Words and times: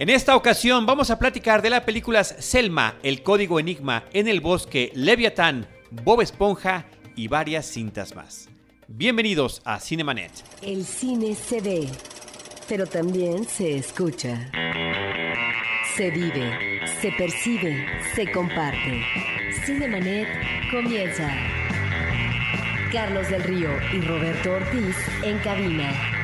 En 0.00 0.08
esta 0.08 0.34
ocasión 0.34 0.86
vamos 0.86 1.10
a 1.10 1.18
platicar 1.18 1.60
de 1.60 1.68
las 1.68 1.82
películas 1.82 2.34
Selma, 2.38 2.94
El 3.02 3.22
Código 3.22 3.60
Enigma, 3.60 4.04
En 4.14 4.28
el 4.28 4.40
Bosque, 4.40 4.90
Leviatán, 4.94 5.68
Bob 5.90 6.22
Esponja 6.22 6.86
y 7.16 7.28
varias 7.28 7.66
cintas 7.66 8.16
más. 8.16 8.48
Bienvenidos 8.88 9.60
a 9.62 9.78
Cinemanet. 9.78 10.32
El 10.62 10.86
cine 10.86 11.34
se 11.34 11.60
ve, 11.60 11.86
pero 12.66 12.86
también 12.86 13.44
se 13.44 13.76
escucha. 13.76 14.50
Se 15.94 16.10
vive, 16.10 16.80
se 17.02 17.12
percibe, 17.12 17.86
se 18.14 18.32
comparte. 18.32 19.02
Cinemanet 19.66 20.28
comienza. 20.70 21.30
Carlos 22.90 23.28
del 23.28 23.42
Río 23.42 23.68
y 23.92 24.00
Roberto 24.00 24.52
Ortiz 24.52 24.96
en 25.22 25.38
cabina. 25.40 26.19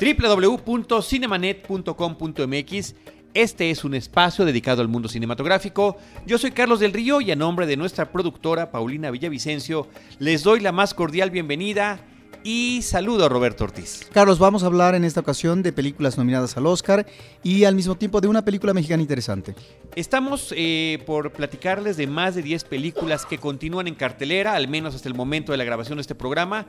www.cinemanet.com.mx 0.00 2.94
este 3.34 3.70
es 3.70 3.82
un 3.82 3.94
espacio 3.94 4.44
dedicado 4.44 4.80
al 4.80 4.86
mundo 4.86 5.08
cinematográfico. 5.08 5.96
Yo 6.24 6.38
soy 6.38 6.52
Carlos 6.52 6.78
del 6.78 6.92
Río 6.92 7.20
y 7.20 7.32
a 7.32 7.36
nombre 7.36 7.66
de 7.66 7.76
nuestra 7.76 8.12
productora 8.12 8.70
Paulina 8.70 9.10
Villavicencio 9.10 9.88
les 10.20 10.44
doy 10.44 10.60
la 10.60 10.70
más 10.70 10.94
cordial 10.94 11.32
bienvenida 11.32 11.98
y 12.44 12.82
saludo 12.82 13.24
a 13.24 13.28
Roberto 13.28 13.64
Ortiz. 13.64 14.08
Carlos, 14.12 14.38
vamos 14.38 14.62
a 14.62 14.66
hablar 14.66 14.94
en 14.94 15.02
esta 15.02 15.18
ocasión 15.18 15.64
de 15.64 15.72
películas 15.72 16.16
nominadas 16.16 16.56
al 16.56 16.66
Oscar 16.66 17.06
y 17.42 17.64
al 17.64 17.74
mismo 17.74 17.96
tiempo 17.96 18.20
de 18.20 18.28
una 18.28 18.44
película 18.44 18.72
mexicana 18.72 19.02
interesante. 19.02 19.56
Estamos 19.96 20.54
eh, 20.56 21.02
por 21.04 21.32
platicarles 21.32 21.96
de 21.96 22.06
más 22.06 22.36
de 22.36 22.42
10 22.42 22.64
películas 22.64 23.26
que 23.26 23.38
continúan 23.38 23.88
en 23.88 23.96
cartelera, 23.96 24.54
al 24.54 24.68
menos 24.68 24.94
hasta 24.94 25.08
el 25.08 25.14
momento 25.14 25.50
de 25.50 25.58
la 25.58 25.64
grabación 25.64 25.96
de 25.96 26.02
este 26.02 26.14
programa. 26.14 26.66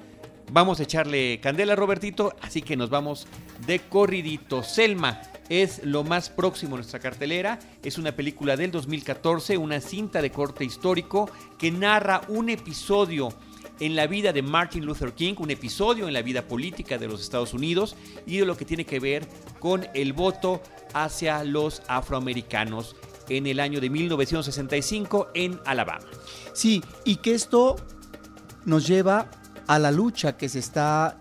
Vamos 0.51 0.79
a 0.79 0.83
echarle 0.83 1.39
candela, 1.41 1.75
Robertito, 1.75 2.35
así 2.41 2.61
que 2.61 2.77
nos 2.77 2.89
vamos 2.89 3.27
de 3.65 3.79
corridito. 3.79 4.63
Selma 4.63 5.21
es 5.49 5.83
lo 5.83 6.03
más 6.03 6.29
próximo 6.29 6.75
a 6.75 6.77
nuestra 6.77 6.99
cartelera. 6.99 7.59
Es 7.83 7.97
una 7.97 8.11
película 8.11 8.55
del 8.55 8.71
2014, 8.71 9.57
una 9.57 9.81
cinta 9.81 10.21
de 10.21 10.31
corte 10.31 10.63
histórico 10.63 11.29
que 11.57 11.71
narra 11.71 12.21
un 12.27 12.49
episodio 12.49 13.29
en 13.79 13.95
la 13.95 14.07
vida 14.07 14.31
de 14.31 14.41
Martin 14.41 14.85
Luther 14.85 15.13
King, 15.13 15.35
un 15.39 15.51
episodio 15.51 16.07
en 16.07 16.13
la 16.13 16.21
vida 16.21 16.47
política 16.47 16.97
de 16.97 17.07
los 17.07 17.21
Estados 17.21 17.53
Unidos 17.53 17.95
y 18.25 18.37
de 18.37 18.45
lo 18.45 18.55
que 18.55 18.65
tiene 18.65 18.85
que 18.85 18.99
ver 18.99 19.27
con 19.59 19.87
el 19.93 20.13
voto 20.13 20.61
hacia 20.93 21.43
los 21.43 21.81
afroamericanos 21.87 22.95
en 23.27 23.47
el 23.47 23.59
año 23.59 23.81
de 23.81 23.89
1965 23.89 25.29
en 25.33 25.59
Alabama. 25.65 26.05
Sí, 26.53 26.83
y 27.03 27.17
que 27.17 27.33
esto 27.33 27.75
nos 28.65 28.87
lleva 28.87 29.29
a 29.67 29.79
la 29.79 29.91
lucha 29.91 30.37
que 30.37 30.49
se 30.49 30.59
está 30.59 31.17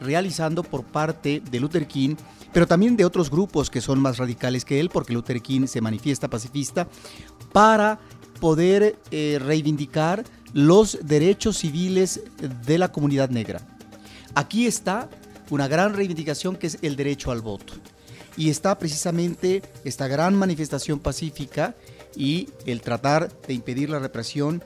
realizando 0.00 0.62
por 0.62 0.84
parte 0.84 1.42
de 1.50 1.60
Luther 1.60 1.86
King, 1.86 2.16
pero 2.52 2.66
también 2.66 2.96
de 2.96 3.04
otros 3.04 3.30
grupos 3.30 3.70
que 3.70 3.80
son 3.80 4.00
más 4.00 4.18
radicales 4.18 4.64
que 4.64 4.80
él, 4.80 4.90
porque 4.90 5.12
Luther 5.12 5.40
King 5.40 5.66
se 5.66 5.80
manifiesta 5.80 6.28
pacifista, 6.28 6.86
para 7.52 7.98
poder 8.40 8.98
eh, 9.10 9.38
reivindicar 9.40 10.24
los 10.52 10.98
derechos 11.02 11.58
civiles 11.58 12.20
de 12.66 12.78
la 12.78 12.92
comunidad 12.92 13.30
negra. 13.30 13.60
Aquí 14.34 14.66
está 14.66 15.08
una 15.50 15.68
gran 15.68 15.94
reivindicación 15.94 16.56
que 16.56 16.66
es 16.68 16.78
el 16.82 16.96
derecho 16.96 17.30
al 17.30 17.40
voto. 17.40 17.74
Y 18.36 18.50
está 18.50 18.78
precisamente 18.78 19.62
esta 19.84 20.08
gran 20.08 20.34
manifestación 20.34 20.98
pacífica 20.98 21.76
y 22.16 22.48
el 22.66 22.80
tratar 22.80 23.30
de 23.46 23.54
impedir 23.54 23.90
la 23.90 23.98
represión 23.98 24.62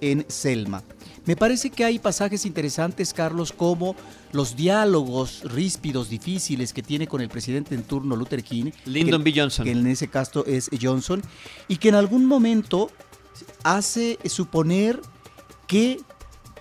en 0.00 0.24
Selma. 0.28 0.82
Me 1.30 1.36
parece 1.36 1.70
que 1.70 1.84
hay 1.84 2.00
pasajes 2.00 2.44
interesantes, 2.44 3.14
Carlos, 3.14 3.52
como 3.52 3.94
los 4.32 4.56
diálogos 4.56 5.42
ríspidos, 5.44 6.08
difíciles 6.08 6.72
que 6.72 6.82
tiene 6.82 7.06
con 7.06 7.20
el 7.20 7.28
presidente 7.28 7.76
en 7.76 7.84
turno, 7.84 8.16
Luther 8.16 8.42
King. 8.42 8.72
Lyndon 8.84 9.22
B. 9.22 9.32
Johnson. 9.32 9.64
Que 9.64 9.70
en 9.70 9.86
ese 9.86 10.08
caso 10.08 10.44
es 10.44 10.68
Johnson. 10.82 11.22
Y 11.68 11.76
que 11.76 11.90
en 11.90 11.94
algún 11.94 12.26
momento 12.26 12.90
hace 13.62 14.18
suponer 14.24 15.00
que 15.68 16.00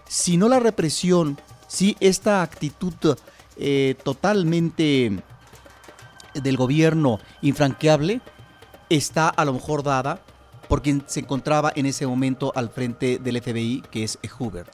si 0.07 0.37
no 0.37 0.47
la 0.47 0.59
represión, 0.59 1.39
si 1.67 1.97
esta 1.99 2.43
actitud 2.43 2.93
eh, 3.57 3.95
totalmente 4.03 5.19
del 6.35 6.57
gobierno 6.57 7.19
infranqueable 7.41 8.21
está 8.87 9.29
a 9.29 9.45
lo 9.45 9.53
mejor 9.53 9.81
dada 9.81 10.21
por 10.69 10.81
quien 10.81 11.03
se 11.07 11.19
encontraba 11.19 11.73
en 11.75 11.85
ese 11.85 12.07
momento 12.07 12.53
al 12.55 12.69
frente 12.69 13.19
del 13.19 13.41
FBI, 13.41 13.83
que 13.91 14.05
es 14.05 14.17
Hoover. 14.37 14.67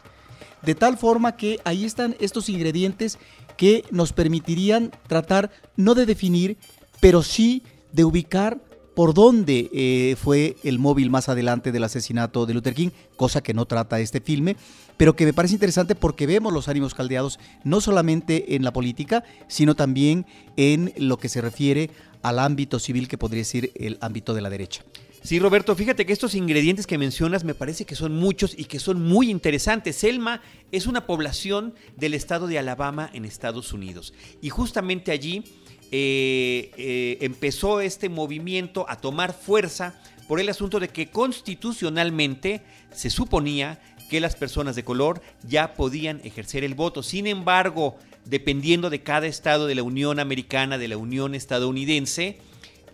De 0.61 0.75
tal 0.75 0.97
forma 0.97 1.35
que 1.35 1.59
ahí 1.63 1.85
están 1.85 2.15
estos 2.19 2.49
ingredientes 2.49 3.17
que 3.57 3.85
nos 3.89 4.13
permitirían 4.13 4.91
tratar 5.07 5.49
no 5.75 5.95
de 5.95 6.05
definir, 6.05 6.57
pero 6.99 7.23
sí 7.23 7.63
de 7.93 8.03
ubicar 8.03 8.59
por 8.93 9.13
dónde 9.13 9.69
eh, 9.73 10.15
fue 10.21 10.55
el 10.63 10.79
móvil 10.79 11.09
más 11.09 11.29
adelante 11.29 11.71
del 11.71 11.83
asesinato 11.83 12.45
de 12.45 12.53
Luther 12.53 12.73
King, 12.73 12.89
cosa 13.15 13.41
que 13.41 13.53
no 13.53 13.65
trata 13.65 13.99
este 13.99 14.21
filme, 14.21 14.55
pero 14.97 15.15
que 15.15 15.25
me 15.25 15.33
parece 15.33 15.53
interesante 15.53 15.95
porque 15.95 16.25
vemos 16.25 16.53
los 16.53 16.67
ánimos 16.69 16.93
caldeados 16.93 17.39
no 17.63 17.81
solamente 17.81 18.55
en 18.55 18.63
la 18.63 18.73
política, 18.73 19.23
sino 19.47 19.75
también 19.75 20.25
en 20.55 20.93
lo 20.97 21.17
que 21.17 21.29
se 21.29 21.41
refiere 21.41 21.89
al 22.21 22.39
ámbito 22.39 22.79
civil 22.79 23.07
que 23.07 23.17
podría 23.17 23.43
ser 23.43 23.71
el 23.75 23.97
ámbito 24.01 24.33
de 24.33 24.41
la 24.41 24.49
derecha. 24.49 24.83
Sí, 25.25 25.39
Roberto, 25.39 25.75
fíjate 25.75 26.05
que 26.05 26.13
estos 26.13 26.35
ingredientes 26.35 26.85
que 26.85 26.99
mencionas 26.99 27.43
me 27.43 27.55
parece 27.55 27.83
que 27.83 27.95
son 27.95 28.15
muchos 28.15 28.53
y 28.55 28.65
que 28.65 28.77
son 28.77 29.01
muy 29.01 29.31
interesantes. 29.31 29.95
Selma 29.95 30.39
es 30.71 30.85
una 30.85 31.07
población 31.07 31.73
del 31.97 32.13
estado 32.13 32.45
de 32.45 32.59
Alabama 32.59 33.09
en 33.11 33.25
Estados 33.25 33.73
Unidos 33.73 34.13
y 34.39 34.49
justamente 34.49 35.11
allí 35.11 35.43
eh, 35.91 36.69
eh, 36.77 37.17
empezó 37.21 37.81
este 37.81 38.07
movimiento 38.07 38.85
a 38.87 38.97
tomar 38.97 39.33
fuerza 39.33 39.99
por 40.27 40.39
el 40.39 40.47
asunto 40.47 40.79
de 40.79 40.89
que 40.89 41.09
constitucionalmente 41.09 42.61
se 42.91 43.09
suponía 43.09 43.81
que 44.11 44.19
las 44.19 44.35
personas 44.35 44.75
de 44.75 44.83
color 44.83 45.23
ya 45.41 45.73
podían 45.73 46.21
ejercer 46.23 46.63
el 46.63 46.75
voto. 46.75 47.01
Sin 47.01 47.25
embargo, 47.25 47.97
dependiendo 48.25 48.91
de 48.91 49.01
cada 49.01 49.25
estado 49.25 49.65
de 49.65 49.73
la 49.73 49.81
Unión 49.81 50.19
Americana, 50.19 50.77
de 50.77 50.87
la 50.87 50.97
Unión 50.97 51.33
estadounidense, 51.33 52.37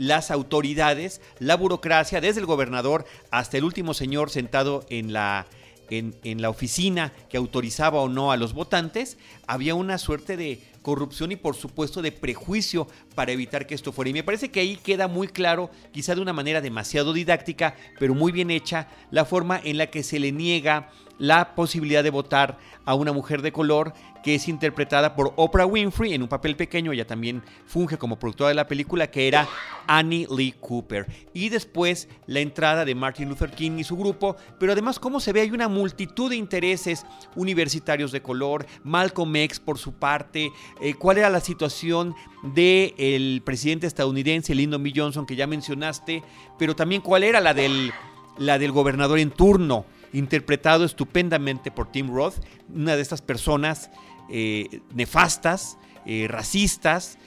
las 0.02 0.32
autoridades, 0.32 1.22
la 1.38 1.56
burocracia, 1.56 2.22
desde 2.22 2.40
el 2.40 2.48
gobernador 2.48 3.06
hasta 3.30 3.58
el 3.58 3.64
último 3.64 3.94
señor 3.94 4.32
sentado 4.32 4.84
en 4.90 5.14
la, 5.14 5.46
en, 5.92 6.16
en, 6.24 6.42
la 6.42 6.50
oficina 6.50 7.14
que 7.30 7.38
autorizaba 7.38 8.02
o 8.02 8.10
no 8.10 8.32
a 8.32 8.38
los 8.38 8.54
votantes, 8.54 9.20
había 9.52 9.76
una 9.76 9.98
suerte 9.98 10.38
de 10.38 10.62
corrupción 10.82 11.34
y 11.34 11.36
por 11.36 11.58
supuesto 11.58 12.02
de 12.02 12.14
prejuicio 12.14 12.88
para 13.16 13.34
evitar 13.34 13.68
que 13.68 13.76
esto 13.76 13.92
fuera. 13.92 14.10
Y 14.10 14.14
me 14.14 14.24
parece 14.24 14.50
que 14.50 14.62
ahí 14.62 14.78
queda 14.78 15.10
muy 15.10 15.28
claro, 15.28 15.70
quizá 15.92 16.16
de 16.16 16.22
una 16.22 16.32
manera 16.32 16.62
demasiado 16.62 17.12
didáctica, 17.12 17.76
pero 18.00 18.16
muy 18.16 18.32
bien 18.32 18.50
hecha, 18.50 18.88
la 19.12 19.26
forma 19.26 19.60
en 19.62 19.78
la 19.78 19.88
que 19.88 20.04
se 20.04 20.22
le 20.22 20.32
niega 20.32 20.90
la 21.18 21.54
posibilidad 21.54 22.02
de 22.02 22.10
votar 22.12 22.58
a 22.86 22.96
una 22.96 23.12
mujer 23.12 23.42
de 23.42 23.52
color 23.52 23.94
que 24.24 24.36
es 24.36 24.48
interpretada 24.48 25.16
por 25.16 25.34
Oprah 25.36 25.66
Winfrey 25.66 26.14
en 26.14 26.22
un 26.22 26.28
papel 26.28 26.56
pequeño, 26.56 26.92
ella 26.92 27.06
también 27.06 27.44
funge 27.66 27.98
como 27.98 28.20
productora 28.20 28.50
de 28.50 28.56
la 28.56 28.68
película, 28.68 29.10
que 29.10 29.28
era 29.28 29.48
Annie 29.88 30.28
Lee 30.36 30.56
Cooper. 30.60 31.06
Y 31.34 31.50
después 31.50 32.08
la 32.28 32.40
entrada 32.40 32.86
de 32.86 32.96
Martin 32.96 33.30
Luther 33.30 33.52
King 33.52 33.78
y 33.78 33.84
su 33.84 33.98
grupo, 33.98 34.36
pero 34.60 34.72
además 34.72 35.00
como 35.00 35.20
se 35.20 35.34
ve 35.34 35.42
hay 35.42 35.52
una 35.52 35.68
multitud 35.68 36.30
de 36.30 36.36
intereses 36.36 37.06
universitarios 37.36 38.12
de 38.12 38.22
color, 38.22 38.66
Malcolm 38.84 39.32
X 39.42 39.60
por 39.60 39.78
su 39.78 39.94
parte, 39.94 40.52
eh, 40.82 40.94
cuál 40.94 41.18
era 41.18 41.30
la 41.30 41.40
situación 41.40 42.16
del 42.44 42.94
el 42.98 43.42
presidente 43.44 43.88
estadounidense 43.88 44.56
Lyndon 44.56 44.82
B. 44.84 44.94
Johnson 44.96 45.26
que 45.26 45.36
ya 45.36 45.48
mencionaste, 45.48 46.24
pero 46.58 46.76
también 46.76 47.02
cuál 47.02 47.24
era 47.24 47.42
la 47.42 47.54
del, 47.54 47.92
la 48.38 48.58
del 48.58 48.72
gobernador 48.72 49.20
en 49.20 49.32
turno 49.32 49.86
interpretado 50.14 50.86
estupendamente 50.86 51.72
por 51.72 51.92
Tim 51.92 52.14
Roth, 52.14 52.36
una 52.74 52.96
de 52.96 53.02
estas 53.02 53.22
personas 53.22 53.90
eh, 54.30 54.82
nefastas, 54.94 55.78
eh, 56.06 56.28
racistas, 56.30 57.18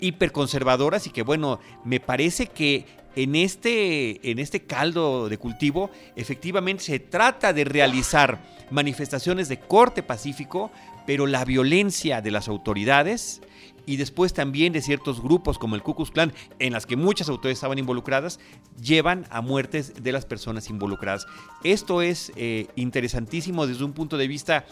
hiperconservadoras 0.00 1.06
y 1.06 1.10
que 1.10 1.22
bueno, 1.22 1.60
me 1.84 2.00
parece 2.00 2.48
que 2.48 2.84
en 3.18 3.34
este, 3.34 4.30
en 4.30 4.38
este 4.38 4.62
caldo 4.62 5.28
de 5.28 5.38
cultivo 5.38 5.90
efectivamente 6.14 6.84
se 6.84 7.00
trata 7.00 7.52
de 7.52 7.64
realizar 7.64 8.40
manifestaciones 8.70 9.48
de 9.48 9.58
corte 9.58 10.04
pacífico, 10.04 10.70
pero 11.08 11.26
la 11.26 11.46
violencia 11.46 12.20
de 12.20 12.30
las 12.30 12.48
autoridades 12.48 13.40
y 13.88 13.96
después 13.96 14.34
también 14.34 14.74
de 14.74 14.82
ciertos 14.82 15.22
grupos 15.22 15.58
como 15.58 15.74
el 15.74 15.82
Ku 15.82 15.94
Klux 15.94 16.10
Klan, 16.10 16.34
en 16.58 16.74
las 16.74 16.84
que 16.84 16.94
muchas 16.94 17.30
autoridades 17.30 17.56
estaban 17.56 17.78
involucradas, 17.78 18.38
llevan 18.78 19.26
a 19.30 19.40
muertes 19.40 20.02
de 20.02 20.12
las 20.12 20.26
personas 20.26 20.68
involucradas. 20.68 21.26
Esto 21.64 22.02
es 22.02 22.30
eh, 22.36 22.66
interesantísimo 22.76 23.66
desde 23.66 23.84
un 23.84 23.94
punto 23.94 24.18
de 24.18 24.28
vista, 24.28 24.66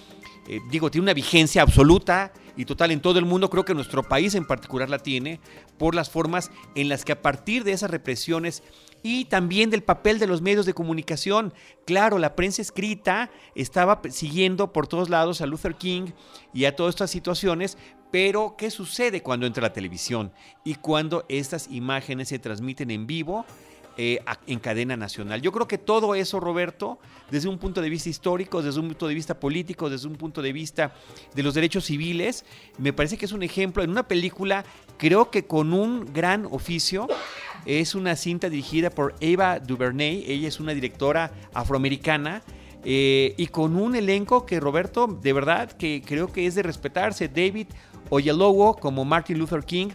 eh, 0.47 0.61
digo, 0.71 0.91
tiene 0.91 1.05
una 1.05 1.15
vigencia 1.15 1.63
absoluta 1.63 2.31
y 2.59 2.67
total 2.67 2.91
en 2.91 3.01
todo 3.01 3.19
el 3.19 3.25
mundo, 3.25 3.49
creo 3.49 3.65
que 3.65 3.73
nuestro 3.73 4.03
país 4.03 4.35
en 4.35 4.47
particular 4.47 4.91
la 4.91 4.99
tiene, 4.99 5.41
por 5.79 5.95
las 5.95 6.11
formas 6.11 6.51
en 6.75 6.91
las 6.91 7.03
que 7.03 7.13
a 7.13 7.23
partir 7.23 7.65
de 7.65 7.73
esas 7.73 7.91
represiones 7.91 8.63
y 9.03 9.27
también 9.27 9.71
del 9.71 9.83
papel 9.83 10.19
de 10.19 10.27
los 10.27 10.43
medios 10.43 10.67
de 10.67 10.75
comunicación. 10.75 11.55
Claro, 11.85 12.19
la 12.19 12.35
prensa 12.35 12.61
escrita 12.61 13.31
estaba 13.55 14.01
siguiendo 14.11 14.73
por 14.73 14.89
todos 14.89 15.09
lados 15.09 15.41
a 15.41 15.47
Luther 15.47 15.77
King 15.77 16.11
y 16.53 16.65
a 16.65 16.75
todas 16.75 16.95
estas 16.95 17.11
situaciones, 17.11 17.79
pero 18.11 18.55
¿qué 18.57 18.71
sucede 18.71 19.23
cuando 19.23 19.47
entra 19.47 19.63
la 19.63 19.73
televisión 19.73 20.33
y 20.65 20.77
cuando 20.77 21.25
estas 21.29 21.69
imágenes 21.71 22.29
se 22.29 22.39
transmiten 22.39 22.91
en 22.91 23.07
vivo? 23.07 23.45
Eh, 23.99 24.21
en 24.47 24.59
cadena 24.59 24.95
nacional. 24.95 25.41
Yo 25.41 25.53
creo 25.53 25.67
que 25.67 25.79
todo 25.79 26.15
eso, 26.15 26.39
Roberto, 26.39 26.99
desde 27.31 27.49
un 27.49 27.57
punto 27.57 27.81
de 27.81 27.89
vista 27.89 28.11
histórico, 28.11 28.61
desde 28.61 28.79
un 28.79 28.89
punto 28.89 29.09
de 29.09 29.15
vista 29.15 29.41
político, 29.41 29.89
desde 29.89 30.07
un 30.07 30.17
punto 30.17 30.43
de 30.43 30.53
vista 30.53 30.93
de 31.35 31.43
los 31.43 31.55
derechos 31.55 31.87
civiles, 31.87 32.45
me 32.77 32.93
parece 32.93 33.17
que 33.17 33.25
es 33.25 33.33
un 33.33 33.43
ejemplo 33.43 33.83
en 33.83 33.89
una 33.89 34.07
película, 34.07 34.67
creo 34.99 35.31
que 35.31 35.47
con 35.47 35.73
un 35.73 36.13
gran 36.13 36.45
oficio. 36.51 37.09
Es 37.65 37.95
una 37.95 38.17
cinta 38.17 38.51
dirigida 38.51 38.91
por 38.91 39.15
Eva 39.21 39.61
DuVernay, 39.61 40.31
ella 40.31 40.49
es 40.49 40.61
una 40.61 40.75
directora 40.75 41.33
afroamericana. 41.55 42.43
Eh, 42.85 43.35
y 43.39 43.47
con 43.47 43.77
un 43.77 43.97
elenco 43.97 44.45
que 44.45 44.61
Roberto, 44.61 45.07
de 45.07 45.33
verdad, 45.33 45.73
que 45.73 46.03
creo 46.07 46.31
que 46.31 46.47
es 46.47 46.55
de 46.55 46.63
respetarse. 46.63 47.29
David 47.29 47.69
Oyelowo 48.11 48.77
como 48.77 49.05
Martin 49.05 49.39
Luther 49.39 49.65
King. 49.65 49.89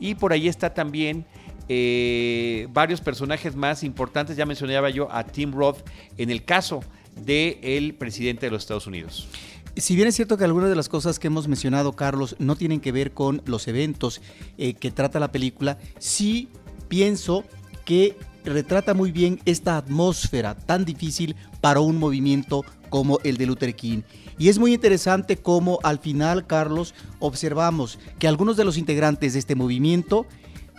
Y 0.00 0.14
por 0.14 0.32
ahí 0.32 0.48
está 0.48 0.72
también 0.72 1.26
eh, 1.68 2.68
varios 2.72 3.00
personajes 3.00 3.56
más 3.56 3.82
importantes. 3.82 4.36
Ya 4.36 4.46
mencionaba 4.46 4.90
yo 4.90 5.10
a 5.10 5.24
Tim 5.24 5.52
Roth 5.52 5.78
en 6.16 6.30
el 6.30 6.44
caso 6.44 6.80
del 7.24 7.58
el 7.62 7.94
presidente 7.94 8.46
de 8.46 8.52
los 8.52 8.62
Estados 8.62 8.86
Unidos. 8.86 9.28
Si 9.76 9.94
bien 9.94 10.08
es 10.08 10.16
cierto 10.16 10.36
que 10.36 10.44
algunas 10.44 10.70
de 10.70 10.76
las 10.76 10.88
cosas 10.88 11.18
que 11.18 11.28
hemos 11.28 11.46
mencionado, 11.46 11.92
Carlos, 11.92 12.34
no 12.38 12.56
tienen 12.56 12.80
que 12.80 12.90
ver 12.90 13.12
con 13.12 13.42
los 13.44 13.68
eventos 13.68 14.20
eh, 14.56 14.74
que 14.74 14.90
trata 14.90 15.20
la 15.20 15.30
película, 15.30 15.78
sí 15.98 16.48
pienso 16.88 17.44
que 17.84 18.16
retrata 18.44 18.94
muy 18.94 19.12
bien 19.12 19.40
esta 19.44 19.76
atmósfera 19.76 20.54
tan 20.56 20.84
difícil 20.84 21.36
para 21.60 21.80
un 21.80 21.96
movimiento 21.96 22.64
como 22.88 23.20
el 23.22 23.36
de 23.36 23.46
Luther 23.46 23.74
King. 23.74 24.02
Y 24.38 24.48
es 24.48 24.58
muy 24.58 24.74
interesante 24.74 25.36
cómo 25.36 25.80
al 25.82 25.98
final, 25.98 26.46
Carlos, 26.46 26.94
observamos 27.18 27.98
que 28.18 28.28
algunos 28.28 28.56
de 28.56 28.64
los 28.64 28.78
integrantes 28.78 29.32
de 29.32 29.40
este 29.40 29.56
movimiento 29.56 30.26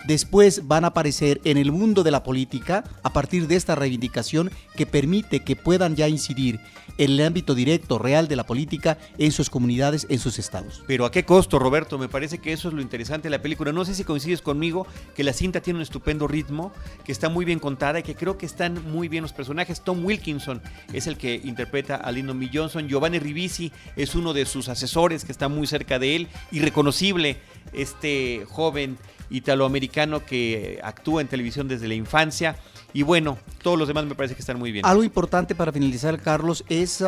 después 0.05 0.67
van 0.67 0.85
a 0.85 0.87
aparecer 0.87 1.41
en 1.43 1.57
el 1.57 1.71
mundo 1.71 2.03
de 2.03 2.11
la 2.11 2.23
política 2.23 2.83
a 3.03 3.13
partir 3.13 3.47
de 3.47 3.55
esta 3.55 3.75
reivindicación 3.75 4.51
que 4.75 4.85
permite 4.85 5.41
que 5.41 5.55
puedan 5.55 5.95
ya 5.95 6.07
incidir 6.07 6.59
en 6.97 7.11
el 7.11 7.25
ámbito 7.25 7.55
directo, 7.55 7.97
real 7.97 8.27
de 8.27 8.35
la 8.35 8.45
política 8.45 8.97
en 9.17 9.31
sus 9.31 9.49
comunidades, 9.49 10.05
en 10.09 10.19
sus 10.19 10.37
estados. 10.37 10.83
Pero 10.85 11.05
¿a 11.05 11.11
qué 11.11 11.23
costo, 11.23 11.57
Roberto? 11.57 11.97
Me 11.97 12.09
parece 12.09 12.39
que 12.39 12.51
eso 12.51 12.67
es 12.67 12.73
lo 12.73 12.81
interesante 12.81 13.27
de 13.27 13.29
la 13.29 13.41
película. 13.41 13.71
No 13.71 13.85
sé 13.85 13.95
si 13.95 14.03
coincides 14.03 14.41
conmigo 14.41 14.85
que 15.15 15.23
la 15.23 15.31
cinta 15.31 15.61
tiene 15.61 15.77
un 15.77 15.83
estupendo 15.83 16.27
ritmo, 16.27 16.73
que 17.05 17.13
está 17.13 17.29
muy 17.29 17.45
bien 17.45 17.59
contada 17.59 17.99
y 17.99 18.03
que 18.03 18.15
creo 18.15 18.37
que 18.37 18.45
están 18.45 18.91
muy 18.91 19.07
bien 19.07 19.21
los 19.21 19.31
personajes. 19.31 19.81
Tom 19.81 20.03
Wilkinson 20.03 20.61
es 20.91 21.07
el 21.07 21.17
que 21.17 21.35
interpreta 21.35 21.95
a 21.95 22.11
Lyndon 22.11 22.37
B. 22.37 22.49
Johnson. 22.53 22.89
Giovanni 22.89 23.19
Ribisi 23.19 23.71
es 23.95 24.13
uno 24.15 24.33
de 24.33 24.45
sus 24.45 24.67
asesores 24.67 25.23
que 25.23 25.31
está 25.31 25.47
muy 25.47 25.67
cerca 25.67 25.99
de 25.99 26.17
él, 26.17 26.27
irreconocible 26.51 27.37
este 27.71 28.45
joven 28.49 28.97
italoamericano 29.29 30.25
que 30.25 30.79
actúa 30.83 31.21
en 31.21 31.27
televisión 31.27 31.67
desde 31.67 31.87
la 31.87 31.93
infancia. 31.93 32.57
Y 32.93 33.03
bueno, 33.03 33.37
todos 33.61 33.77
los 33.77 33.87
demás 33.87 34.05
me 34.05 34.15
parece 34.15 34.35
que 34.35 34.41
están 34.41 34.59
muy 34.59 34.71
bien. 34.71 34.85
Algo 34.85 35.03
importante 35.03 35.55
para 35.55 35.71
finalizar, 35.71 36.19
Carlos, 36.21 36.63
es 36.69 37.03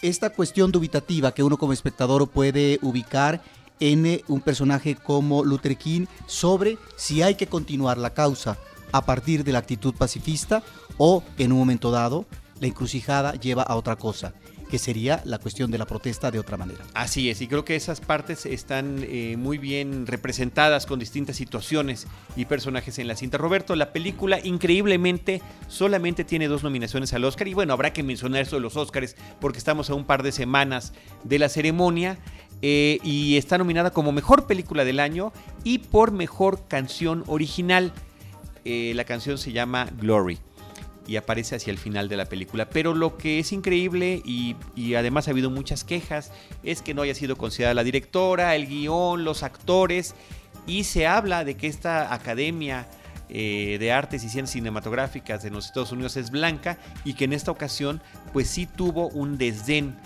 esta 0.00 0.30
cuestión 0.30 0.72
dubitativa 0.72 1.32
que 1.32 1.42
uno 1.42 1.56
como 1.56 1.72
espectador 1.72 2.28
puede 2.28 2.78
ubicar 2.82 3.42
en 3.80 4.06
eh, 4.06 4.24
un 4.28 4.40
personaje 4.40 4.94
como 4.94 5.44
Luther 5.44 5.76
King 5.76 6.06
sobre 6.26 6.78
si 6.96 7.22
hay 7.22 7.34
que 7.34 7.46
continuar 7.46 7.98
la 7.98 8.10
causa 8.10 8.58
a 8.92 9.04
partir 9.04 9.42
de 9.44 9.52
la 9.52 9.58
actitud 9.58 9.94
pacifista 9.94 10.62
o 10.98 11.24
en 11.38 11.52
un 11.52 11.58
momento 11.58 11.90
dado 11.90 12.26
la 12.60 12.68
encrucijada 12.68 13.32
lleva 13.34 13.62
a 13.62 13.74
otra 13.74 13.96
cosa 13.96 14.34
que 14.72 14.78
sería 14.78 15.20
la 15.26 15.36
cuestión 15.36 15.70
de 15.70 15.76
la 15.76 15.84
protesta 15.84 16.30
de 16.30 16.38
otra 16.38 16.56
manera. 16.56 16.82
Así 16.94 17.28
es, 17.28 17.42
y 17.42 17.46
creo 17.46 17.62
que 17.62 17.76
esas 17.76 18.00
partes 18.00 18.46
están 18.46 19.00
eh, 19.02 19.36
muy 19.36 19.58
bien 19.58 20.06
representadas 20.06 20.86
con 20.86 20.98
distintas 20.98 21.36
situaciones 21.36 22.06
y 22.36 22.46
personajes 22.46 22.98
en 22.98 23.06
la 23.06 23.14
cinta. 23.14 23.36
Roberto, 23.36 23.76
la 23.76 23.92
película 23.92 24.40
increíblemente 24.42 25.42
solamente 25.68 26.24
tiene 26.24 26.48
dos 26.48 26.62
nominaciones 26.62 27.12
al 27.12 27.22
Oscar 27.26 27.48
y 27.48 27.52
bueno, 27.52 27.74
habrá 27.74 27.92
que 27.92 28.02
mencionar 28.02 28.40
eso 28.40 28.56
de 28.56 28.62
los 28.62 28.78
Oscars 28.78 29.14
porque 29.42 29.58
estamos 29.58 29.90
a 29.90 29.94
un 29.94 30.06
par 30.06 30.22
de 30.22 30.32
semanas 30.32 30.94
de 31.22 31.38
la 31.38 31.50
ceremonia. 31.50 32.16
Eh, 32.62 32.98
y 33.02 33.36
está 33.36 33.58
nominada 33.58 33.90
como 33.90 34.10
mejor 34.12 34.46
película 34.46 34.84
del 34.86 35.00
año 35.00 35.32
y 35.64 35.80
por 35.80 36.12
mejor 36.12 36.66
canción 36.66 37.24
original. 37.26 37.92
Eh, 38.64 38.92
la 38.94 39.04
canción 39.04 39.36
se 39.36 39.52
llama 39.52 39.88
Glory 40.00 40.38
y 41.06 41.16
aparece 41.16 41.56
hacia 41.56 41.70
el 41.70 41.78
final 41.78 42.08
de 42.08 42.16
la 42.16 42.26
película. 42.26 42.68
Pero 42.68 42.94
lo 42.94 43.16
que 43.16 43.38
es 43.38 43.52
increíble 43.52 44.22
y, 44.24 44.56
además 44.94 45.28
ha 45.28 45.32
habido 45.32 45.50
muchas 45.50 45.84
quejas 45.84 46.32
es 46.62 46.82
que 46.82 46.94
no 46.94 47.02
haya 47.02 47.14
sido 47.14 47.36
considerada 47.36 47.74
la 47.74 47.84
directora, 47.84 48.54
el 48.54 48.66
guion, 48.66 49.24
los 49.24 49.42
actores 49.42 50.14
y 50.66 50.84
se 50.84 51.06
habla 51.06 51.44
de 51.44 51.56
que 51.56 51.66
esta 51.66 52.14
academia 52.14 52.86
eh, 53.28 53.78
de 53.80 53.92
artes 53.92 54.22
y 54.24 54.28
ciencias 54.28 54.52
cinematográficas 54.52 55.42
de 55.42 55.50
los 55.50 55.66
Estados 55.66 55.92
Unidos 55.92 56.16
es 56.16 56.30
blanca 56.30 56.78
y 57.04 57.14
que 57.14 57.24
en 57.24 57.32
esta 57.32 57.50
ocasión 57.50 58.02
pues 58.32 58.48
sí 58.48 58.66
tuvo 58.66 59.08
un 59.08 59.38
desdén 59.38 59.96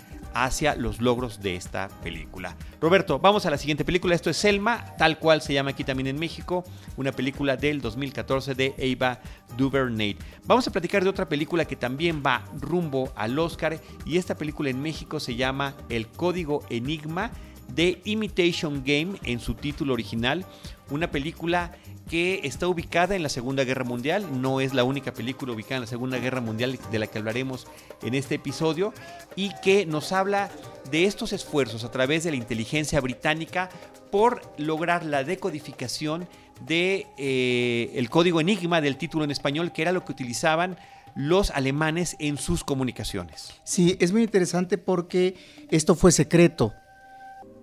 hacia 0.43 0.75
los 0.75 1.01
logros 1.01 1.41
de 1.41 1.55
esta 1.55 1.87
película. 2.03 2.55
Roberto, 2.79 3.19
vamos 3.19 3.45
a 3.45 3.49
la 3.49 3.57
siguiente 3.57 3.83
película. 3.83 4.13
Esto 4.13 4.29
es 4.29 4.37
Selma, 4.37 4.95
tal 4.97 5.17
cual 5.19 5.41
se 5.41 5.53
llama 5.53 5.71
aquí 5.71 5.83
también 5.83 6.07
en 6.07 6.19
México, 6.19 6.63
una 6.95 7.11
película 7.11 7.57
del 7.57 7.81
2014 7.81 8.53
de 8.53 8.95
Ava 8.99 9.19
DuVernay. 9.57 10.15
Vamos 10.45 10.67
a 10.67 10.71
platicar 10.71 11.03
de 11.03 11.09
otra 11.09 11.27
película 11.27 11.65
que 11.65 11.75
también 11.75 12.21
va 12.25 12.43
rumbo 12.59 13.11
al 13.15 13.37
Oscar 13.39 13.79
y 14.05 14.17
esta 14.17 14.35
película 14.35 14.69
en 14.69 14.81
México 14.81 15.19
se 15.19 15.35
llama 15.35 15.73
El 15.89 16.07
Código 16.07 16.63
Enigma 16.69 17.31
de 17.73 18.01
Imitation 18.05 18.83
Game 18.85 19.19
en 19.23 19.39
su 19.39 19.53
título 19.53 19.93
original, 19.93 20.45
una 20.89 21.11
película 21.11 21.71
que 22.09 22.41
está 22.43 22.67
ubicada 22.67 23.15
en 23.15 23.23
la 23.23 23.29
Segunda 23.29 23.63
Guerra 23.63 23.83
Mundial, 23.83 24.41
no 24.41 24.61
es 24.61 24.73
la 24.73 24.83
única 24.83 25.13
película 25.13 25.53
ubicada 25.53 25.75
en 25.75 25.81
la 25.81 25.87
Segunda 25.87 26.17
Guerra 26.19 26.41
Mundial 26.41 26.79
de 26.91 26.99
la 26.99 27.07
que 27.07 27.17
hablaremos 27.17 27.67
en 28.01 28.13
este 28.13 28.35
episodio, 28.35 28.93
y 29.35 29.51
que 29.61 29.85
nos 29.85 30.11
habla 30.11 30.49
de 30.89 31.05
estos 31.05 31.33
esfuerzos 31.33 31.83
a 31.83 31.91
través 31.91 32.23
de 32.23 32.31
la 32.31 32.37
inteligencia 32.37 33.01
británica 33.01 33.69
por 34.11 34.41
lograr 34.57 35.05
la 35.05 35.23
decodificación 35.23 36.27
de 36.65 37.07
eh, 37.17 37.91
el 37.95 38.09
código 38.09 38.39
enigma 38.39 38.81
del 38.81 38.97
título 38.97 39.23
en 39.23 39.31
español, 39.31 39.73
que 39.73 39.81
era 39.81 39.91
lo 39.91 40.05
que 40.05 40.11
utilizaban 40.11 40.77
los 41.15 41.49
alemanes 41.51 42.15
en 42.19 42.37
sus 42.37 42.63
comunicaciones. 42.63 43.53
Sí, 43.63 43.97
es 43.99 44.11
muy 44.11 44.23
interesante 44.23 44.77
porque 44.77 45.35
esto 45.71 45.95
fue 45.95 46.11
secreto. 46.11 46.73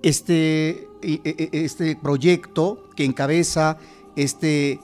Este, 0.03 0.87
este 1.53 1.97
proyecto 1.97 2.91
que 2.97 3.05
encabeza 3.05 3.79
este 4.17 4.81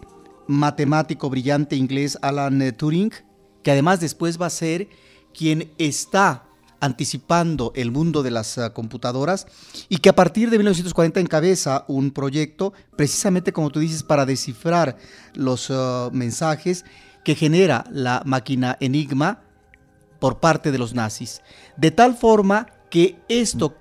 matemático 0.47 1.31
brillante 1.31 1.77
inglés 1.77 2.19
Alan 2.23 2.61
eh, 2.61 2.73
Turing, 2.73 3.13
que 3.63 3.71
además 3.71 4.01
después 4.01 4.41
va 4.41 4.47
a 4.47 4.51
ser 4.51 4.89
quien 5.33 5.73
está 5.79 6.45
anticipando 6.81 7.73
el 7.77 7.93
mundo 7.93 8.23
de 8.23 8.33
las 8.33 8.59
eh, 8.59 8.71
computadoras 8.73 9.47
y 9.89 9.99
que 9.99 10.09
a 10.09 10.15
partir 10.15 10.51
de 10.51 10.59
1940 10.59 11.21
encabeza 11.21 11.85
un 11.87 12.11
proyecto 12.11 12.73
precisamente 12.97 13.53
como 13.53 13.71
tú 13.71 13.81
dices 13.81 14.03
para 14.03 14.27
descifrar 14.27 14.97
los 15.35 15.71
eh, 15.71 16.09
mensajes 16.13 16.85
que 17.25 17.35
genera 17.37 17.85
la 17.91 18.23
máquina 18.25 18.77
Enigma 18.81 19.43
por 20.19 20.41
parte 20.41 20.73
de 20.73 20.79
los 20.79 20.95
nazis. 20.95 21.43
De 21.77 21.91
tal 21.91 22.17
forma 22.17 22.67
que 22.91 23.21
esto 23.29 23.77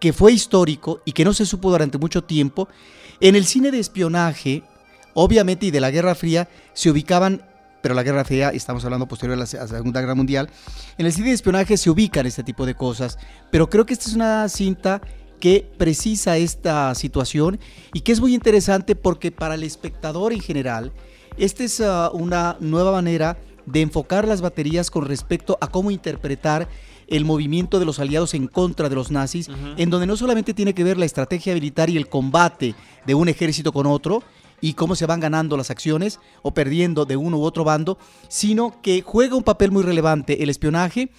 que 0.00 0.12
fue 0.12 0.32
histórico 0.32 1.02
y 1.04 1.12
que 1.12 1.24
no 1.24 1.32
se 1.32 1.46
supo 1.46 1.70
durante 1.70 1.98
mucho 1.98 2.24
tiempo, 2.24 2.68
en 3.20 3.36
el 3.36 3.46
cine 3.46 3.70
de 3.70 3.80
espionaje 3.80 4.62
Obviamente, 5.20 5.66
y 5.66 5.72
de 5.72 5.80
la 5.80 5.90
Guerra 5.90 6.14
Fría 6.14 6.48
se 6.74 6.90
ubicaban, 6.90 7.42
pero 7.82 7.92
la 7.92 8.04
Guerra 8.04 8.24
Fría, 8.24 8.50
estamos 8.50 8.84
hablando 8.84 9.08
posterior 9.08 9.36
a 9.36 9.40
la 9.40 9.46
Segunda 9.46 10.00
Guerra 10.00 10.14
Mundial, 10.14 10.48
en 10.96 11.06
el 11.06 11.12
cine 11.12 11.30
de 11.30 11.34
espionaje 11.34 11.76
se 11.76 11.90
ubican 11.90 12.24
este 12.24 12.44
tipo 12.44 12.64
de 12.64 12.76
cosas, 12.76 13.18
pero 13.50 13.68
creo 13.68 13.84
que 13.84 13.94
esta 13.94 14.08
es 14.08 14.14
una 14.14 14.48
cinta 14.48 15.00
que 15.40 15.68
precisa 15.76 16.36
esta 16.36 16.94
situación 16.94 17.58
y 17.92 18.02
que 18.02 18.12
es 18.12 18.20
muy 18.20 18.32
interesante 18.32 18.94
porque 18.94 19.32
para 19.32 19.56
el 19.56 19.64
espectador 19.64 20.32
en 20.32 20.40
general, 20.40 20.92
esta 21.36 21.64
es 21.64 21.80
ah, 21.80 22.10
una 22.12 22.56
nueva 22.60 22.92
manera 22.92 23.38
de 23.66 23.80
enfocar 23.80 24.24
las 24.24 24.40
baterías 24.40 24.88
con 24.88 25.04
respecto 25.04 25.58
a 25.60 25.66
cómo 25.66 25.90
interpretar 25.90 26.68
el 27.08 27.24
movimiento 27.24 27.78
de 27.78 27.84
los 27.84 27.98
aliados 27.98 28.34
en 28.34 28.48
contra 28.48 28.88
de 28.88 28.94
los 28.94 29.10
nazis, 29.10 29.48
en 29.76 29.90
donde 29.90 30.06
no 30.06 30.16
solamente 30.16 30.54
tiene 30.54 30.74
que 30.74 30.84
ver 30.84 30.98
la 30.98 31.06
estrategia 31.06 31.54
militar 31.54 31.90
y 31.90 31.96
el 31.96 32.08
combate 32.08 32.74
de 33.06 33.14
un 33.14 33.28
ejército 33.28 33.72
con 33.72 33.86
otro, 33.86 34.22
y 34.60 34.74
cómo 34.74 34.96
se 34.96 35.06
van 35.06 35.20
ganando 35.20 35.56
las 35.56 35.70
acciones 35.70 36.20
o 36.42 36.52
perdiendo 36.52 37.04
de 37.04 37.16
uno 37.16 37.38
u 37.38 37.42
otro 37.42 37.64
bando, 37.64 37.98
sino 38.28 38.80
que 38.82 39.02
juega 39.02 39.36
un 39.36 39.44
papel 39.44 39.70
muy 39.70 39.82
relevante 39.82 40.42
el 40.42 40.50
espionaje 40.50 41.10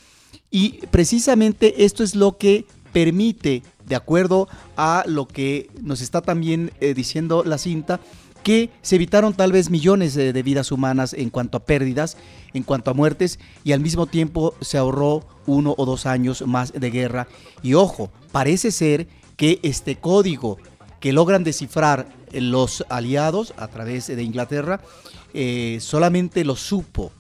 y 0.52 0.86
precisamente 0.88 1.86
esto 1.86 2.04
es 2.04 2.16
lo 2.16 2.38
que 2.38 2.66
permite, 2.92 3.64
de 3.86 3.96
acuerdo 3.96 4.48
a 4.76 5.04
lo 5.08 5.28
que 5.28 5.70
nos 5.82 6.02
está 6.02 6.22
también 6.22 6.72
eh, 6.80 6.94
diciendo 6.94 7.44
la 7.46 7.58
cinta, 7.58 8.00
que 8.44 8.70
se 8.82 8.96
evitaron 8.96 9.34
tal 9.34 9.52
vez 9.52 9.70
millones 9.70 10.14
de, 10.14 10.44
vidas 10.44 10.72
humanas 10.72 11.14
en 11.14 11.30
cuanto 11.30 11.58
a 11.58 11.66
pérdidas, 11.66 12.18
en 12.54 12.64
cuanto 12.64 12.92
a 12.92 12.94
muertes, 12.94 13.40
y 13.64 13.74
al 13.74 13.80
mismo 13.80 14.06
tiempo 14.06 14.56
se 14.62 14.78
ahorró 14.78 15.26
uno 15.46 15.76
o 15.78 15.86
dos 15.86 16.06
años 16.06 16.46
más 16.48 16.74
de 16.74 16.90
guerra. 16.92 17.28
Y 17.64 17.74
ojo, 17.74 18.12
parece 18.32 18.72
ser 18.72 19.08
que 19.38 19.60
este 19.64 19.98
código 19.98 20.58
que 21.00 21.14
logran 21.14 21.44
descifrar 21.44 22.08
los 22.34 22.86
aliados 22.90 23.54
a 23.58 23.68
través 23.68 24.08
de 24.08 24.22
Inglaterra, 24.22 24.82
eh, 25.34 25.78
solamente 25.82 26.44
lo 26.44 26.56
supo 26.56 27.12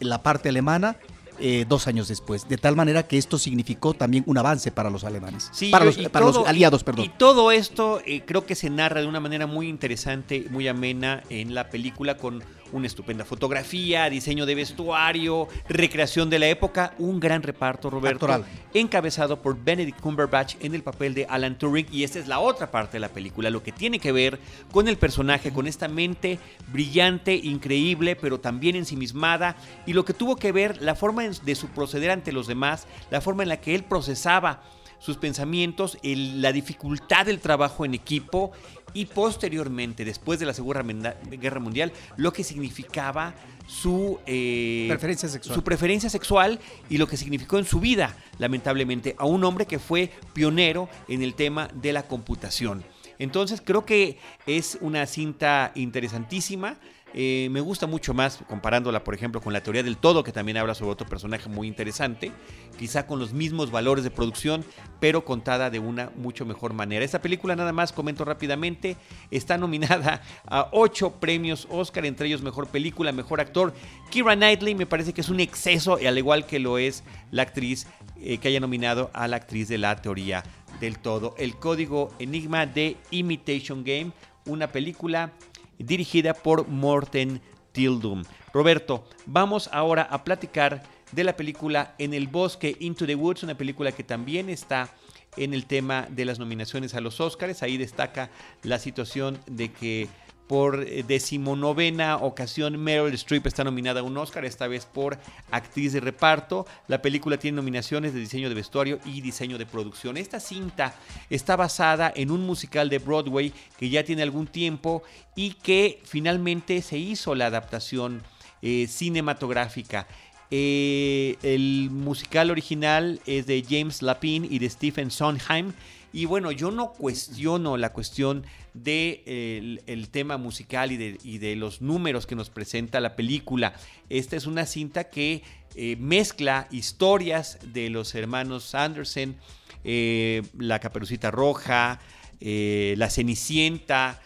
la 0.00 0.22
parte 0.22 0.48
alemana 0.48 0.96
eh, 1.38 1.64
dos 1.68 1.86
años 1.86 2.08
después, 2.08 2.48
de 2.48 2.56
tal 2.56 2.76
manera 2.76 3.06
que 3.06 3.18
esto 3.18 3.38
significó 3.38 3.94
también 3.94 4.24
un 4.26 4.38
avance 4.38 4.70
para 4.70 4.90
los 4.90 5.04
alemanes, 5.04 5.50
Sí, 5.52 5.70
para, 5.70 5.84
los, 5.84 5.96
para 5.96 6.26
los 6.26 6.38
aliados, 6.46 6.84
perdón. 6.84 7.06
Y 7.06 7.08
todo 7.10 7.50
esto 7.50 8.00
eh, 8.06 8.22
creo 8.24 8.46
que 8.46 8.54
se 8.54 8.70
narra 8.70 9.00
de 9.00 9.06
una 9.06 9.20
manera 9.20 9.46
muy 9.46 9.68
interesante, 9.68 10.46
muy 10.50 10.68
amena 10.68 11.22
en 11.30 11.54
la 11.54 11.70
película 11.70 12.16
con 12.16 12.42
una 12.72 12.86
estupenda 12.86 13.24
fotografía, 13.24 14.08
diseño 14.10 14.46
de 14.46 14.54
vestuario, 14.54 15.48
recreación 15.68 16.30
de 16.30 16.38
la 16.38 16.48
época, 16.48 16.94
un 16.98 17.20
gran 17.20 17.42
reparto, 17.42 17.90
Roberto, 17.90 18.26
Actoral. 18.26 18.44
encabezado 18.74 19.40
por 19.40 19.62
Benedict 19.62 20.00
Cumberbatch 20.00 20.56
en 20.60 20.74
el 20.74 20.82
papel 20.82 21.14
de 21.14 21.26
Alan 21.26 21.58
Turing 21.58 21.86
y 21.90 22.04
esta 22.04 22.18
es 22.18 22.28
la 22.28 22.40
otra 22.40 22.70
parte 22.70 22.94
de 22.94 23.00
la 23.00 23.08
película, 23.08 23.50
lo 23.50 23.62
que 23.62 23.72
tiene 23.72 23.98
que 23.98 24.12
ver 24.12 24.38
con 24.72 24.88
el 24.88 24.96
personaje, 24.96 25.52
con 25.52 25.66
esta 25.66 25.88
mente 25.88 26.38
brillante, 26.72 27.34
increíble, 27.34 28.16
pero 28.16 28.40
también 28.40 28.76
ensimismada 28.76 29.56
y 29.86 29.92
lo 29.92 30.04
que 30.04 30.14
tuvo 30.14 30.36
que 30.36 30.52
ver 30.52 30.80
la 30.82 30.94
forma 30.94 31.22
de 31.24 31.54
su 31.54 31.68
proceder 31.68 32.10
ante 32.10 32.32
los 32.32 32.46
demás, 32.46 32.86
la 33.10 33.20
forma 33.20 33.42
en 33.42 33.48
la 33.48 33.60
que 33.60 33.74
él 33.74 33.84
procesaba 33.84 34.62
sus 34.98 35.16
pensamientos, 35.16 35.98
el- 36.02 36.40
la 36.42 36.52
dificultad 36.52 37.26
del 37.26 37.40
trabajo 37.40 37.84
en 37.84 37.94
equipo 37.94 38.52
y 38.94 39.06
posteriormente, 39.06 40.04
después 40.04 40.38
de 40.40 40.46
la 40.46 40.54
Segunda 40.54 40.82
Guerra 41.30 41.60
Mundial, 41.60 41.92
lo 42.16 42.32
que 42.32 42.42
significaba 42.44 43.34
su 43.66 44.18
eh, 44.26 44.86
Preferencia 44.88 45.28
sexual. 45.28 45.54
su 45.54 45.62
preferencia 45.64 46.08
sexual 46.08 46.60
y 46.88 46.98
lo 46.98 47.06
que 47.06 47.16
significó 47.16 47.58
en 47.58 47.64
su 47.64 47.80
vida, 47.80 48.16
lamentablemente, 48.38 49.14
a 49.18 49.26
un 49.26 49.44
hombre 49.44 49.66
que 49.66 49.78
fue 49.78 50.10
pionero 50.32 50.88
en 51.08 51.22
el 51.22 51.34
tema 51.34 51.68
de 51.74 51.92
la 51.92 52.04
computación. 52.04 52.84
Entonces 53.18 53.60
creo 53.64 53.84
que 53.84 54.18
es 54.46 54.78
una 54.80 55.04
cinta 55.06 55.72
interesantísima. 55.74 56.76
Eh, 57.14 57.48
me 57.50 57.60
gusta 57.60 57.86
mucho 57.86 58.12
más 58.12 58.38
comparándola, 58.48 59.02
por 59.02 59.14
ejemplo, 59.14 59.40
con 59.40 59.52
la 59.52 59.62
teoría 59.62 59.82
del 59.82 59.96
todo, 59.96 60.22
que 60.22 60.32
también 60.32 60.58
habla 60.58 60.74
sobre 60.74 60.92
otro 60.92 61.06
personaje 61.06 61.48
muy 61.48 61.66
interesante, 61.66 62.32
quizá 62.78 63.06
con 63.06 63.18
los 63.18 63.32
mismos 63.32 63.70
valores 63.70 64.04
de 64.04 64.10
producción, 64.10 64.64
pero 65.00 65.24
contada 65.24 65.70
de 65.70 65.78
una 65.78 66.10
mucho 66.16 66.44
mejor 66.44 66.74
manera. 66.74 67.04
Esta 67.04 67.22
película, 67.22 67.56
nada 67.56 67.72
más 67.72 67.92
comento 67.92 68.24
rápidamente, 68.24 68.96
está 69.30 69.56
nominada 69.56 70.20
a 70.46 70.68
ocho 70.72 71.12
premios 71.12 71.66
Oscar, 71.70 72.04
entre 72.04 72.26
ellos 72.26 72.42
mejor 72.42 72.68
película, 72.68 73.12
mejor 73.12 73.40
actor. 73.40 73.72
Kira 74.10 74.34
Knightley 74.34 74.74
me 74.74 74.86
parece 74.86 75.12
que 75.12 75.22
es 75.22 75.28
un 75.28 75.40
exceso, 75.40 75.98
y 75.98 76.06
al 76.06 76.18
igual 76.18 76.44
que 76.44 76.58
lo 76.58 76.76
es 76.76 77.02
la 77.30 77.42
actriz 77.42 77.86
eh, 78.20 78.38
que 78.38 78.48
haya 78.48 78.60
nominado 78.60 79.10
a 79.14 79.28
la 79.28 79.36
actriz 79.36 79.68
de 79.68 79.78
la 79.78 79.96
teoría 79.96 80.42
del 80.80 80.98
todo. 80.98 81.34
El 81.38 81.56
código 81.56 82.10
Enigma 82.18 82.66
de 82.66 82.96
Imitation 83.10 83.84
Game, 83.84 84.12
una 84.44 84.68
película 84.68 85.32
dirigida 85.78 86.34
por 86.34 86.68
Morten 86.68 87.40
Tildum. 87.72 88.24
Roberto, 88.52 89.04
vamos 89.26 89.68
ahora 89.72 90.02
a 90.02 90.24
platicar 90.24 90.82
de 91.12 91.24
la 91.24 91.36
película 91.36 91.94
En 91.98 92.14
el 92.14 92.26
bosque 92.26 92.76
Into 92.80 93.06
the 93.06 93.14
Woods, 93.14 93.42
una 93.42 93.56
película 93.56 93.92
que 93.92 94.02
también 94.02 94.48
está 94.48 94.94
en 95.36 95.54
el 95.54 95.66
tema 95.66 96.06
de 96.10 96.24
las 96.24 96.38
nominaciones 96.38 96.94
a 96.94 97.00
los 97.00 97.20
Oscars. 97.20 97.62
Ahí 97.62 97.76
destaca 97.76 98.30
la 98.62 98.78
situación 98.78 99.38
de 99.46 99.72
que 99.72 100.08
por 100.46 100.82
eh, 100.82 101.04
decimonovena 101.06 102.16
ocasión 102.18 102.78
Meryl 102.78 103.14
Streep 103.14 103.46
está 103.46 103.64
nominada 103.64 104.00
a 104.00 104.02
un 104.02 104.16
Oscar, 104.16 104.44
esta 104.44 104.68
vez 104.68 104.86
por 104.86 105.18
actriz 105.50 105.92
de 105.92 106.00
reparto. 106.00 106.66
La 106.88 107.02
película 107.02 107.36
tiene 107.36 107.56
nominaciones 107.56 108.14
de 108.14 108.20
diseño 108.20 108.48
de 108.48 108.54
vestuario 108.54 108.98
y 109.04 109.20
diseño 109.20 109.58
de 109.58 109.66
producción. 109.66 110.16
Esta 110.16 110.40
cinta 110.40 110.94
está 111.30 111.56
basada 111.56 112.12
en 112.14 112.30
un 112.30 112.46
musical 112.46 112.88
de 112.88 112.98
Broadway 112.98 113.52
que 113.78 113.88
ya 113.88 114.04
tiene 114.04 114.22
algún 114.22 114.46
tiempo 114.46 115.02
y 115.34 115.52
que 115.52 116.00
finalmente 116.04 116.82
se 116.82 116.98
hizo 116.98 117.34
la 117.34 117.46
adaptación 117.46 118.22
eh, 118.62 118.86
cinematográfica. 118.88 120.06
Eh, 120.50 121.36
el 121.42 121.90
musical 121.90 122.50
original 122.50 123.20
es 123.26 123.46
de 123.46 123.64
James 123.68 124.00
Lapine 124.00 124.46
y 124.48 124.58
de 124.58 124.70
Stephen 124.70 125.10
Sondheim. 125.10 125.72
Y 126.16 126.24
bueno, 126.24 126.50
yo 126.50 126.70
no 126.70 126.94
cuestiono 126.94 127.76
la 127.76 127.92
cuestión 127.92 128.40
del 128.40 128.50
de 128.72 129.58
el, 129.58 129.82
el 129.86 130.08
tema 130.08 130.38
musical 130.38 130.90
y 130.90 131.38
de, 131.38 131.56
los 131.56 131.82
números 131.82 132.26
que 132.26 132.34
nos 132.34 132.48
presenta 132.48 133.00
la 133.00 133.16
película. 133.16 133.74
Esta 134.08 134.34
es 134.34 134.46
una 134.46 134.64
cinta 134.64 135.10
que 135.10 135.42
eh, 135.74 135.96
mezcla 135.96 136.68
historias 136.70 137.58
de 137.74 137.90
los 137.90 138.14
hermanos 138.14 138.74
Anderson, 138.74 139.36
eh, 139.84 140.42
La 140.58 140.78
Caperucita 140.78 141.30
Roja, 141.30 142.00
eh, 142.40 142.94
La 142.96 143.10
Cenicienta, 143.10 144.18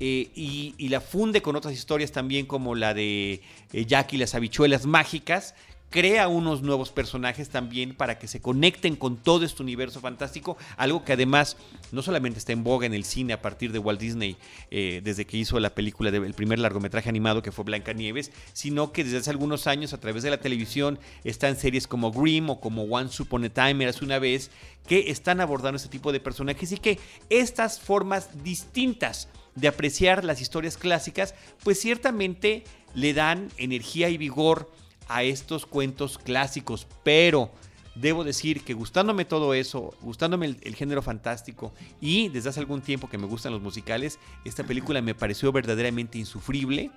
eh, 0.00 0.30
y, 0.32 0.76
y, 0.78 0.90
la 0.90 1.00
funde 1.00 1.42
con 1.42 1.56
otras 1.56 1.74
historias 1.74 2.12
también 2.12 2.46
como 2.46 2.76
la 2.76 2.94
de 2.94 3.42
eh, 3.72 3.84
Jack 3.84 4.12
y 4.12 4.16
las 4.18 4.36
habichuelas 4.36 4.86
mágicas. 4.86 5.56
Crea 5.90 6.28
unos 6.28 6.60
nuevos 6.60 6.90
personajes 6.90 7.48
también 7.48 7.94
para 7.94 8.18
que 8.18 8.28
se 8.28 8.42
conecten 8.42 8.94
con 8.94 9.16
todo 9.16 9.46
este 9.46 9.62
universo 9.62 10.00
fantástico, 10.00 10.58
algo 10.76 11.02
que 11.02 11.14
además 11.14 11.56
no 11.92 12.02
solamente 12.02 12.38
está 12.38 12.52
en 12.52 12.62
boga 12.62 12.84
en 12.84 12.92
el 12.92 13.04
cine 13.04 13.32
a 13.32 13.40
partir 13.40 13.72
de 13.72 13.78
Walt 13.78 13.98
Disney, 13.98 14.36
eh, 14.70 15.00
desde 15.02 15.24
que 15.24 15.38
hizo 15.38 15.58
la 15.60 15.74
película 15.74 16.10
del 16.10 16.34
primer 16.34 16.58
largometraje 16.58 17.08
animado 17.08 17.40
que 17.40 17.52
fue 17.52 17.64
Blancanieves, 17.64 18.32
sino 18.52 18.92
que 18.92 19.02
desde 19.02 19.16
hace 19.16 19.30
algunos 19.30 19.66
años 19.66 19.94
a 19.94 20.00
través 20.00 20.22
de 20.22 20.30
la 20.30 20.40
televisión 20.40 20.98
están 21.24 21.56
series 21.56 21.86
como 21.86 22.12
Grimm 22.12 22.50
o 22.50 22.60
como 22.60 22.82
Once 22.82 23.22
Upon 23.22 23.44
a 23.44 23.48
Time, 23.48 23.84
Eras 23.84 24.02
una 24.02 24.18
vez, 24.18 24.50
que 24.86 25.10
están 25.10 25.40
abordando 25.40 25.76
este 25.76 25.88
tipo 25.88 26.12
de 26.12 26.20
personajes 26.20 26.70
y 26.72 26.76
que 26.76 26.98
estas 27.30 27.80
formas 27.80 28.42
distintas 28.42 29.28
de 29.54 29.68
apreciar 29.68 30.22
las 30.24 30.42
historias 30.42 30.76
clásicas, 30.76 31.34
pues 31.64 31.80
ciertamente 31.80 32.64
le 32.94 33.14
dan 33.14 33.48
energía 33.56 34.08
y 34.10 34.18
vigor 34.18 34.70
a 35.08 35.22
estos 35.22 35.66
cuentos 35.66 36.18
clásicos, 36.18 36.86
pero 37.02 37.50
debo 37.94 38.24
decir 38.24 38.62
que 38.62 38.74
gustándome 38.74 39.24
todo 39.24 39.54
eso, 39.54 39.94
gustándome 40.00 40.56
el, 40.60 40.74
género 40.76 41.02
fantástico 41.02 41.72
y 42.00 42.28
desde 42.28 42.50
hace 42.50 42.60
algún 42.60 42.80
tiempo 42.80 43.08
que 43.08 43.18
me 43.18 43.26
gustan 43.26 43.52
los 43.52 43.62
musicales, 43.62 44.18
esta 44.44 44.64
película 44.64 45.02
me 45.02 45.14
pareció 45.14 45.50
verdaderamente 45.52 46.18
insufrible. 46.18 46.90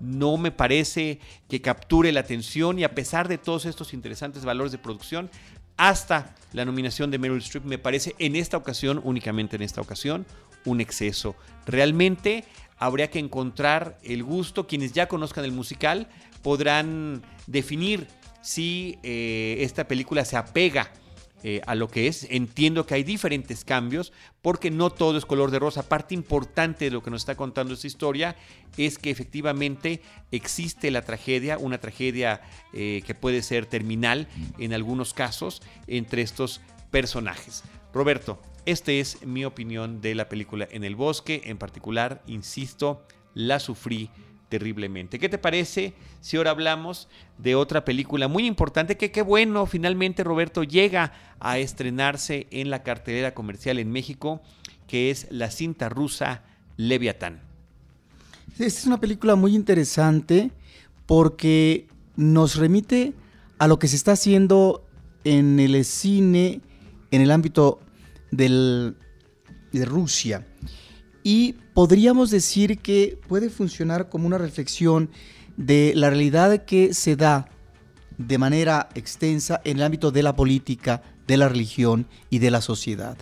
No 0.00 0.36
me 0.36 0.50
parece 0.50 1.20
que 1.48 1.60
capture 1.60 2.12
la 2.12 2.20
atención 2.20 2.78
y 2.78 2.84
a 2.84 2.94
pesar 2.94 3.28
de 3.28 3.38
todos 3.38 3.64
estos 3.64 3.94
interesantes 3.94 4.44
valores 4.44 4.72
de 4.72 4.78
producción, 4.78 5.30
hasta 5.76 6.34
la 6.52 6.64
nominación 6.64 7.10
de 7.10 7.18
Meryl 7.18 7.38
Streep 7.38 7.64
me 7.64 7.78
parece 7.78 8.14
en 8.18 8.36
esta 8.36 8.56
ocasión, 8.56 9.00
únicamente 9.02 9.56
en 9.56 9.62
esta 9.62 9.80
ocasión, 9.80 10.24
un 10.64 10.80
exceso. 10.80 11.34
Realmente 11.66 12.44
habría 12.78 13.10
que 13.10 13.18
encontrar 13.18 13.98
el 14.02 14.22
gusto. 14.22 14.66
Quienes 14.66 14.92
ya 14.92 15.08
conozcan 15.08 15.44
el 15.44 15.52
musical 15.52 16.08
podrán 16.44 17.22
definir 17.48 18.06
si 18.42 18.98
eh, 19.02 19.56
esta 19.60 19.88
película 19.88 20.24
se 20.26 20.36
apega 20.36 20.92
eh, 21.42 21.62
a 21.66 21.74
lo 21.74 21.88
que 21.88 22.06
es. 22.06 22.26
Entiendo 22.30 22.86
que 22.86 22.94
hay 22.94 23.02
diferentes 23.02 23.64
cambios 23.64 24.12
porque 24.42 24.70
no 24.70 24.90
todo 24.90 25.16
es 25.16 25.24
color 25.24 25.50
de 25.50 25.58
rosa. 25.58 25.88
Parte 25.88 26.14
importante 26.14 26.84
de 26.84 26.90
lo 26.90 27.02
que 27.02 27.10
nos 27.10 27.22
está 27.22 27.34
contando 27.34 27.74
esta 27.74 27.86
historia 27.86 28.36
es 28.76 28.98
que 28.98 29.10
efectivamente 29.10 30.02
existe 30.30 30.90
la 30.90 31.02
tragedia, 31.02 31.56
una 31.58 31.78
tragedia 31.78 32.42
eh, 32.74 33.02
que 33.06 33.14
puede 33.14 33.42
ser 33.42 33.64
terminal 33.66 34.28
en 34.58 34.74
algunos 34.74 35.14
casos 35.14 35.62
entre 35.86 36.20
estos 36.22 36.60
personajes. 36.90 37.64
Roberto, 37.94 38.40
esta 38.66 38.92
es 38.92 39.24
mi 39.26 39.46
opinión 39.46 40.02
de 40.02 40.14
la 40.14 40.28
película 40.28 40.68
En 40.70 40.84
el 40.84 40.94
Bosque. 40.94 41.42
En 41.46 41.56
particular, 41.56 42.22
insisto, 42.26 43.02
la 43.32 43.60
sufrí 43.60 44.10
terriblemente. 44.54 45.18
¿Qué 45.18 45.28
te 45.28 45.36
parece 45.36 45.94
si 46.20 46.36
ahora 46.36 46.52
hablamos 46.52 47.08
de 47.38 47.56
otra 47.56 47.84
película 47.84 48.28
muy 48.28 48.46
importante 48.46 48.96
que 48.96 49.10
qué 49.10 49.20
bueno, 49.20 49.66
finalmente 49.66 50.22
Roberto 50.22 50.62
llega 50.62 51.12
a 51.40 51.58
estrenarse 51.58 52.46
en 52.52 52.70
la 52.70 52.84
cartelera 52.84 53.34
comercial 53.34 53.80
en 53.80 53.90
México, 53.90 54.42
que 54.86 55.10
es 55.10 55.26
la 55.30 55.50
cinta 55.50 55.88
rusa 55.88 56.44
Leviatán? 56.76 57.40
Esta 58.52 58.64
es 58.64 58.86
una 58.86 59.00
película 59.00 59.34
muy 59.34 59.56
interesante 59.56 60.52
porque 61.06 61.88
nos 62.14 62.54
remite 62.54 63.12
a 63.58 63.66
lo 63.66 63.80
que 63.80 63.88
se 63.88 63.96
está 63.96 64.12
haciendo 64.12 64.86
en 65.24 65.58
el 65.58 65.84
cine 65.84 66.60
en 67.10 67.22
el 67.22 67.32
ámbito 67.32 67.80
de 68.30 68.94
Rusia. 69.84 70.46
Y 71.24 71.54
podríamos 71.72 72.30
decir 72.30 72.78
que 72.78 73.18
puede 73.26 73.48
funcionar 73.48 74.10
como 74.10 74.26
una 74.26 74.38
reflexión 74.38 75.10
de 75.56 75.92
la 75.96 76.10
realidad 76.10 76.64
que 76.64 76.92
se 76.92 77.16
da 77.16 77.48
de 78.18 78.38
manera 78.38 78.90
extensa 78.94 79.60
en 79.64 79.78
el 79.78 79.84
ámbito 79.84 80.10
de 80.10 80.22
la 80.22 80.36
política 80.36 81.02
de 81.26 81.38
la 81.38 81.48
religión 81.48 82.06
y 82.28 82.38
de 82.38 82.50
la 82.50 82.60
sociedad. 82.60 83.16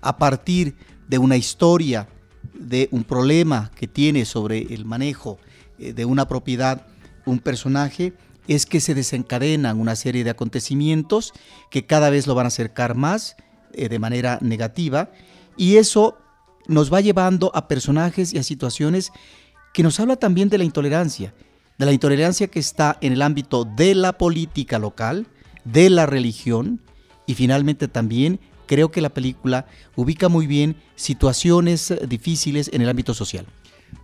A 0.00 0.18
partir 0.18 0.74
de 1.08 1.18
una 1.18 1.36
historia, 1.36 2.08
de 2.52 2.88
un 2.90 3.04
problema 3.04 3.70
que 3.76 3.86
tiene 3.86 4.24
sobre 4.24 4.74
el 4.74 4.84
manejo 4.84 5.38
eh, 5.78 5.92
de 5.92 6.04
una 6.04 6.26
propiedad 6.26 6.86
un 7.24 7.38
personaje, 7.38 8.12
es 8.48 8.66
que 8.66 8.80
se 8.80 8.94
desencadenan 8.94 9.80
una 9.80 9.96
serie 9.96 10.24
de 10.24 10.30
acontecimientos 10.30 11.32
que 11.70 11.86
cada 11.86 12.10
vez 12.10 12.26
lo 12.26 12.34
van 12.34 12.46
a 12.46 12.48
acercar 12.48 12.96
más 12.96 13.36
eh, 13.72 13.88
de 13.88 13.98
manera 13.98 14.38
negativa 14.42 15.10
y 15.56 15.76
eso 15.76 16.18
nos 16.66 16.92
va 16.92 17.00
llevando 17.00 17.50
a 17.54 17.68
personajes 17.68 18.32
y 18.32 18.38
a 18.38 18.42
situaciones 18.42 19.12
que 19.72 19.82
nos 19.82 19.98
habla 20.00 20.16
también 20.16 20.48
de 20.48 20.58
la 20.58 20.64
intolerancia, 20.64 21.34
de 21.78 21.86
la 21.86 21.92
intolerancia 21.92 22.46
que 22.48 22.60
está 22.60 22.96
en 23.00 23.12
el 23.12 23.22
ámbito 23.22 23.64
de 23.64 23.94
la 23.94 24.16
política 24.16 24.78
local, 24.78 25.26
de 25.64 25.90
la 25.90 26.06
religión 26.06 26.80
y 27.26 27.34
finalmente 27.34 27.88
también 27.88 28.40
creo 28.66 28.90
que 28.90 29.00
la 29.00 29.10
película 29.10 29.66
ubica 29.96 30.28
muy 30.28 30.46
bien 30.46 30.76
situaciones 30.94 31.94
difíciles 32.08 32.70
en 32.72 32.82
el 32.82 32.88
ámbito 32.88 33.14
social. 33.14 33.46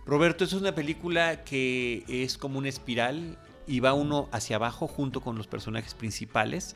Roberto, 0.05 0.43
es 0.43 0.53
una 0.53 0.73
película 0.73 1.43
que 1.43 2.03
es 2.07 2.37
como 2.37 2.59
una 2.59 2.69
espiral 2.69 3.37
y 3.67 3.79
va 3.79 3.93
uno 3.93 4.27
hacia 4.31 4.57
abajo 4.57 4.87
junto 4.87 5.21
con 5.21 5.37
los 5.37 5.47
personajes 5.47 5.93
principales. 5.93 6.75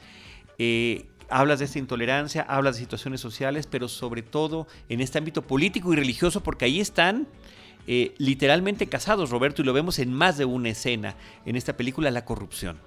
Eh, 0.58 1.06
hablas 1.30 1.60
de 1.60 1.66
esta 1.66 1.80
intolerancia, 1.80 2.44
hablas 2.44 2.76
de 2.76 2.82
situaciones 2.82 3.22
sociales, 3.22 3.68
pero 3.68 3.88
sobre 3.88 4.22
todo 4.22 4.68
en 4.90 5.02
este 5.02 5.18
ámbito 5.18 5.42
político 5.42 5.94
y 5.94 5.96
religioso, 5.96 6.42
porque 6.42 6.66
ahí 6.66 6.80
están 6.80 7.28
eh, 7.88 8.14
literalmente 8.18 8.88
casados, 8.88 9.30
Roberto, 9.30 9.62
y 9.62 9.66
lo 9.66 9.74
vemos 9.74 10.00
en 10.00 10.12
más 10.12 10.38
de 10.38 10.46
una 10.46 10.70
escena 10.70 11.16
en 11.46 11.56
esta 11.56 11.78
película, 11.78 12.10
la 12.12 12.26
corrupción. 12.26 12.80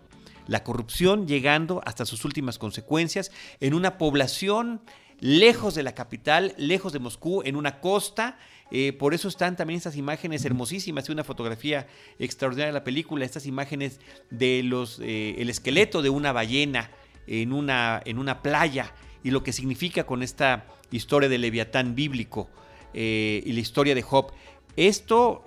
La 0.46 0.64
corrupción 0.64 1.28
llegando 1.28 1.82
hasta 1.84 2.06
sus 2.06 2.24
últimas 2.24 2.58
consecuencias 2.58 3.30
en 3.60 3.74
una 3.74 3.98
población 3.98 4.80
lejos 5.20 5.74
de 5.74 5.82
la 5.82 5.94
capital, 5.94 6.54
lejos 6.56 6.92
de 6.92 6.98
Moscú, 6.98 7.42
en 7.44 7.56
una 7.56 7.80
costa. 7.80 8.38
Eh, 8.70 8.92
por 8.92 9.14
eso 9.14 9.28
están 9.28 9.56
también 9.56 9.78
estas 9.78 9.96
imágenes 9.96 10.44
hermosísimas, 10.44 11.08
y 11.08 11.12
una 11.12 11.24
fotografía 11.24 11.86
extraordinaria 12.18 12.68
de 12.68 12.78
la 12.78 12.84
película, 12.84 13.24
estas 13.24 13.46
imágenes 13.46 14.00
de 14.30 14.62
los, 14.62 15.00
eh, 15.00 15.36
el 15.38 15.50
esqueleto 15.50 16.02
de 16.02 16.10
una 16.10 16.32
ballena 16.32 16.90
en 17.28 17.52
una, 17.52 18.00
en 18.04 18.18
una 18.18 18.42
playa 18.42 18.92
y 19.22 19.30
lo 19.30 19.42
que 19.42 19.52
significa 19.52 20.04
con 20.04 20.22
esta 20.22 20.66
historia 20.90 21.28
del 21.28 21.42
leviatán 21.42 21.94
bíblico 21.94 22.48
eh, 22.94 23.42
y 23.44 23.52
la 23.52 23.60
historia 23.60 23.94
de 23.94 24.02
Job. 24.02 24.32
Esto 24.76 25.44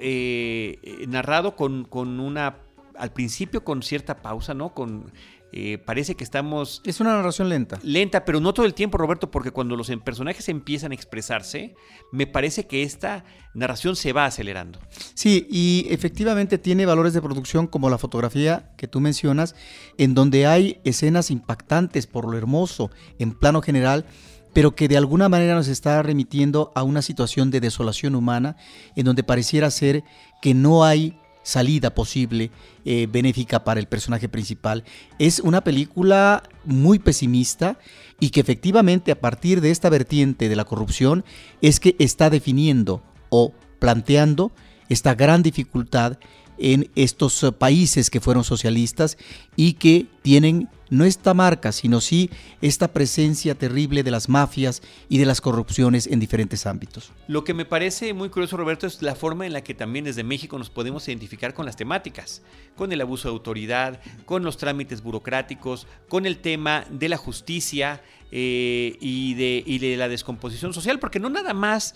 narrado 1.07 1.55
con, 1.55 1.85
con 1.85 2.19
una 2.19 2.57
al 2.97 3.11
principio 3.13 3.63
con 3.63 3.81
cierta 3.81 4.21
pausa, 4.21 4.53
¿no? 4.53 4.73
Con 4.73 5.11
eh, 5.53 5.77
parece 5.77 6.15
que 6.15 6.23
estamos... 6.23 6.81
Es 6.85 6.99
una 7.01 7.15
narración 7.15 7.49
lenta. 7.49 7.79
Lenta, 7.83 8.23
pero 8.23 8.39
no 8.39 8.53
todo 8.53 8.65
el 8.65 8.73
tiempo, 8.73 8.97
Roberto, 8.97 9.31
porque 9.31 9.51
cuando 9.51 9.75
los 9.75 9.91
personajes 10.03 10.47
empiezan 10.49 10.91
a 10.91 10.95
expresarse, 10.95 11.75
me 12.11 12.25
parece 12.27 12.67
que 12.67 12.83
esta 12.83 13.25
narración 13.53 13.95
se 13.95 14.13
va 14.13 14.25
acelerando. 14.25 14.79
Sí, 15.13 15.47
y 15.49 15.87
efectivamente 15.89 16.57
tiene 16.57 16.85
valores 16.85 17.13
de 17.13 17.21
producción 17.21 17.67
como 17.67 17.89
la 17.89 17.97
fotografía 17.97 18.71
que 18.77 18.87
tú 18.87 19.01
mencionas, 19.01 19.55
en 19.97 20.13
donde 20.13 20.47
hay 20.47 20.79
escenas 20.83 21.31
impactantes 21.31 22.07
por 22.07 22.29
lo 22.29 22.37
hermoso, 22.37 22.89
en 23.19 23.33
plano 23.33 23.61
general, 23.61 24.05
pero 24.53 24.75
que 24.75 24.87
de 24.87 24.97
alguna 24.97 25.29
manera 25.29 25.55
nos 25.55 25.67
está 25.67 26.01
remitiendo 26.01 26.71
a 26.75 26.83
una 26.83 27.01
situación 27.01 27.51
de 27.51 27.61
desolación 27.61 28.15
humana, 28.15 28.57
en 28.95 29.05
donde 29.05 29.23
pareciera 29.23 29.71
ser 29.71 30.03
que 30.41 30.53
no 30.53 30.83
hay 30.83 31.20
salida 31.43 31.93
posible 31.93 32.51
eh, 32.85 33.07
benéfica 33.11 33.63
para 33.63 33.79
el 33.79 33.87
personaje 33.87 34.29
principal. 34.29 34.83
Es 35.19 35.39
una 35.39 35.63
película 35.63 36.43
muy 36.65 36.99
pesimista 36.99 37.79
y 38.19 38.29
que 38.29 38.41
efectivamente 38.41 39.11
a 39.11 39.19
partir 39.19 39.61
de 39.61 39.71
esta 39.71 39.89
vertiente 39.89 40.49
de 40.49 40.55
la 40.55 40.65
corrupción 40.65 41.23
es 41.61 41.79
que 41.79 41.95
está 41.99 42.29
definiendo 42.29 43.03
o 43.29 43.53
planteando 43.79 44.51
esta 44.89 45.15
gran 45.15 45.41
dificultad 45.41 46.19
en 46.57 46.89
estos 46.95 47.43
eh, 47.43 47.51
países 47.51 48.09
que 48.09 48.21
fueron 48.21 48.43
socialistas 48.43 49.17
y 49.55 49.73
que 49.73 50.05
tienen 50.21 50.69
no 50.91 51.05
esta 51.05 51.33
marca, 51.33 51.71
sino 51.71 52.01
sí 52.01 52.29
esta 52.61 52.89
presencia 52.89 53.55
terrible 53.55 54.03
de 54.03 54.11
las 54.11 54.29
mafias 54.29 54.83
y 55.09 55.17
de 55.17 55.25
las 55.25 55.41
corrupciones 55.41 56.05
en 56.05 56.19
diferentes 56.19 56.67
ámbitos. 56.67 57.11
Lo 57.27 57.43
que 57.43 57.55
me 57.55 57.65
parece 57.65 58.13
muy 58.13 58.29
curioso, 58.29 58.57
Roberto, 58.57 58.85
es 58.85 59.01
la 59.01 59.15
forma 59.15 59.47
en 59.47 59.53
la 59.53 59.63
que 59.63 59.73
también 59.73 60.05
desde 60.05 60.23
México 60.23 60.59
nos 60.59 60.69
podemos 60.69 61.07
identificar 61.07 61.53
con 61.53 61.65
las 61.65 61.77
temáticas, 61.77 62.43
con 62.75 62.91
el 62.91 63.01
abuso 63.01 63.29
de 63.29 63.33
autoridad, 63.33 63.99
con 64.25 64.43
los 64.43 64.57
trámites 64.57 65.01
burocráticos, 65.01 65.87
con 66.09 66.25
el 66.25 66.37
tema 66.37 66.85
de 66.91 67.09
la 67.09 67.17
justicia 67.17 68.01
eh, 68.33 68.97
y, 68.99 69.33
de, 69.35 69.63
y 69.65 69.79
de 69.79 69.95
la 69.95 70.09
descomposición 70.09 70.73
social, 70.73 70.99
porque 70.99 71.19
no 71.19 71.29
nada 71.29 71.53
más 71.53 71.95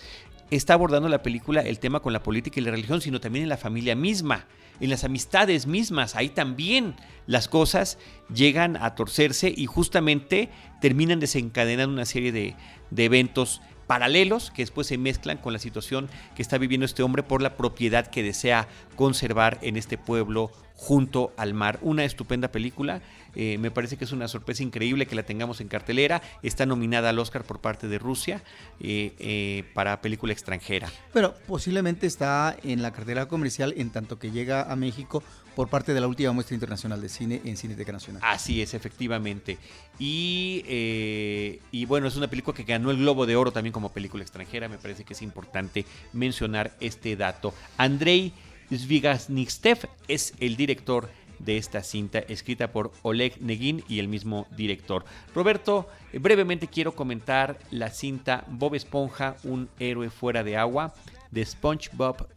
está 0.52 0.74
abordando 0.74 1.10
la 1.10 1.24
película 1.24 1.62
el 1.62 1.80
tema 1.80 2.02
con 2.02 2.14
la 2.14 2.24
política 2.24 2.60
y 2.60 2.64
la 2.64 2.72
religión, 2.72 3.02
sino 3.02 3.20
también 3.20 3.44
en 3.44 3.50
la 3.50 3.58
familia 3.58 3.96
misma 3.96 4.46
en 4.80 4.90
las 4.90 5.04
amistades 5.04 5.68
mismas. 5.68 6.16
Ahí 6.16 6.30
también 6.30 6.96
las 7.28 7.48
cosas 7.48 7.98
llegan 8.34 8.78
a 8.78 8.96
torcerse 8.96 9.54
y 9.56 9.66
justamente 9.66 10.50
terminan 10.82 11.20
desencadenando 11.20 11.94
una 11.94 12.06
serie 12.06 12.32
de, 12.32 12.56
de 12.92 13.06
eventos 13.06 13.62
paralelos 13.88 14.52
que 14.52 14.64
después 14.64 14.88
se 14.88 14.98
mezclan 14.98 15.38
con 15.38 15.54
la 15.54 15.60
situación 15.60 16.10
que 16.36 16.42
está 16.42 16.58
viviendo 16.58 16.86
este 16.86 17.04
hombre 17.04 17.24
por 17.24 17.42
la 17.42 17.56
propiedad 17.56 18.08
que 18.08 18.24
desea 18.24 18.68
conservar 18.96 19.60
en 19.62 19.78
este 19.78 19.98
pueblo 19.98 20.52
junto 20.76 21.34
al 21.38 21.54
mar. 21.54 21.80
Una 21.82 22.04
estupenda 22.04 22.52
película 22.52 23.02
eh, 23.36 23.58
me 23.58 23.72
parece 23.72 23.98
que 23.98 24.06
es 24.06 24.12
una 24.12 24.28
sorpresa 24.28 24.64
increíble 24.64 25.06
que 25.06 25.16
la 25.16 25.24
tengamos 25.24 25.62
en 25.62 25.68
cartelera. 25.68 26.22
Está 26.42 26.66
nominada 26.66 27.10
al 27.10 27.20
Oscar 27.20 27.44
por 27.44 27.60
parte 27.60 27.88
de 27.88 28.00
Rusia 28.00 28.44
eh, 28.80 29.14
eh, 29.20 29.64
para 29.74 30.02
película 30.02 30.34
extranjera. 30.34 30.90
Pero 31.14 31.36
posiblemente 31.48 32.08
está 32.08 32.56
en 32.64 32.82
la 32.82 32.92
cartelera 32.92 33.28
comercial 33.28 33.74
en 33.78 33.90
tanto 33.90 34.18
que 34.20 34.32
llega 34.32 34.72
a 34.72 34.76
México 34.76 35.24
por 35.56 35.70
parte 35.70 35.94
de 35.94 36.02
la 36.02 36.08
última 36.08 36.34
muestra 36.34 36.54
internacional 36.54 37.02
de 37.02 37.08
cine 37.08 37.42
en 37.46 37.56
Cineteca 37.56 37.92
Nacional. 37.92 38.22
Así 38.26 38.62
es, 38.62 38.74
efectivamente. 38.74 39.58
Y, 39.98 41.62
y 41.72 41.86
bueno, 41.86 42.08
es 42.08 42.18
una 42.18 42.28
película 42.28 42.56
que 42.56 42.64
ganó 42.64 42.92
el 42.92 42.98
Globo 42.98 43.26
de 43.26 43.38
Oro 43.38 43.52
también 43.52 43.72
como 43.72 43.94
película 43.94 44.22
extranjera. 44.22 44.68
Me 44.68 44.78
parece 44.78 45.06
que 45.06 45.14
es 45.14 45.22
importante 45.22 45.86
mencionar 46.12 46.76
este 46.82 47.16
dato. 47.16 47.54
Andrei 47.78 48.34
Zvigasnikstev 48.74 49.88
es 50.08 50.34
el 50.40 50.56
director 50.56 51.10
de 51.40 51.58
esta 51.58 51.84
cinta 51.84 52.20
escrita 52.20 52.72
por 52.72 52.92
Oleg 53.02 53.42
Negin 53.42 53.84
y 53.88 54.00
el 54.00 54.08
mismo 54.08 54.48
director. 54.56 55.06
Roberto, 55.34 55.88
brevemente 56.14 56.68
quiero 56.68 56.96
comentar 56.96 57.60
la 57.72 57.90
cinta 57.90 58.46
Bob 58.48 58.76
Esponja, 58.76 59.36
un 59.44 59.70
héroe 59.80 60.10
fuera 60.10 60.44
de 60.44 60.58
agua, 60.58 60.94
de 61.32 61.46
SpongeBob 61.46 62.28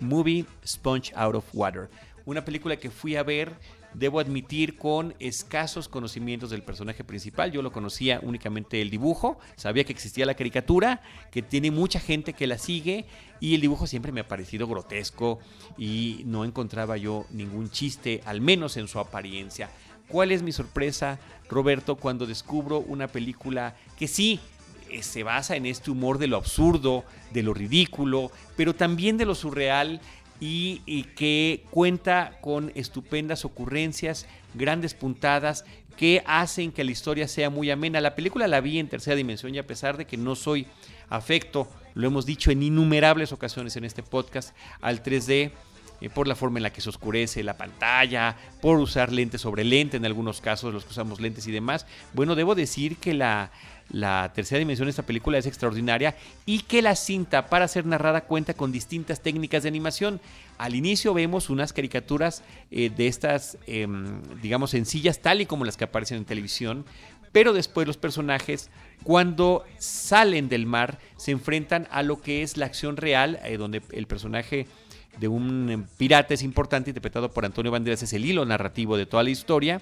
Movie 0.00 0.44
Sponge 0.66 1.12
Out 1.14 1.36
of 1.36 1.44
Water. 1.52 1.88
Una 2.24 2.44
película 2.44 2.76
que 2.76 2.90
fui 2.90 3.16
a 3.16 3.22
ver 3.22 3.52
debo 3.94 4.20
admitir, 4.20 4.76
con 4.76 5.14
escasos 5.18 5.88
conocimientos 5.88 6.50
del 6.50 6.62
personaje 6.62 7.04
principal. 7.04 7.52
Yo 7.52 7.62
lo 7.62 7.72
conocía 7.72 8.20
únicamente 8.22 8.80
el 8.80 8.90
dibujo, 8.90 9.38
sabía 9.56 9.84
que 9.84 9.92
existía 9.92 10.26
la 10.26 10.34
caricatura, 10.34 11.02
que 11.30 11.42
tiene 11.42 11.70
mucha 11.70 12.00
gente 12.00 12.32
que 12.32 12.46
la 12.46 12.58
sigue 12.58 13.06
y 13.40 13.54
el 13.54 13.60
dibujo 13.60 13.86
siempre 13.86 14.12
me 14.12 14.20
ha 14.20 14.28
parecido 14.28 14.66
grotesco 14.66 15.38
y 15.76 16.22
no 16.26 16.44
encontraba 16.44 16.96
yo 16.96 17.26
ningún 17.30 17.70
chiste, 17.70 18.20
al 18.24 18.40
menos 18.40 18.76
en 18.76 18.88
su 18.88 18.98
apariencia. 18.98 19.70
¿Cuál 20.08 20.32
es 20.32 20.42
mi 20.42 20.52
sorpresa, 20.52 21.18
Roberto, 21.48 21.96
cuando 21.96 22.26
descubro 22.26 22.80
una 22.80 23.08
película 23.08 23.76
que 23.98 24.08
sí 24.08 24.40
eh, 24.90 25.02
se 25.02 25.22
basa 25.22 25.56
en 25.56 25.64
este 25.64 25.90
humor 25.90 26.18
de 26.18 26.26
lo 26.26 26.36
absurdo, 26.36 27.04
de 27.32 27.42
lo 27.42 27.54
ridículo, 27.54 28.30
pero 28.56 28.74
también 28.74 29.16
de 29.16 29.24
lo 29.24 29.34
surreal 29.34 30.00
y, 30.44 31.04
que 31.14 31.64
cuenta 31.70 32.38
con 32.40 32.72
estupendas 32.74 33.44
ocurrencias, 33.44 34.26
grandes 34.54 34.92
puntadas 34.92 35.64
que 35.96 36.20
hacen 36.26 36.72
que 36.72 36.82
la 36.82 36.90
historia 36.90 37.28
sea 37.28 37.48
muy 37.48 37.70
amena. 37.70 38.00
La 38.00 38.16
película 38.16 38.48
la 38.48 38.60
vi 38.60 38.80
en 38.80 38.88
tercera 38.88 39.14
dimensión 39.14 39.54
y 39.54 39.58
a 39.58 39.66
pesar 39.68 39.96
de 39.96 40.04
que 40.04 40.16
no 40.16 40.34
soy 40.34 40.66
afecto, 41.08 41.68
lo 41.94 42.08
hemos 42.08 42.26
dicho 42.26 42.50
en 42.50 42.64
innumerables 42.64 43.30
ocasiones 43.30 43.76
en 43.76 43.84
este 43.84 44.02
podcast, 44.02 44.56
al 44.80 45.04
3D, 45.04 45.52
eh, 46.02 46.10
por 46.10 46.26
la 46.26 46.34
forma 46.34 46.58
en 46.58 46.64
la 46.64 46.72
que 46.72 46.80
se 46.80 46.88
oscurece 46.88 47.42
la 47.42 47.56
pantalla, 47.56 48.36
por 48.60 48.78
usar 48.78 49.12
lente 49.12 49.38
sobre 49.38 49.64
lente 49.64 49.96
en 49.96 50.04
algunos 50.04 50.40
casos, 50.40 50.74
los 50.74 50.84
que 50.84 50.90
usamos 50.90 51.20
lentes 51.20 51.46
y 51.46 51.52
demás. 51.52 51.86
Bueno, 52.12 52.34
debo 52.34 52.54
decir 52.54 52.96
que 52.96 53.14
la, 53.14 53.52
la 53.92 54.32
tercera 54.34 54.58
dimensión 54.58 54.86
de 54.86 54.90
esta 54.90 55.04
película 55.04 55.38
es 55.38 55.46
extraordinaria 55.46 56.16
y 56.46 56.60
que 56.60 56.82
la 56.82 56.96
cinta 56.96 57.46
para 57.46 57.68
ser 57.68 57.86
narrada 57.86 58.22
cuenta 58.22 58.54
con 58.54 58.72
distintas 58.72 59.20
técnicas 59.20 59.62
de 59.62 59.68
animación. 59.68 60.20
Al 60.58 60.74
inicio 60.74 61.14
vemos 61.14 61.50
unas 61.50 61.72
caricaturas 61.72 62.42
eh, 62.70 62.90
de 62.90 63.06
estas, 63.06 63.58
em, 63.66 64.22
digamos, 64.40 64.70
sencillas, 64.70 65.20
tal 65.20 65.40
y 65.40 65.46
como 65.46 65.64
las 65.64 65.76
que 65.76 65.84
aparecen 65.84 66.18
en 66.18 66.24
televisión, 66.24 66.84
pero 67.32 67.52
después 67.52 67.86
los 67.86 67.96
personajes, 67.96 68.70
cuando 69.04 69.64
salen 69.78 70.48
del 70.48 70.66
mar, 70.66 70.98
se 71.16 71.30
enfrentan 71.30 71.86
a 71.90 72.02
lo 72.02 72.20
que 72.20 72.42
es 72.42 72.56
la 72.56 72.66
acción 72.66 72.96
real, 72.96 73.40
eh, 73.44 73.56
donde 73.56 73.82
el 73.92 74.06
personaje 74.06 74.66
de 75.22 75.28
un 75.28 75.86
pirata 75.96 76.34
es 76.34 76.42
importante, 76.42 76.90
interpretado 76.90 77.30
por 77.30 77.44
Antonio 77.44 77.70
Banderas, 77.70 78.02
es 78.02 78.12
el 78.12 78.24
hilo 78.24 78.44
narrativo 78.44 78.96
de 78.96 79.06
toda 79.06 79.22
la 79.22 79.30
historia 79.30 79.80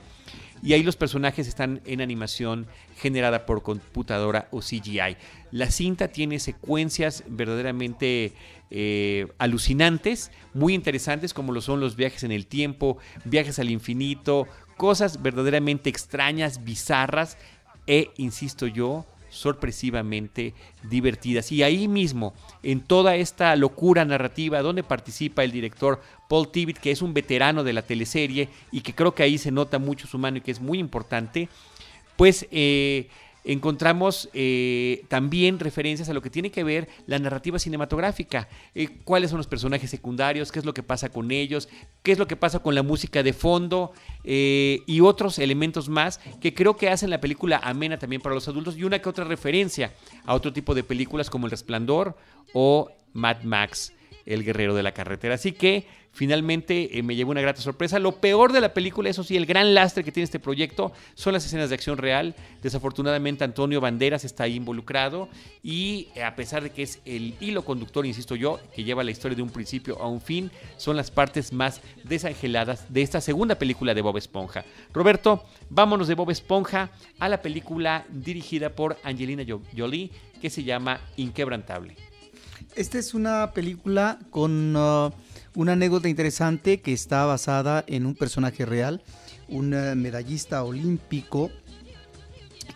y 0.63 0.75
ahí 0.75 0.83
los 0.83 0.97
personajes 0.97 1.49
están 1.49 1.81
en 1.87 2.03
animación 2.03 2.67
generada 2.99 3.47
por 3.47 3.63
computadora 3.63 4.49
o 4.51 4.61
CGI. 4.61 5.17
La 5.51 5.71
cinta 5.71 6.09
tiene 6.09 6.39
secuencias 6.41 7.25
verdaderamente 7.27 8.35
eh, 8.71 9.29
alucinantes, 9.39 10.31
muy 10.53 10.75
interesantes 10.75 11.33
como 11.33 11.55
lo 11.55 11.63
son 11.63 11.81
los 11.81 11.97
viajes 11.97 12.23
en 12.23 12.33
el 12.33 12.45
tiempo, 12.45 12.99
viajes 13.25 13.59
al 13.59 13.71
infinito, 13.71 14.47
cosas 14.77 15.23
verdaderamente 15.23 15.89
extrañas, 15.89 16.65
bizarras 16.65 17.39
e, 17.87 18.11
insisto 18.19 18.67
yo, 18.67 19.07
sorpresivamente 19.31 20.55
divertidas. 20.83 21.51
Y 21.53 21.63
ahí 21.63 21.89
mismo, 21.89 22.35
en 22.63 22.81
toda 22.81 23.17
esta 23.17 23.57
locura 23.57 24.05
narrativa, 24.05 24.61
donde 24.61 24.83
participa 24.83 25.45
el 25.45 25.53
director 25.53 26.01
Paul 26.29 26.51
Tibbitt, 26.51 26.79
que 26.79 26.91
es 26.91 27.01
un 27.03 27.15
veterano 27.15 27.65
de 27.65 27.73
la 27.73 27.83
teleserie 27.83 28.49
y 28.71 28.83
que 28.83 28.95
creo 28.95 29.15
que 29.15 29.23
ahí 29.23 29.39
se 29.39 29.51
nota 29.51 29.79
mucho 29.79 30.07
su 30.07 30.19
mano 30.19 30.39
y 30.39 30.41
que 30.41 30.51
es 30.51 30.61
muy 30.61 30.79
importante, 30.79 31.49
pues 32.17 32.47
eh, 32.51 33.09
encontramos 33.45 34.29
eh, 34.33 35.05
también 35.09 35.59
referencias 35.59 36.09
a 36.09 36.15
lo 36.15 36.23
que 36.23 36.31
tiene 36.31 36.51
que 36.51 36.65
ver 36.65 36.89
la 37.07 37.19
narrativa 37.19 37.59
cinematográfica, 37.59 38.49
eh, 38.75 38.89
cuáles 39.05 39.31
son 39.31 39.39
los 39.39 39.47
personajes 39.47 39.91
secundarios, 39.91 40.53
qué 40.53 40.59
es 40.59 40.65
lo 40.65 40.75
que 40.75 40.83
pasa 40.83 41.09
con 41.09 41.31
ellos, 41.31 41.69
qué 42.03 42.13
es 42.13 42.19
lo 42.19 42.27
que 42.27 42.37
pasa 42.37 42.61
con 42.61 42.75
la 42.75 42.83
música 42.83 43.23
de 43.23 43.33
fondo 43.33 43.93
eh, 44.25 44.83
y 44.87 45.01
otros 45.01 45.39
elementos 45.39 45.89
más 45.89 46.21
que 46.41 46.55
creo 46.55 46.77
que 46.77 46.89
hacen 46.89 47.11
la 47.11 47.21
película 47.21 47.61
amena 47.63 47.99
también 47.99 48.23
para 48.23 48.35
los 48.35 48.49
adultos 48.49 48.77
y 48.77 48.85
una 48.85 48.99
que 48.99 49.09
otra 49.09 49.25
referencia 49.25 49.93
a 50.25 50.35
otro 50.35 50.53
tipo 50.53 50.75
de 50.75 50.85
películas 50.85 51.31
como 51.31 51.47
El 51.47 51.53
Resplandor 51.53 52.17
o 52.53 52.91
Mad 53.13 53.43
Max, 53.43 53.93
El 54.27 54.45
Guerrero 54.45 54.75
de 54.75 54.83
la 54.83 54.93
Carretera. 54.93 55.35
Así 55.35 55.53
que 55.53 55.87
Finalmente 56.13 56.99
eh, 56.99 57.03
me 57.03 57.15
llevó 57.15 57.31
una 57.31 57.41
grata 57.41 57.61
sorpresa. 57.61 57.99
Lo 57.99 58.17
peor 58.17 58.53
de 58.53 58.61
la 58.61 58.75
película, 58.75 59.09
eso 59.09 59.23
sí, 59.23 59.37
el 59.37 59.47
gran 59.47 59.75
lastre 59.75 60.03
que 60.03 60.11
tiene 60.11 60.25
este 60.25 60.41
proyecto 60.41 60.93
son 61.15 61.33
las 61.33 61.47
escenas 61.47 61.69
de 61.69 61.77
acción 61.77 61.99
real. 61.99 62.35
Desafortunadamente 62.63 63.45
Antonio 63.45 63.81
Banderas 63.81 64.25
está 64.25 64.45
ahí 64.45 64.57
involucrado 64.57 65.29
y 65.63 66.09
eh, 66.15 66.25
a 66.25 66.35
pesar 66.35 66.63
de 66.63 66.71
que 66.71 66.83
es 66.83 67.01
el 67.05 67.35
hilo 67.41 67.65
conductor, 67.65 68.05
insisto 68.05 68.35
yo, 68.35 68.59
que 68.75 68.83
lleva 68.83 69.05
la 69.05 69.13
historia 69.13 69.37
de 69.37 69.43
un 69.43 69.51
principio 69.51 70.01
a 70.03 70.09
un 70.09 70.21
fin, 70.21 70.51
son 70.77 70.97
las 70.97 71.11
partes 71.11 71.53
más 71.53 71.81
desangeladas 72.03 72.93
de 72.93 73.03
esta 73.03 73.21
segunda 73.21 73.55
película 73.55 73.95
de 73.95 74.03
Bob 74.03 74.17
Esponja. 74.17 74.65
Roberto, 74.93 75.45
vámonos 75.71 76.09
de 76.09 76.15
Bob 76.15 76.31
Esponja 76.31 76.91
a 77.21 77.29
la 77.29 77.41
película 77.41 78.05
dirigida 78.11 78.71
por 78.71 78.99
Angelina 79.05 79.45
Jolie 79.77 80.11
que 80.43 80.51
se 80.51 80.65
llama 80.65 81.01
Inquebrantable. 81.17 82.10
Esta 82.77 82.99
es 82.99 83.15
una 83.15 83.53
película 83.53 84.19
con... 84.31 84.77
Uh, 84.77 85.11
una 85.55 85.73
anécdota 85.73 86.09
interesante 86.09 86.81
que 86.81 86.93
está 86.93 87.25
basada 87.25 87.85
en 87.87 88.07
un 88.07 88.15
personaje 88.15 88.65
real, 88.65 89.03
un 89.49 89.75
eh, 89.75 89.95
medallista 89.95 90.63
olímpico 90.63 91.51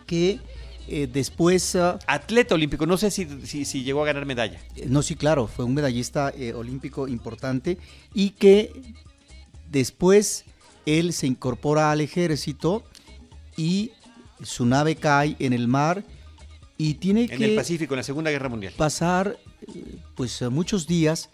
que 0.06 0.40
eh, 0.88 1.08
después... 1.10 1.76
Ah, 1.76 1.98
Atleta 2.06 2.54
olímpico, 2.54 2.86
no 2.86 2.96
sé 2.96 3.10
si, 3.10 3.26
si, 3.46 3.84
llegó 3.84 4.02
a 4.02 4.06
ganar 4.06 4.26
medalla. 4.26 4.60
Eh, 4.76 4.86
no, 4.88 5.02
sí, 5.02 5.14
claro, 5.14 5.46
fue 5.46 5.64
un 5.64 5.74
medallista 5.74 6.32
olímpico 6.54 7.06
importante 7.06 7.78
y 8.12 8.30
que 8.30 8.72
después 9.70 10.44
él 10.84 11.12
se 11.12 11.26
incorpora 11.26 11.90
al 11.90 12.00
ejército 12.00 12.84
y 13.56 13.92
su 14.42 14.66
nave 14.66 14.96
cae 14.96 15.36
en 15.38 15.52
el 15.52 15.68
mar 15.68 16.04
y 16.76 16.94
tiene 16.94 17.28
que... 17.28 17.36
En 17.36 17.42
el 17.44 17.54
Pacífico, 17.54 17.94
en 17.94 17.98
la 17.98 18.02
Segunda 18.02 18.30
Guerra 18.30 18.48
Mundial. 18.48 18.74
Pasar 18.76 19.38
pues 20.14 20.42
muchos 20.50 20.86
días 20.86 21.30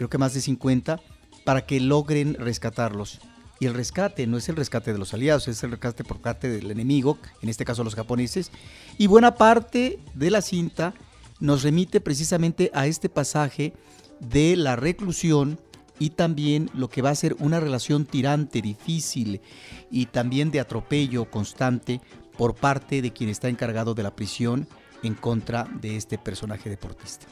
creo 0.00 0.08
que 0.08 0.16
más 0.16 0.32
de 0.32 0.40
50, 0.40 0.98
para 1.44 1.66
que 1.66 1.78
logren 1.78 2.32
rescatarlos. 2.34 3.20
Y 3.58 3.66
el 3.66 3.74
rescate 3.74 4.26
no 4.26 4.38
es 4.38 4.48
el 4.48 4.56
rescate 4.56 4.94
de 4.94 4.98
los 4.98 5.12
aliados, 5.12 5.46
es 5.46 5.62
el 5.62 5.72
rescate 5.72 6.04
por 6.04 6.20
parte 6.20 6.48
del 6.48 6.70
enemigo, 6.70 7.18
en 7.42 7.50
este 7.50 7.66
caso 7.66 7.84
los 7.84 7.94
japoneses. 7.94 8.50
Y 8.96 9.08
buena 9.08 9.34
parte 9.34 9.98
de 10.14 10.30
la 10.30 10.40
cinta 10.40 10.94
nos 11.38 11.62
remite 11.62 12.00
precisamente 12.00 12.70
a 12.72 12.86
este 12.86 13.10
pasaje 13.10 13.74
de 14.20 14.56
la 14.56 14.76
reclusión 14.76 15.60
y 15.98 16.10
también 16.10 16.70
lo 16.72 16.88
que 16.88 17.02
va 17.02 17.10
a 17.10 17.14
ser 17.14 17.36
una 17.38 17.60
relación 17.60 18.06
tirante, 18.06 18.62
difícil 18.62 19.42
y 19.90 20.06
también 20.06 20.50
de 20.50 20.60
atropello 20.60 21.30
constante 21.30 22.00
por 22.38 22.54
parte 22.54 23.02
de 23.02 23.12
quien 23.12 23.28
está 23.28 23.50
encargado 23.50 23.92
de 23.92 24.02
la 24.02 24.16
prisión 24.16 24.66
en 25.02 25.14
contra 25.14 25.64
de 25.82 25.96
este 25.96 26.16
personaje 26.16 26.70
deportista. 26.70 27.26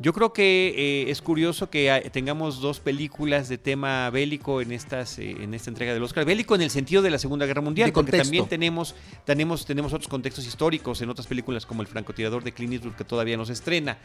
Yo 0.00 0.12
creo 0.12 0.32
que 0.32 0.74
eh, 0.76 1.10
es 1.10 1.22
curioso 1.22 1.70
que 1.70 2.10
tengamos 2.12 2.60
dos 2.60 2.80
películas 2.80 3.48
de 3.48 3.58
tema 3.58 4.10
bélico 4.10 4.60
en 4.60 4.72
estas 4.72 5.18
eh, 5.20 5.36
en 5.40 5.54
esta 5.54 5.70
entrega 5.70 5.94
del 5.94 6.02
Oscar. 6.02 6.24
Bélico 6.24 6.56
en 6.56 6.62
el 6.62 6.70
sentido 6.70 7.00
de 7.00 7.10
la 7.10 7.18
Segunda 7.18 7.46
Guerra 7.46 7.60
Mundial, 7.60 7.92
porque 7.92 8.18
también 8.18 8.46
tenemos, 8.46 8.94
tenemos, 9.24 9.64
tenemos 9.64 9.92
otros 9.92 10.08
contextos 10.08 10.46
históricos 10.46 11.00
en 11.00 11.10
otras 11.10 11.28
películas 11.28 11.64
como 11.64 11.82
El 11.82 11.88
francotirador 11.88 12.42
de 12.42 12.52
Clint 12.52 12.74
Eastwood 12.74 12.94
que 12.94 13.04
todavía 13.04 13.36
no 13.36 13.46
se 13.46 13.52
estrena. 13.52 13.98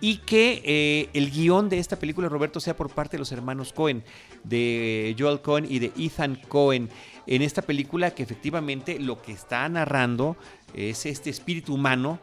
Y 0.00 0.18
que 0.18 0.62
eh, 0.64 1.10
el 1.12 1.30
guion 1.30 1.68
de 1.68 1.78
esta 1.78 1.98
película, 1.98 2.28
Roberto, 2.28 2.58
sea 2.58 2.74
por 2.74 2.90
parte 2.90 3.16
de 3.16 3.18
los 3.18 3.30
hermanos 3.30 3.74
Cohen, 3.74 4.02
de 4.44 5.14
Joel 5.18 5.40
Cohen 5.40 5.66
y 5.68 5.78
de 5.78 5.92
Ethan 5.98 6.40
Cohen. 6.48 6.88
En 7.26 7.42
esta 7.42 7.62
película 7.62 8.12
que 8.12 8.22
efectivamente 8.22 8.98
lo 8.98 9.20
que 9.20 9.32
está 9.32 9.68
narrando 9.68 10.36
es 10.74 11.04
este 11.04 11.28
espíritu 11.28 11.74
humano 11.74 12.18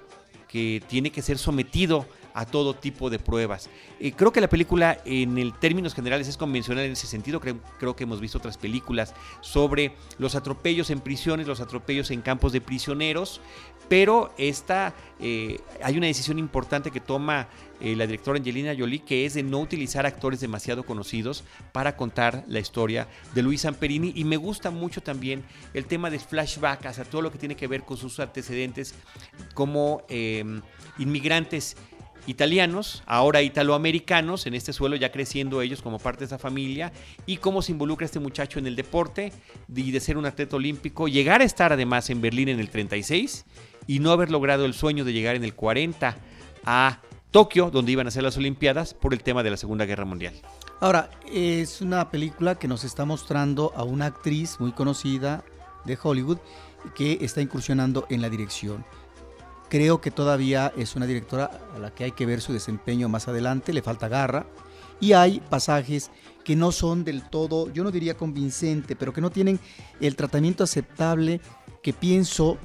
que 0.48 0.84
tiene 0.88 1.12
que 1.12 1.22
ser 1.22 1.38
sometido 1.38 2.00
a 2.00 2.21
todo 2.46 2.74
tipo 2.74 3.10
de 3.10 3.20
pruebas. 3.20 3.70
Eh, 4.00 4.12
creo 4.14 4.32
que 4.32 4.42
la 4.42 4.50
película 4.50 4.98
en 5.06 5.52
términos 5.60 5.94
generales 5.94 6.28
es 6.28 6.38
convencional 6.38 6.86
en 6.86 6.94
ese 6.94 7.08
sentido. 7.08 7.40
Creo, 7.40 7.96
que 7.96 8.04
hemos 8.04 8.20
visto 8.20 8.38
otras 8.38 8.58
películas 8.58 9.14
sobre 9.42 9.94
los 10.18 10.36
atropellos 10.36 10.90
en 10.90 11.02
prisiones, 11.02 11.48
los 11.48 11.62
atropellos 11.62 12.12
en 12.12 12.22
campos 12.22 12.52
de 12.52 12.62
prisioneros, 12.62 13.42
pero 13.90 14.34
esta 14.38 14.96
eh, 15.20 15.60
hay 15.84 15.98
una 15.98 16.08
decisión 16.08 16.40
importante 16.40 16.92
que 16.92 17.02
toma 17.02 17.48
eh, 17.82 17.96
la 17.96 18.08
directora 18.08 18.38
Angelina 18.38 18.74
Jolie, 18.78 19.00
que 19.00 19.26
es 19.26 19.34
de 19.34 19.44
no 19.44 19.60
utilizar 19.60 20.06
actores 20.06 20.40
demasiado 20.40 20.84
conocidos 20.84 21.44
para 21.74 21.98
contar 21.98 22.46
la 22.48 22.60
historia 22.60 23.08
de 23.34 23.42
Luis 23.42 23.66
Amperini. 23.66 24.14
Y 24.16 24.24
me 24.24 24.38
gusta 24.38 24.72
mucho 24.72 25.02
también 25.02 25.44
el 25.74 25.86
tema 25.86 26.10
de 26.10 26.20
flashback, 26.20 26.86
hacia 26.86 27.04
todo 27.04 27.22
lo 27.22 27.32
que 27.32 27.38
tiene 27.38 27.56
que 27.56 27.68
ver 27.68 27.84
con 27.84 27.98
sus 27.98 28.20
antecedentes 28.20 28.96
como 29.54 30.04
inmigrantes 30.98 31.76
italianos, 32.28 33.04
ahora 33.06 33.42
italoamericanos, 33.42 34.46
en 34.46 34.54
este 34.54 34.74
suelo 34.74 34.96
ya 34.96 35.12
creciendo 35.12 35.62
ellos 35.62 35.82
como 35.82 36.00
parte 36.00 36.20
de 36.20 36.26
esa 36.26 36.38
familia, 36.38 36.92
y 37.26 37.38
cómo 37.38 37.62
se 37.62 37.72
involucra 37.72 38.06
este 38.06 38.20
muchacho 38.20 38.60
en 38.60 38.68
el 38.68 38.76
deporte 38.76 39.34
y 39.74 39.92
de 39.92 40.00
ser 40.00 40.18
un 40.18 40.26
atleta 40.26 40.56
olímpico, 40.56 41.08
llegar 41.08 41.42
a 41.42 41.46
estar 41.46 41.74
además 41.74 42.10
en 42.10 42.22
Berlín 42.22 42.50
en 42.50 42.60
el 42.60 42.70
36 42.70 43.46
y 43.88 44.00
no 44.00 44.12
haber 44.12 44.32
logrado 44.32 44.66
el 44.66 44.74
sueño 44.74 45.04
de 45.04 45.14
llegar 45.14 45.36
en 45.36 45.44
el 45.44 45.54
40 45.56 46.16
a 46.66 47.02
Tokio, 47.32 47.72
donde 47.72 47.94
iban 47.94 48.08
a 48.08 48.12
ser 48.12 48.24
las 48.24 48.38
Olimpiadas, 48.38 48.94
por 48.94 49.14
el 49.14 49.24
tema 49.24 49.42
de 49.42 49.52
la 49.52 49.58
Segunda 49.58 49.86
Guerra 49.86 50.04
Mundial. 50.04 50.34
Ahora, 50.82 51.10
es 51.32 51.82
una 51.82 52.10
película 52.12 52.56
que 52.56 52.68
nos 52.68 52.84
está 52.84 53.06
mostrando 53.06 53.72
a 53.76 53.84
una 53.84 54.08
actriz 54.08 54.60
muy 54.60 54.74
conocida 54.74 55.44
de 55.86 55.98
Hollywood 56.02 56.40
que 56.96 57.20
está 57.22 57.42
incursionando 57.42 58.06
en 58.10 58.22
la 58.22 58.30
dirección. 58.30 58.84
Creo 59.72 60.02
que 60.02 60.12
todavía 60.12 60.74
es 60.76 60.98
una 60.98 61.06
directora 61.06 61.50
a 61.74 61.80
la 61.80 61.92
que 61.92 62.04
hay 62.04 62.12
que 62.12 62.26
ver 62.26 62.42
su 62.42 62.52
desempeño 62.52 63.08
más 63.08 63.30
adelante, 63.30 63.72
le 63.72 63.82
falta 63.82 64.10
garra. 64.10 64.46
Y 65.00 65.14
hay 65.14 65.40
pasajes 65.40 66.12
que 66.44 66.58
no 66.58 66.74
son 66.74 67.06
del 67.06 67.24
todo, 67.30 67.72
yo 67.72 67.86
no 67.86 67.90
diría 67.90 68.18
convincente, 68.18 68.98
pero 68.98 69.14
que 69.14 69.22
no 69.22 69.30
tienen 69.30 69.62
el 70.02 70.18
tratamiento 70.18 70.66
aceptable 70.66 71.40
que 71.82 71.94
pienso 71.94 72.58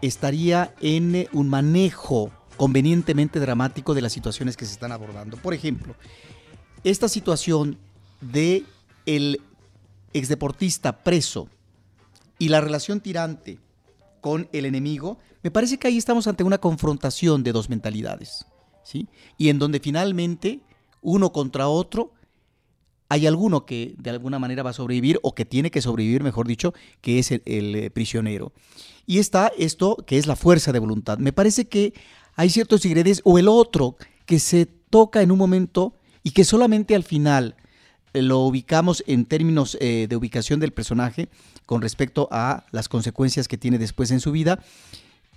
estaría 0.00 0.72
en 0.80 1.26
un 1.32 1.48
manejo 1.48 2.30
convenientemente 2.56 3.40
dramático 3.40 3.92
de 3.92 4.02
las 4.02 4.12
situaciones 4.12 4.56
que 4.56 4.64
se 4.64 4.74
están 4.74 4.92
abordando. 4.92 5.36
Por 5.36 5.54
ejemplo, 5.54 5.96
esta 6.84 7.08
situación 7.08 7.78
de 8.20 8.62
el 9.06 9.40
exdeportista 10.12 11.02
preso 11.02 11.48
y 12.38 12.48
la 12.48 12.60
relación 12.60 13.00
tirante 13.00 13.58
con 14.24 14.48
el 14.54 14.64
enemigo 14.64 15.18
me 15.42 15.50
parece 15.50 15.76
que 15.76 15.86
ahí 15.86 15.98
estamos 15.98 16.26
ante 16.26 16.44
una 16.44 16.56
confrontación 16.56 17.42
de 17.42 17.52
dos 17.52 17.68
mentalidades, 17.68 18.46
¿sí? 18.82 19.06
Y 19.36 19.50
en 19.50 19.58
donde 19.58 19.80
finalmente 19.80 20.60
uno 21.02 21.30
contra 21.30 21.68
otro 21.68 22.14
hay 23.10 23.26
alguno 23.26 23.66
que 23.66 23.94
de 23.98 24.08
alguna 24.08 24.38
manera 24.38 24.62
va 24.62 24.70
a 24.70 24.72
sobrevivir 24.72 25.20
o 25.22 25.34
que 25.34 25.44
tiene 25.44 25.70
que 25.70 25.82
sobrevivir, 25.82 26.22
mejor 26.22 26.46
dicho, 26.46 26.72
que 27.02 27.18
es 27.18 27.32
el, 27.32 27.42
eh, 27.44 27.90
prisionero. 27.90 28.54
Y 29.04 29.18
está 29.18 29.52
esto 29.58 29.98
que 30.06 30.16
es 30.16 30.26
la 30.26 30.36
fuerza 30.36 30.72
de 30.72 30.78
voluntad. 30.78 31.18
Me 31.18 31.34
parece 31.34 31.68
que 31.68 31.92
hay 32.34 32.48
ciertos 32.48 32.82
ingredientes 32.86 33.20
o 33.24 33.38
el 33.38 33.46
otro 33.46 33.96
que 34.24 34.38
se 34.38 34.64
toca 34.64 35.20
en 35.20 35.32
un 35.32 35.38
momento 35.38 35.96
y 36.22 36.30
que 36.30 36.44
solamente 36.44 36.94
al 36.94 37.04
final 37.04 37.56
lo 38.14 38.40
ubicamos 38.40 39.04
en 39.06 39.24
términos 39.24 39.76
eh, 39.80 40.06
de 40.08 40.16
ubicación 40.16 40.60
del 40.60 40.72
personaje 40.72 41.28
con 41.66 41.82
respecto 41.82 42.28
a 42.30 42.64
las 42.70 42.88
consecuencias 42.88 43.48
que 43.48 43.58
tiene 43.58 43.78
después 43.78 44.10
en 44.10 44.20
su 44.20 44.32
vida 44.32 44.60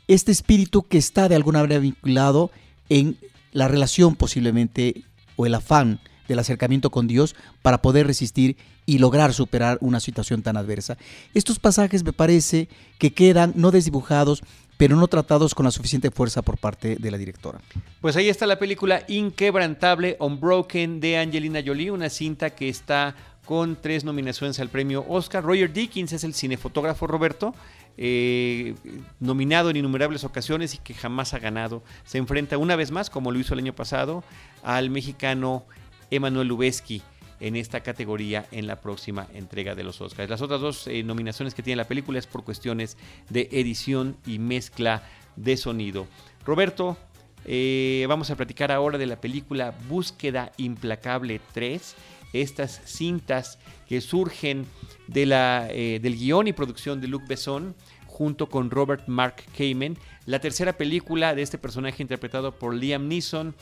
este 0.08 0.32
espíritu 0.32 0.84
que 0.84 0.98
está 0.98 1.28
de 1.28 1.36
alguna 1.36 1.60
manera 1.60 1.80
vinculado 1.80 2.50
en 2.90 3.18
la 3.52 3.68
relación 3.68 4.16
posiblemente 4.16 5.04
o 5.36 5.46
el 5.46 5.56
afán 5.56 6.00
del 6.28 6.40
acercamiento 6.40 6.90
con 6.90 7.08
Dios 7.08 7.36
para 7.62 7.82
poder 7.82 8.08
resistir 8.08 8.58
y 8.86 9.00
lograr 9.00 9.34
superar 9.34 9.78
una 9.82 10.00
situación 10.00 10.42
tan 10.42 10.58
adversa. 10.58 10.98
Estos 11.34 11.60
pasajes 11.60 12.04
me 12.04 12.14
parece 12.14 12.70
que 12.98 13.14
quedan 13.14 13.54
no 13.56 13.72
desdibujados, 13.72 14.44
pero 14.78 14.96
no 14.96 15.08
tratados 15.08 15.56
con 15.56 15.66
la 15.66 15.72
suficiente 15.72 16.12
fuerza 16.12 16.42
por 16.42 16.58
parte 16.58 16.96
de 16.96 17.12
la 17.12 17.18
directora. 17.18 17.60
Pues 18.00 18.16
ahí 18.16 18.30
está 18.30 18.46
la 18.46 18.60
película 18.60 19.04
Inquebrantable, 19.08 20.16
Unbroken 20.20 21.00
de 21.00 21.18
Angelina 21.18 21.62
Jolie, 21.66 21.92
una 21.92 22.10
cinta 22.10 22.52
que 22.52 22.70
está 22.70 23.16
con 23.46 23.78
tres 23.82 24.04
nominaciones 24.04 24.60
al 24.60 24.70
premio 24.70 25.06
Oscar. 25.08 25.44
Roger 25.44 25.74
Dickens 25.74 26.14
es 26.14 26.24
el 26.24 26.34
cinefotógrafo 26.34 27.08
Roberto, 27.08 27.56
eh, 27.98 28.76
nominado 29.20 29.72
en 29.72 29.78
innumerables 29.78 30.24
ocasiones 30.24 30.76
y 30.76 30.78
que 30.78 30.94
jamás 30.94 31.34
ha 31.34 31.40
ganado. 31.40 31.82
Se 32.06 32.20
enfrenta 32.20 32.58
una 32.58 32.76
vez 32.76 32.92
más, 32.92 33.10
como 33.10 33.32
lo 33.32 33.40
hizo 33.40 33.54
el 33.54 33.62
año 33.62 33.74
pasado, 33.74 34.24
al 34.64 34.90
mexicano 34.90 35.66
Emanuel 36.12 36.50
Lubezki 36.50 37.02
en 37.40 37.56
esta 37.56 37.82
categoría 37.82 38.46
en 38.52 38.68
la 38.68 38.82
próxima 38.82 39.28
entrega 39.34 39.76
de 39.76 39.84
los 39.84 40.02
Oscars. 40.02 40.30
Las 40.30 40.42
otras 40.42 40.62
dos 40.62 40.88
eh, 40.88 41.04
nominaciones 41.04 41.54
que 41.54 41.64
tiene 41.64 41.78
la 41.78 41.88
película 41.88 42.20
es 42.20 42.28
por 42.28 42.44
cuestiones 42.44 42.98
de 43.30 43.50
edición 43.52 44.18
y 44.26 44.40
mezcla 44.40 45.04
de 45.36 45.58
sonido. 45.58 46.08
Roberto, 46.46 46.98
eh, 47.46 48.06
vamos 48.10 48.30
a 48.32 48.36
platicar 48.36 48.72
ahora 48.72 48.98
de 48.98 49.06
la 49.06 49.22
película 49.22 49.74
Búsqueda 49.88 50.52
Implacable 50.58 51.40
3 51.54 51.96
estas 52.34 52.82
cintas 52.86 53.58
que 53.88 54.02
surgen 54.02 54.66
de 55.08 55.26
la, 55.26 55.68
eh, 55.72 56.00
del 56.02 56.18
guion 56.18 56.48
y 56.48 56.54
producción 56.54 57.00
de 57.00 57.08
Luc 57.08 57.26
Besson 57.28 57.76
junto 58.06 58.50
con 58.50 58.72
Robert 58.72 59.08
Mark 59.08 59.44
Kamen. 59.58 59.98
La 60.26 60.40
tercera 60.40 60.74
película 60.74 61.36
de 61.36 61.42
este 61.42 61.58
personaje 61.58 62.02
interpretado 62.02 62.52
por 62.52 62.74
Liam 62.74 63.08
Neeson, 63.08 63.56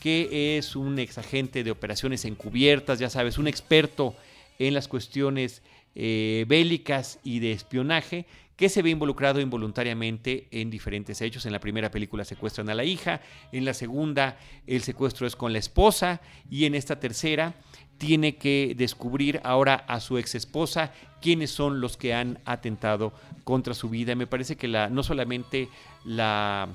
que 0.00 0.56
es 0.58 0.76
un 0.76 0.98
ex 0.98 1.18
agente 1.18 1.64
de 1.64 1.70
operaciones 1.70 2.24
encubiertas, 2.24 2.98
ya 2.98 3.10
sabes, 3.10 3.38
un 3.38 3.48
experto 3.48 4.14
en 4.58 4.74
las 4.74 4.88
cuestiones 4.88 5.62
eh, 5.94 6.44
bélicas 6.48 7.18
y 7.24 7.40
de 7.40 7.52
espionaje, 7.52 8.26
que 8.56 8.68
se 8.68 8.82
ve 8.82 8.90
involucrado 8.90 9.40
involuntariamente 9.40 10.48
en 10.50 10.68
diferentes 10.68 11.20
hechos. 11.20 11.46
En 11.46 11.52
la 11.52 11.60
primera 11.60 11.92
película 11.92 12.24
secuestran 12.24 12.68
a 12.68 12.74
la 12.74 12.84
hija, 12.84 13.20
en 13.52 13.64
la 13.64 13.72
segunda 13.72 14.36
el 14.66 14.82
secuestro 14.82 15.28
es 15.28 15.36
con 15.36 15.52
la 15.52 15.60
esposa 15.60 16.20
y 16.50 16.64
en 16.64 16.74
esta 16.74 16.98
tercera 16.98 17.54
tiene 17.98 18.36
que 18.36 18.74
descubrir 18.76 19.40
ahora 19.44 19.74
a 19.74 20.00
su 20.00 20.18
ex 20.18 20.34
esposa 20.34 20.92
quiénes 21.20 21.50
son 21.50 21.80
los 21.80 21.96
que 21.96 22.14
han 22.14 22.40
atentado 22.44 23.12
contra 23.44 23.74
su 23.74 23.90
vida. 23.90 24.16
Me 24.16 24.26
parece 24.26 24.56
que 24.56 24.66
la, 24.66 24.88
no 24.88 25.04
solamente 25.04 25.68
la, 26.04 26.68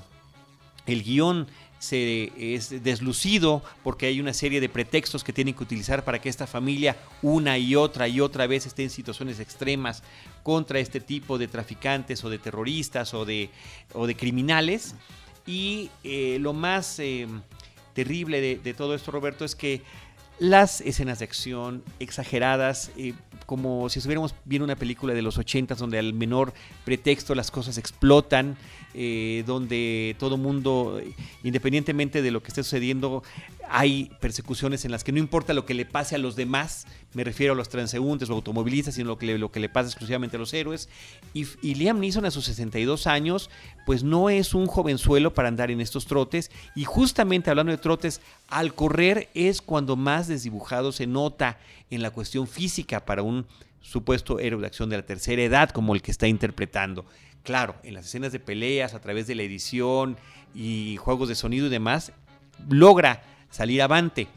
el 0.86 1.02
guion 1.02 1.46
se 1.84 2.32
es 2.36 2.82
deslucido 2.82 3.62
porque 3.82 4.06
hay 4.06 4.20
una 4.20 4.32
serie 4.32 4.60
de 4.60 4.68
pretextos 4.68 5.22
que 5.22 5.32
tienen 5.32 5.54
que 5.54 5.62
utilizar 5.62 6.04
para 6.04 6.20
que 6.20 6.28
esta 6.28 6.46
familia 6.46 6.96
una 7.22 7.58
y 7.58 7.76
otra 7.76 8.08
y 8.08 8.20
otra 8.20 8.46
vez 8.46 8.66
esté 8.66 8.82
en 8.82 8.90
situaciones 8.90 9.40
extremas 9.40 10.02
contra 10.42 10.78
este 10.78 11.00
tipo 11.00 11.38
de 11.38 11.48
traficantes 11.48 12.24
o 12.24 12.30
de 12.30 12.38
terroristas 12.38 13.14
o 13.14 13.24
de, 13.24 13.50
o 13.92 14.06
de 14.06 14.16
criminales. 14.16 14.94
Y 15.46 15.90
eh, 16.02 16.38
lo 16.40 16.52
más 16.52 16.98
eh, 16.98 17.26
terrible 17.92 18.40
de, 18.40 18.74
todo 18.74 18.94
esto, 18.94 19.10
Roberto, 19.10 19.44
es 19.44 19.54
que 19.54 19.82
las 20.38 20.80
escenas 20.80 21.20
de 21.20 21.26
acción 21.26 21.84
exageradas, 22.00 22.90
eh, 22.96 23.14
como 23.46 23.88
si 23.88 23.98
estuviéramos 23.98 24.34
viendo 24.44 24.64
una 24.64 24.76
película 24.76 25.14
de 25.14 25.22
los 25.22 25.38
80 25.38 25.74
donde 25.76 25.98
al 25.98 26.12
menor 26.12 26.54
pretexto 26.84 27.34
las 27.34 27.50
cosas 27.50 27.78
explotan, 27.78 28.56
eh, 28.94 29.42
donde 29.46 30.16
todo 30.18 30.36
mundo, 30.36 31.00
independientemente 31.42 32.22
de 32.22 32.30
lo 32.30 32.42
que 32.42 32.48
esté 32.48 32.62
sucediendo, 32.62 33.22
hay 33.68 34.10
persecuciones 34.20 34.84
en 34.84 34.90
las 34.90 35.04
que 35.04 35.12
no 35.12 35.18
importa 35.18 35.52
lo 35.52 35.66
que 35.66 35.74
le 35.74 35.84
pase 35.84 36.14
a 36.14 36.18
los 36.18 36.36
demás, 36.36 36.86
me 37.12 37.24
refiero 37.24 37.54
a 37.54 37.56
los 37.56 37.68
transeúntes 37.68 38.30
o 38.30 38.34
automovilistas, 38.34 38.94
sino 38.94 39.08
lo 39.08 39.18
que 39.18 39.26
le, 39.26 39.38
lo 39.38 39.50
que 39.50 39.60
le 39.60 39.68
pasa 39.68 39.88
exclusivamente 39.88 40.36
a 40.36 40.40
los 40.40 40.54
héroes. 40.54 40.88
Y, 41.32 41.46
y, 41.62 41.74
Liam 41.74 41.98
Neeson 42.00 42.24
a 42.24 42.30
sus 42.30 42.44
62 42.44 43.06
años, 43.06 43.50
pues 43.86 44.02
no 44.02 44.30
es 44.30 44.54
un 44.54 44.66
jovenzuelo 44.66 45.34
para 45.34 45.48
andar 45.48 45.70
en 45.70 45.80
estos 45.80 46.06
trotes. 46.06 46.50
Y 46.74 46.84
justamente 46.84 47.50
hablando 47.50 47.72
de 47.72 47.78
trotes, 47.78 48.20
al 48.48 48.74
correr 48.74 49.28
es 49.34 49.60
cuando 49.60 49.96
más 49.96 50.28
desdibujado 50.28 50.92
se 50.92 51.06
nota 51.06 51.58
en 51.90 52.02
la 52.02 52.10
cuestión 52.10 52.46
física 52.46 53.04
para 53.04 53.22
un 53.22 53.46
supuesto 53.80 54.40
héroe 54.40 54.60
de 54.60 54.66
acción 54.66 54.88
de 54.88 54.96
la 54.96 55.04
tercera 55.04 55.42
edad 55.42 55.70
como 55.70 55.94
el 55.94 56.02
que 56.02 56.10
está 56.10 56.26
interpretando. 56.26 57.04
Claro, 57.44 57.76
en 57.82 57.92
las 57.92 58.06
escenas 58.06 58.32
de 58.32 58.40
peleas, 58.40 58.94
a 58.94 59.00
través 59.00 59.26
de 59.26 59.34
la 59.34 59.42
edición 59.42 60.16
y 60.54 60.96
juegos 60.96 61.28
de 61.28 61.34
sonido 61.34 61.66
y 61.66 61.70
demás, 61.70 62.12
logra 62.70 63.22
salir 63.50 63.82
avante. 63.82 64.28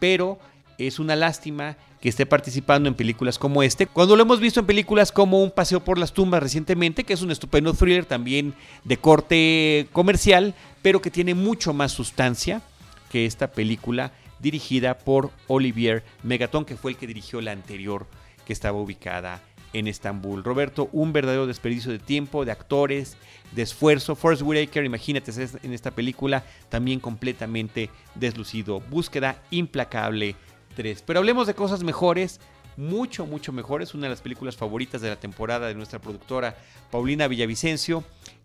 Pero 0.00 0.38
es 0.76 0.98
una 0.98 1.14
lástima 1.14 1.76
que 2.00 2.08
esté 2.08 2.26
participando 2.26 2.88
en 2.88 2.96
películas 2.96 3.38
como 3.38 3.62
este, 3.62 3.86
cuando 3.86 4.16
lo 4.16 4.22
hemos 4.22 4.40
visto 4.40 4.60
en 4.60 4.66
películas 4.66 5.12
como 5.12 5.42
Un 5.42 5.50
paseo 5.50 5.82
por 5.82 5.96
las 5.96 6.12
tumbas 6.12 6.42
recientemente, 6.42 7.04
que 7.04 7.14
es 7.14 7.22
un 7.22 7.30
estupendo 7.30 7.72
thriller 7.72 8.04
también 8.04 8.52
de 8.84 8.96
corte 8.96 9.86
comercial, 9.92 10.52
pero 10.82 11.00
que 11.00 11.10
tiene 11.10 11.34
mucho 11.34 11.72
más 11.72 11.92
sustancia 11.92 12.62
que 13.10 13.26
esta 13.26 13.52
película 13.52 14.12
dirigida 14.40 14.98
por 14.98 15.30
Olivier 15.46 16.04
Megaton, 16.24 16.64
que 16.64 16.76
fue 16.76 16.90
el 16.90 16.96
que 16.96 17.06
dirigió 17.06 17.40
la 17.40 17.52
anterior 17.52 18.06
que 18.44 18.52
estaba 18.52 18.78
ubicada 18.78 19.40
en 19.78 19.88
Estambul. 19.88 20.42
Roberto, 20.42 20.88
un 20.92 21.12
verdadero 21.12 21.46
desperdicio 21.46 21.92
de 21.92 21.98
tiempo, 21.98 22.46
de 22.46 22.52
actores, 22.52 23.16
de 23.52 23.62
esfuerzo. 23.62 24.16
Forrest 24.16 24.42
Whitaker, 24.42 24.84
imagínate 24.84 25.32
en 25.62 25.72
esta 25.72 25.90
película, 25.90 26.44
también 26.70 26.98
completamente 26.98 27.90
deslucido. 28.14 28.80
Búsqueda 28.80 29.42
implacable 29.50 30.34
3. 30.76 31.02
Pero 31.02 31.18
hablemos 31.18 31.46
de 31.46 31.54
cosas 31.54 31.82
mejores, 31.82 32.40
mucho, 32.78 33.26
mucho 33.26 33.52
mejores. 33.52 33.92
Una 33.94 34.04
de 34.04 34.10
las 34.10 34.22
películas 34.22 34.56
favoritas 34.56 35.02
de 35.02 35.10
la 35.10 35.16
temporada 35.16 35.68
de 35.68 35.74
nuestra 35.74 35.98
productora 35.98 36.56
Paulina 36.90 37.28
Villavicencio, 37.28 38.02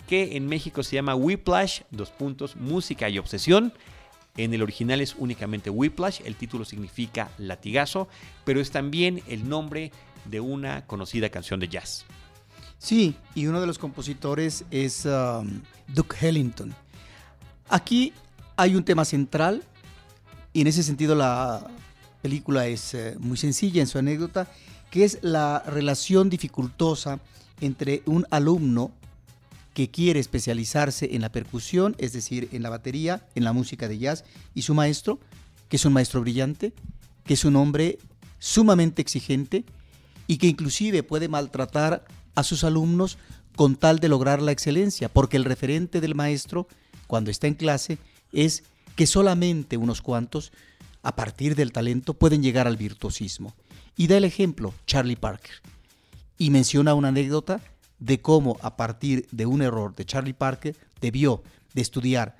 que 0.07 0.35
en 0.35 0.47
México 0.47 0.83
se 0.83 0.95
llama 0.95 1.15
Whiplash, 1.15 1.83
dos 1.91 2.11
puntos, 2.11 2.57
música 2.57 3.07
y 3.07 3.17
obsesión. 3.17 3.73
En 4.37 4.53
el 4.53 4.61
original 4.61 5.01
es 5.01 5.15
únicamente 5.17 5.69
Whiplash, 5.69 6.21
el 6.23 6.35
título 6.35 6.63
significa 6.63 7.31
latigazo, 7.37 8.07
pero 8.45 8.61
es 8.61 8.71
también 8.71 9.21
el 9.27 9.49
nombre 9.49 9.91
de 10.25 10.39
una 10.39 10.85
conocida 10.85 11.29
canción 11.29 11.59
de 11.59 11.67
jazz. 11.67 12.05
Sí, 12.77 13.15
y 13.35 13.45
uno 13.45 13.61
de 13.61 13.67
los 13.67 13.77
compositores 13.77 14.65
es 14.71 15.05
um, 15.05 15.61
Duke 15.87 16.15
Ellington. 16.27 16.73
Aquí 17.69 18.11
hay 18.55 18.75
un 18.75 18.83
tema 18.83 19.05
central 19.05 19.63
y 20.51 20.61
en 20.61 20.67
ese 20.67 20.83
sentido 20.83 21.15
la 21.15 21.65
película 22.21 22.67
es 22.67 22.93
eh, 22.93 23.15
muy 23.19 23.37
sencilla 23.37 23.81
en 23.81 23.87
su 23.87 23.97
anécdota, 23.97 24.51
que 24.89 25.03
es 25.03 25.19
la 25.21 25.63
relación 25.65 26.29
dificultosa 26.29 27.19
entre 27.61 28.03
un 28.05 28.25
alumno 28.31 28.91
que 29.73 29.89
quiere 29.89 30.19
especializarse 30.19 31.15
en 31.15 31.21
la 31.21 31.31
percusión, 31.31 31.95
es 31.97 32.13
decir, 32.13 32.49
en 32.51 32.63
la 32.63 32.69
batería, 32.69 33.25
en 33.35 33.43
la 33.43 33.53
música 33.53 33.87
de 33.87 33.97
jazz, 33.97 34.25
y 34.53 34.63
su 34.63 34.73
maestro, 34.73 35.19
que 35.69 35.77
es 35.77 35.85
un 35.85 35.93
maestro 35.93 36.21
brillante, 36.21 36.73
que 37.23 37.35
es 37.35 37.45
un 37.45 37.55
hombre 37.55 37.99
sumamente 38.39 39.01
exigente 39.01 39.63
y 40.31 40.37
que 40.37 40.47
inclusive 40.47 41.03
puede 41.03 41.27
maltratar 41.27 42.05
a 42.35 42.43
sus 42.43 42.63
alumnos 42.63 43.17
con 43.57 43.75
tal 43.75 43.99
de 43.99 44.07
lograr 44.07 44.41
la 44.41 44.53
excelencia, 44.53 45.09
porque 45.09 45.35
el 45.35 45.43
referente 45.43 45.99
del 45.99 46.15
maestro, 46.15 46.69
cuando 47.07 47.29
está 47.29 47.47
en 47.47 47.55
clase, 47.55 47.97
es 48.31 48.63
que 48.95 49.07
solamente 49.07 49.75
unos 49.75 50.01
cuantos, 50.01 50.53
a 51.03 51.17
partir 51.17 51.57
del 51.57 51.73
talento, 51.73 52.13
pueden 52.13 52.41
llegar 52.41 52.65
al 52.65 52.77
virtuosismo. 52.77 53.53
Y 53.97 54.07
da 54.07 54.15
el 54.15 54.23
ejemplo, 54.23 54.73
Charlie 54.87 55.17
Parker. 55.17 55.55
Y 56.37 56.49
menciona 56.49 56.93
una 56.93 57.09
anécdota 57.09 57.59
de 57.99 58.21
cómo 58.21 58.57
a 58.61 58.77
partir 58.77 59.27
de 59.33 59.45
un 59.45 59.61
error 59.61 59.93
de 59.97 60.05
Charlie 60.05 60.31
Parker 60.31 60.77
debió 61.01 61.43
de 61.73 61.81
estudiar 61.81 62.37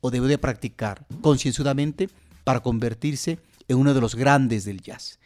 o 0.00 0.10
debió 0.10 0.26
de 0.26 0.38
practicar 0.38 1.06
concienzudamente 1.20 2.10
para 2.42 2.58
convertirse 2.58 3.38
en 3.68 3.76
uno 3.78 3.94
de 3.94 4.00
los 4.00 4.16
grandes 4.16 4.64
del 4.64 4.82
jazz. 4.82 5.19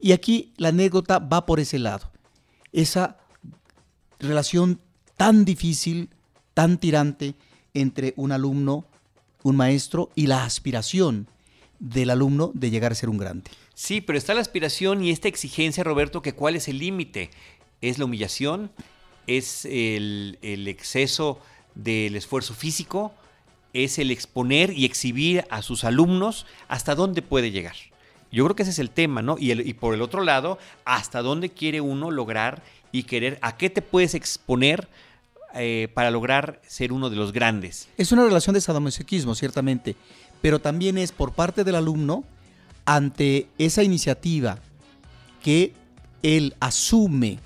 Y 0.00 0.12
aquí 0.12 0.52
la 0.56 0.68
anécdota 0.68 1.18
va 1.18 1.44
por 1.46 1.60
ese 1.60 1.78
lado. 1.78 2.10
Esa 2.72 3.18
relación 4.18 4.80
tan 5.16 5.44
difícil, 5.44 6.08
tan 6.54 6.78
tirante 6.78 7.34
entre 7.74 8.14
un 8.16 8.32
alumno, 8.32 8.86
un 9.42 9.56
maestro 9.56 10.10
y 10.14 10.26
la 10.26 10.44
aspiración 10.44 11.28
del 11.78 12.10
alumno 12.10 12.50
de 12.54 12.70
llegar 12.70 12.92
a 12.92 12.94
ser 12.94 13.08
un 13.08 13.18
grande. 13.18 13.50
Sí, 13.74 14.00
pero 14.00 14.18
está 14.18 14.34
la 14.34 14.40
aspiración 14.40 15.02
y 15.02 15.10
esta 15.10 15.28
exigencia, 15.28 15.84
Roberto, 15.84 16.22
que 16.22 16.34
cuál 16.34 16.56
es 16.56 16.68
el 16.68 16.78
límite. 16.78 17.30
¿Es 17.80 17.98
la 17.98 18.04
humillación? 18.04 18.70
¿Es 19.26 19.64
el, 19.64 20.38
el 20.42 20.68
exceso 20.68 21.40
del 21.74 22.16
esfuerzo 22.16 22.54
físico? 22.54 23.14
¿Es 23.72 23.98
el 23.98 24.10
exponer 24.10 24.72
y 24.72 24.84
exhibir 24.84 25.44
a 25.50 25.62
sus 25.62 25.84
alumnos? 25.84 26.46
¿Hasta 26.68 26.94
dónde 26.94 27.22
puede 27.22 27.50
llegar? 27.50 27.76
Yo 28.32 28.44
creo 28.44 28.54
que 28.54 28.62
ese 28.62 28.70
es 28.70 28.78
el 28.78 28.90
tema, 28.90 29.22
¿no? 29.22 29.36
Y, 29.38 29.74
por 29.74 29.94
el 29.94 30.02
otro 30.02 30.22
lado, 30.22 30.58
¿hasta 30.84 31.22
dónde 31.22 31.50
quiere 31.50 31.80
uno 31.80 32.10
lograr 32.10 32.62
y 32.92 33.02
querer? 33.02 33.38
¿A 33.42 33.56
qué 33.56 33.70
te 33.70 33.82
puedes 33.82 34.14
exponer 34.14 34.88
eh, 35.54 35.88
para 35.94 36.10
lograr 36.10 36.60
ser 36.66 36.92
uno 36.92 37.10
de 37.10 37.16
los 37.16 37.32
grandes? 37.32 37.88
Es 37.96 38.12
una 38.12 38.24
relación 38.24 38.54
de 38.54 38.60
sadomasoquismo, 38.60 39.34
ciertamente, 39.34 39.96
pero 40.40 40.60
también 40.60 40.96
es 40.96 41.10
por 41.10 41.32
parte 41.32 41.64
del 41.64 41.74
alumno 41.74 42.24
ante 42.84 43.48
esa 43.58 43.82
iniciativa 43.82 44.58
que 45.42 45.72
él 46.22 46.54
asume 46.60 47.38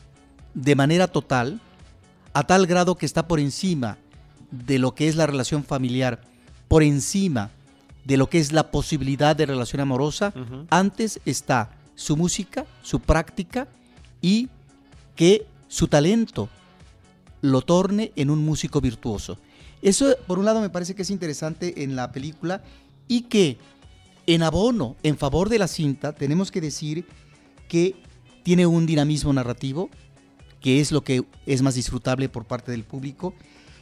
de 0.53 0.75
manera 0.75 1.09
total, 1.09 1.61
a 2.33 2.45
tal 2.45 2.67
grado 2.67 2.97
que 2.97 3.07
está 3.07 3.27
por 3.27 3.41
encima 3.41 3.99
de 4.51 4.79
lo 4.79 4.95
que 4.95 5.09
es 5.09 5.17
la 5.17 5.27
relación 5.27 5.65
familiar, 5.65 6.21
por 6.69 6.83
encima 6.83 7.51
de 8.05 8.17
lo 8.17 8.29
que 8.29 8.39
es 8.39 8.53
la 8.53 8.71
posibilidad 8.71 9.35
de 9.35 9.47
relación 9.47 9.81
amorosa, 9.81 10.33
antes 10.71 11.21
está 11.25 11.71
su 11.95 12.17
música, 12.17 12.67
su 12.83 13.01
práctica 13.01 13.69
y 14.21 14.49
que 15.17 15.47
su 15.69 15.89
talento 15.89 16.49
lo 17.41 17.63
torne 17.63 18.13
en 18.17 18.31
un 18.31 18.45
músico 18.45 18.81
virtuoso. 18.81 19.39
Eso, 19.83 20.17
por 20.27 20.39
un 20.39 20.45
lado, 20.45 20.61
me 20.61 20.71
parece 20.71 20.95
que 20.95 21.03
es 21.03 21.11
interesante 21.11 21.83
en 21.83 21.95
la 21.95 22.11
película 22.11 22.63
y 23.07 23.23
que 23.23 23.59
en 24.27 24.43
abono, 24.43 24.97
en 25.03 25.19
favor 25.19 25.49
de 25.49 25.59
la 25.59 25.69
cinta, 25.69 26.13
tenemos 26.13 26.51
que 26.51 26.61
decir 26.61 27.07
que 27.69 27.95
tiene 28.43 28.67
un 28.67 28.87
dinamismo 28.87 29.33
narrativo, 29.33 29.91
que 30.61 30.81
es 30.81 30.93
lo 30.93 31.05
que 31.05 31.25
es 31.45 31.61
más 31.61 31.75
disfrutable 31.75 32.29
por 32.29 32.47
parte 32.47 32.73
del 32.73 32.85
público, 32.85 33.35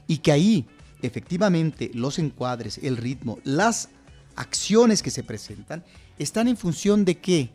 y 0.08 0.18
que 0.18 0.32
ahí, 0.32 0.66
efectivamente, 1.02 1.90
los 1.94 2.18
encuadres, 2.18 2.78
el 2.82 2.96
ritmo, 2.96 3.38
las 3.44 3.88
acciones 4.36 5.02
que 5.02 5.10
se 5.10 5.22
presentan, 5.22 5.84
están 6.18 6.48
en 6.48 6.56
función 6.56 7.04
de 7.04 7.18
qué? 7.18 7.50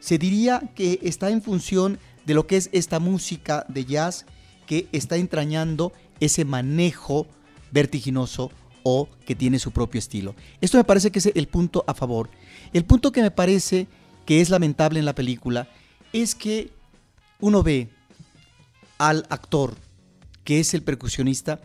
Se 0.00 0.18
diría 0.18 0.70
que 0.74 0.98
está 1.02 1.30
en 1.30 1.42
función 1.42 1.98
de 2.24 2.34
lo 2.34 2.46
que 2.46 2.56
es 2.56 2.70
esta 2.72 2.98
música 2.98 3.64
de 3.68 3.84
jazz 3.84 4.26
que 4.66 4.88
está 4.92 5.16
entrañando 5.16 5.92
ese 6.20 6.44
manejo 6.44 7.26
vertiginoso 7.72 8.50
o 8.82 9.08
que 9.26 9.34
tiene 9.34 9.58
su 9.58 9.72
propio 9.72 9.98
estilo. 9.98 10.34
Esto 10.60 10.78
me 10.78 10.84
parece 10.84 11.10
que 11.10 11.18
es 11.18 11.26
el 11.26 11.48
punto 11.48 11.84
a 11.86 11.94
favor. 11.94 12.30
El 12.72 12.84
punto 12.84 13.12
que 13.12 13.22
me 13.22 13.30
parece 13.30 13.88
que 14.26 14.40
es 14.40 14.50
lamentable 14.50 14.98
en 14.98 15.04
la 15.04 15.14
película 15.14 15.68
es 16.12 16.34
que 16.34 16.70
uno 17.40 17.62
ve 17.62 17.88
al 18.98 19.26
actor 19.30 19.74
que 20.44 20.60
es 20.60 20.74
el 20.74 20.82
percusionista 20.82 21.60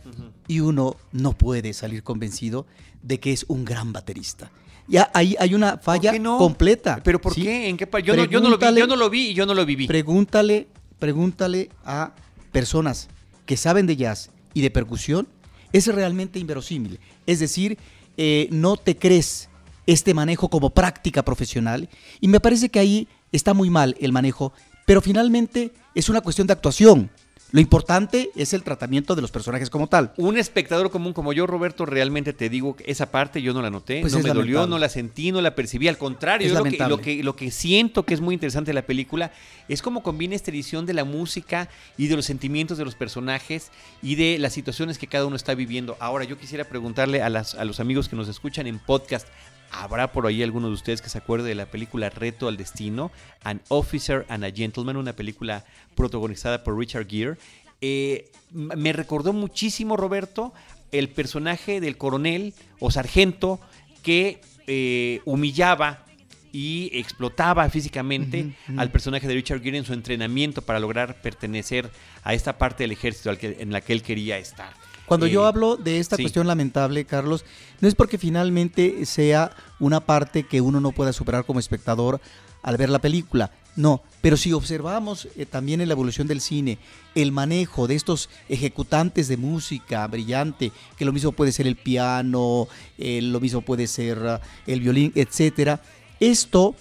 y 0.48 0.60
uno 0.60 0.96
no 1.12 1.34
puede 1.34 1.74
salir 1.74 2.04
convencido 2.04 2.66
de 3.02 3.20
que 3.20 3.34
es 3.34 3.46
un 3.48 3.66
gran 3.66 3.94
baterista. 3.94 4.52
Ya 4.88 5.10
ahí 5.14 5.36
hay 5.40 5.56
una 5.56 5.78
falla 5.78 6.14
completa. 6.38 7.02
¿Pero 7.04 7.20
por 7.20 7.34
qué? 7.34 7.70
¿En 7.70 7.78
qué 7.78 7.88
yo, 8.04 8.16
no, 8.16 8.26
yo, 8.26 8.40
no 8.40 8.50
lo 8.50 8.58
vi, 8.58 8.76
yo 8.76 8.88
no 8.88 8.96
lo 8.96 9.10
vi 9.10 9.28
y 9.30 9.34
yo 9.34 9.46
no 9.46 9.54
lo 9.54 9.66
viví. 9.66 9.88
Pregúntale, 9.88 10.68
pregúntale 11.00 11.70
a 11.84 12.14
personas 12.52 13.10
que 13.46 13.58
saben 13.58 13.88
de 13.88 13.96
jazz 13.96 14.30
y 14.54 14.62
de 14.62 14.70
percusión 14.70 15.28
es 15.74 15.88
realmente 15.88 16.40
inverosímil. 16.40 17.00
Es 17.26 17.40
decir, 17.40 17.78
eh, 18.18 18.48
no 18.52 18.78
te 18.78 18.98
crees 18.98 19.50
este 19.88 20.14
manejo 20.14 20.50
como 20.50 20.70
práctica 20.70 21.24
profesional 21.24 21.90
y 22.22 22.28
me 22.28 22.40
parece 22.40 22.70
que 22.70 22.80
ahí 22.80 23.08
está 23.32 23.54
muy 23.54 23.70
mal 23.70 23.96
el 24.00 24.12
manejo, 24.12 24.54
pero 24.86 25.02
finalmente 25.02 25.72
es 25.94 26.10
una 26.10 26.22
cuestión 26.22 26.48
de 26.48 26.54
actuación. 26.54 27.10
Lo 27.56 27.62
importante 27.62 28.32
es 28.36 28.54
el 28.54 28.64
tratamiento 28.64 29.16
de 29.16 29.22
los 29.22 29.32
personajes 29.32 29.70
como 29.70 29.88
tal. 29.88 30.12
Un 30.18 30.38
espectador 30.38 30.92
común 30.92 31.14
como 31.14 31.32
yo, 31.32 31.48
Roberto, 31.48 31.86
realmente 31.86 32.34
te 32.34 32.50
digo 32.50 32.76
que 32.76 32.84
esa 32.86 33.12
parte 33.12 33.42
yo 33.42 33.54
no 33.54 33.62
la 33.62 33.70
noté, 33.70 34.02
pues 34.02 34.12
no 34.12 34.20
me 34.20 34.28
dolió, 34.28 34.68
no 34.68 34.78
la 34.78 34.90
sentí, 34.90 35.32
no 35.32 35.40
la 35.40 35.56
percibí. 35.56 35.88
Al 35.88 35.98
contrario, 35.98 36.54
lo 36.54 36.66
que, 36.66 36.78
lo, 36.78 37.00
que, 37.00 37.24
lo 37.24 37.38
que 37.38 37.52
siento 37.52 38.04
que 38.04 38.14
es 38.14 38.20
muy 38.20 38.34
interesante 38.34 38.72
de 38.72 38.74
la 38.74 38.86
película 38.86 39.32
es 39.70 39.82
cómo 39.82 40.04
combina 40.04 40.36
esta 40.36 40.52
edición 40.52 40.86
de 40.86 40.96
la 40.96 41.06
música 41.06 41.70
y 41.98 42.08
de 42.08 42.18
los 42.18 42.26
sentimientos 42.26 42.78
de 42.78 42.84
los 42.84 42.96
personajes 42.96 43.72
y 44.02 44.16
de 44.16 44.38
las 44.38 44.52
situaciones 44.52 44.98
que 44.98 45.08
cada 45.08 45.26
uno 45.26 45.38
está 45.38 45.56
viviendo. 45.56 45.96
Ahora, 46.02 46.26
yo 46.26 46.38
quisiera 46.38 46.66
preguntarle 46.66 47.22
a, 47.22 47.30
las, 47.30 47.56
a 47.56 47.64
los 47.64 47.80
amigos 47.80 48.10
que 48.10 48.18
nos 48.18 48.28
escuchan 48.28 48.68
en 48.68 48.80
podcast, 48.80 49.30
¿Habrá 49.78 50.12
por 50.12 50.26
ahí 50.26 50.42
alguno 50.42 50.68
de 50.68 50.74
ustedes 50.74 51.02
que 51.02 51.10
se 51.10 51.18
acuerde 51.18 51.50
de 51.50 51.56
la 51.56 51.66
película 51.66 52.10
Reto 52.10 52.48
al 52.48 52.58
Destino? 52.58 53.12
An 53.44 53.62
Officer 53.68 54.26
and 54.30 54.46
a 54.46 54.52
Gentleman, 54.52 54.96
una 54.96 55.14
película 55.14 55.66
protagonizada 55.96 56.64
por 56.64 56.78
Richard 56.78 57.08
Gere. 57.08 57.38
Eh, 57.82 58.32
me 58.52 58.94
recordó 58.94 59.34
muchísimo, 59.34 59.98
Roberto, 59.98 60.54
el 60.92 61.10
personaje 61.10 61.82
del 61.82 61.98
coronel 61.98 62.54
o 62.80 62.90
sargento 62.90 63.60
que 64.02 64.42
eh, 64.68 65.22
humillaba 65.26 66.06
y 66.54 66.90
explotaba 66.94 67.70
físicamente 67.70 68.56
al 68.78 68.90
personaje 68.90 69.28
de 69.28 69.34
Richard 69.34 69.62
Gere 69.62 69.78
en 69.78 69.84
su 69.84 69.92
entrenamiento 69.92 70.62
para 70.62 70.80
lograr 70.80 71.22
pertenecer 71.22 71.92
a 72.24 72.34
esta 72.34 72.58
parte 72.58 72.84
del 72.84 72.94
ejército 72.94 73.30
en 73.42 73.74
la 73.74 73.82
que 73.82 73.92
él 73.92 74.02
quería 74.02 74.38
estar. 74.38 74.74
Cuando 75.06 75.28
yo 75.28 75.46
hablo 75.46 75.76
de 75.78 76.00
esta 76.00 76.18
cuestión 76.18 76.48
lamentable, 76.48 77.06
Carlos, 77.06 77.46
no 77.80 77.88
es 77.88 77.96
porque 77.96 78.18
finalmente 78.18 79.06
sea 79.06 79.52
una 79.80 80.00
parte 80.00 80.44
que 80.44 80.62
uno 80.62 80.80
no 80.80 80.92
pueda 80.92 81.14
superar 81.14 81.46
como 81.46 81.60
espectador 81.60 82.20
al 82.64 82.78
ver 82.78 82.90
la 82.90 83.00
película. 83.00 83.52
No, 83.76 84.02
pero 84.22 84.38
si 84.38 84.54
observamos 84.54 85.28
eh, 85.36 85.46
también 85.46 85.82
en 85.82 85.90
la 85.90 85.94
evolución 85.94 86.28
del 86.28 86.40
cine 86.40 86.78
el 87.14 87.34
manejo 87.34 87.88
de 87.88 87.96
estos 87.96 88.30
ejecutantes 88.48 89.28
de 89.28 89.36
música 89.36 90.08
brillante, 90.08 90.72
que 90.98 91.06
lo 91.06 91.12
mismo 91.12 91.34
puede 91.34 91.52
ser 91.52 91.68
el 91.68 91.76
piano, 91.76 92.68
eh, 92.98 93.22
lo 93.22 93.42
mismo 93.42 93.62
puede 93.62 93.88
ser 93.88 94.18
ah, 94.26 94.42
el 94.66 94.80
violín, 94.80 95.12
etcétera, 95.14 95.82
esto 96.22 96.74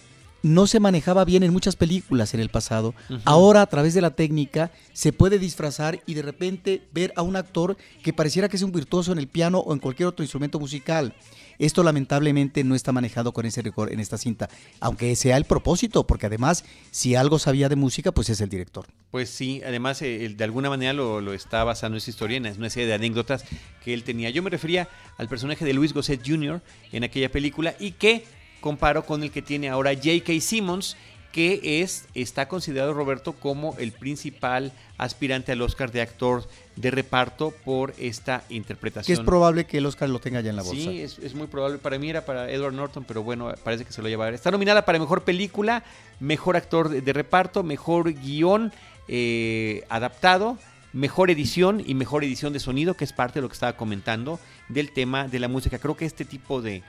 no 0.45 0.67
se 0.67 0.79
manejaba 0.79 1.25
bien 1.25 1.43
en 1.43 1.55
muchas 1.55 1.75
películas 1.75 2.35
en 2.35 2.41
el 2.41 2.51
pasado. 2.51 2.95
Ahora 3.25 3.63
a 3.63 3.67
través 3.67 3.95
de 3.95 4.03
la 4.03 4.11
técnica 4.11 4.71
se 4.93 5.11
puede 5.11 5.39
disfrazar 5.39 6.03
y 6.05 6.13
de 6.13 6.21
repente 6.21 6.83
ver 6.93 7.15
a 7.17 7.23
un 7.23 7.35
actor 7.35 7.79
que 8.03 8.13
pareciera 8.13 8.51
que 8.51 8.57
es 8.57 8.63
un 8.63 8.71
virtuoso 8.71 9.11
en 9.13 9.19
el 9.19 9.27
piano 9.27 9.61
o 9.61 9.73
en 9.73 9.79
cualquier 9.79 10.07
otro 10.07 10.23
instrumento 10.23 10.61
musical. 10.61 11.15
Esto 11.59 11.83
lamentablemente 11.83 12.63
no 12.63 12.75
está 12.75 12.93
manejado 12.93 13.33
con 13.33 13.47
ese 13.47 13.63
récord 13.63 13.91
en 13.91 14.01
esta 14.01 14.19
cinta, 14.19 14.51
aunque 14.81 15.17
sea 15.17 15.39
el 15.39 15.45
propósito, 15.45 16.07
porque 16.07 16.27
además 16.27 16.65
si 16.91 17.15
algo 17.15 17.39
sabía 17.39 17.71
de 17.71 17.77
música, 17.77 18.13
pues 18.13 18.29
es 18.29 18.43
el 18.43 18.51
director. 18.51 18.87
Pues 19.11 19.31
sí, 19.31 19.63
además 19.65 20.03
eh, 20.03 20.35
de 20.37 20.45
alguna 20.45 20.69
manera 20.69 20.93
lo, 20.93 21.23
lo, 21.23 21.33
está 21.33 21.65
basando 21.65 21.97
en 21.97 21.99
esa 21.99 22.11
historia, 22.11 22.37
en 22.37 22.47
una 22.47 22.69
serie 22.69 22.89
de 22.89 22.95
anécdotas 22.95 23.47
que 23.83 23.95
él 23.95 24.05
tenía. 24.05 24.29
Yo 24.29 24.43
me 24.43 24.51
refería 24.51 24.89
al 25.17 25.29
personaje 25.29 25.65
de 25.65 25.73
Luis 25.73 25.95
Gosset 25.95 26.21
Jr. 26.27 26.61
en 26.93 27.05
aquella 27.05 27.31
película 27.31 27.75
y 27.79 27.93
que 27.93 28.25
comparo 28.65 29.05
con 29.05 29.23
el 29.23 29.31
que 29.31 29.43
tiene 29.43 29.69
ahora 29.69 29.93
J.K. 29.93 30.41
Simmons, 30.41 30.97
que 31.33 31.83
es, 31.83 32.07
está 32.15 32.49
considerado 32.49 32.95
Roberto 32.95 33.35
como 33.35 33.77
el 33.77 33.93
principal 33.93 34.73
aspirante 34.97 35.53
al 35.53 35.61
Oscar 35.61 35.93
de 35.93 36.01
actor 36.01 36.49
de 36.75 36.91
reparto 36.91 37.53
por 37.63 37.93
esta 37.99 38.43
interpretación. 38.49 39.15
Que 39.15 39.21
es 39.21 39.27
probable 39.27 39.67
que 39.67 39.77
el 39.77 39.85
Oscar 39.85 40.09
lo 40.09 40.19
tenga 40.19 40.41
ya 40.41 40.49
en 40.49 40.57
la 40.57 40.63
bolsa. 40.63 40.83
Sí, 40.83 41.03
es, 41.03 41.35
muy 41.35 41.47
probable. 41.47 41.77
Para 41.77 41.99
mí 41.99 42.09
era 42.09 42.25
para 42.25 42.51
Edward 42.51 42.73
Norton, 42.73 43.05
pero 43.05 43.23
bueno, 43.23 43.53
parece 43.63 43.85
que 43.85 43.93
se 43.93 44.01
lo 44.01 44.09
lleva. 44.09 44.31
Está 44.31 44.51
nominada 44.51 44.87
para 44.87 44.99
Mejor 44.99 45.25
Película, 45.25 45.85
Mejor 46.19 46.57
Actor 46.57 46.89
de, 46.89 47.13
Reparto, 47.13 47.63
Mejor 47.65 48.15
Guión 48.15 48.73
eh, 49.09 49.85
Adaptado, 49.91 50.57
Mejor 50.95 51.31
Edición 51.31 51.83
y 51.87 51.93
Mejor 51.93 52.25
Edición 52.25 52.55
de 52.55 52.61
Sonido, 52.61 52.95
que 52.95 53.05
es 53.05 53.13
parte 53.13 53.41
de 53.41 53.43
lo 53.43 53.49
que 53.51 53.55
estaba 53.55 53.77
comentando 53.77 54.41
del 54.71 54.91
tema 54.91 55.29
de 55.29 55.39
la 55.39 55.49
música. 55.49 55.79
Creo 55.79 55.99
que 55.99 56.07
este 56.07 56.25
tipo 56.25 56.63
de, 56.63 56.83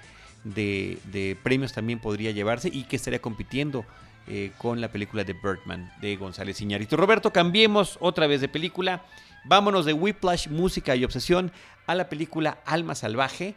de, 0.46 1.38
premios 1.44 1.74
también 1.74 2.00
podría 2.00 2.32
llevarse 2.32 2.70
y 2.72 2.84
que 2.84 2.96
estaría 2.96 3.20
compitiendo 3.20 3.86
eh, 4.28 4.52
con 4.58 4.80
la 4.80 4.92
película 4.92 5.24
de 5.24 5.34
Birdman 5.34 5.92
de 6.02 6.16
González 6.16 6.62
Iñárritu. 6.62 6.96
Roberto, 6.96 7.34
cambiemos 7.34 7.98
otra 8.00 8.28
vez 8.28 8.42
de 8.42 8.48
película. 8.48 9.04
Vámonos 9.44 9.86
de 9.86 9.94
Whiplash, 9.94 10.48
música 10.48 10.96
y 10.96 11.04
obsesión 11.04 11.52
a 11.88 11.96
la 11.96 12.10
película 12.10 12.60
Alma 12.66 12.96
Salvaje. 12.96 13.56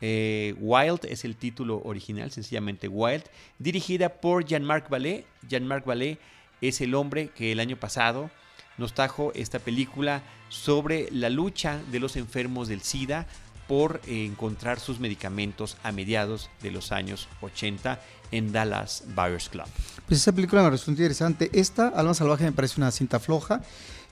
Eh, 0.00 0.54
Wild 0.58 1.04
es 1.04 1.24
el 1.24 1.36
título 1.36 1.80
original, 1.84 2.30
sencillamente 2.32 2.88
Wild, 2.88 3.24
dirigida 3.58 4.08
por 4.08 4.44
Jean-Marc 4.44 4.90
Vallée. 4.90 5.24
Jean-Marc 5.48 5.86
Vallée 5.86 6.18
es 6.60 6.80
el 6.80 6.94
hombre 6.94 7.28
que 7.28 7.52
el 7.52 7.60
año 7.60 7.76
pasado 7.76 8.30
nos 8.78 8.94
trajo 8.94 9.32
esta 9.34 9.58
película 9.58 10.22
sobre 10.48 11.08
la 11.12 11.30
lucha 11.30 11.80
de 11.90 12.00
los 12.00 12.16
enfermos 12.16 12.68
del 12.68 12.82
SIDA 12.82 13.26
por 13.68 14.00
encontrar 14.06 14.80
sus 14.80 15.00
medicamentos 15.00 15.76
a 15.82 15.92
mediados 15.92 16.50
de 16.62 16.70
los 16.70 16.92
años 16.92 17.28
80 17.40 18.00
en 18.30 18.52
Dallas 18.52 19.04
Buyers 19.14 19.48
Club. 19.48 19.66
Pues 20.06 20.20
esa 20.20 20.32
película 20.32 20.62
me 20.62 20.70
resulta 20.70 21.02
interesante. 21.02 21.50
Esta, 21.52 21.88
Alma 21.88 22.14
Salvaje, 22.14 22.44
me 22.44 22.52
parece 22.52 22.80
una 22.80 22.90
cinta 22.90 23.20
floja. 23.20 23.62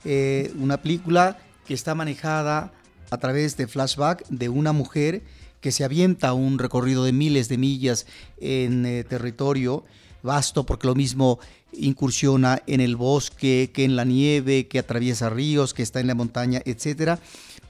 Eh, 0.05 0.51
una 0.57 0.81
película 0.81 1.37
que 1.65 1.73
está 1.73 1.93
manejada 1.95 2.71
a 3.09 3.17
través 3.17 3.57
de 3.57 3.67
flashback 3.67 4.27
de 4.29 4.49
una 4.49 4.71
mujer 4.71 5.21
que 5.59 5.71
se 5.71 5.83
avienta 5.83 6.33
un 6.33 6.57
recorrido 6.57 7.03
de 7.03 7.11
miles 7.11 7.47
de 7.49 7.57
millas 7.57 8.07
en 8.39 8.85
eh, 8.85 9.03
territorio 9.03 9.83
vasto, 10.23 10.65
porque 10.65 10.87
lo 10.87 10.95
mismo 10.95 11.39
incursiona 11.71 12.61
en 12.67 12.81
el 12.81 12.95
bosque, 12.95 13.71
que 13.73 13.83
en 13.83 13.95
la 13.95 14.05
nieve, 14.05 14.67
que 14.67 14.79
atraviesa 14.79 15.29
ríos, 15.29 15.73
que 15.73 15.83
está 15.83 15.99
en 15.99 16.07
la 16.07 16.15
montaña, 16.15 16.61
etcétera, 16.65 17.19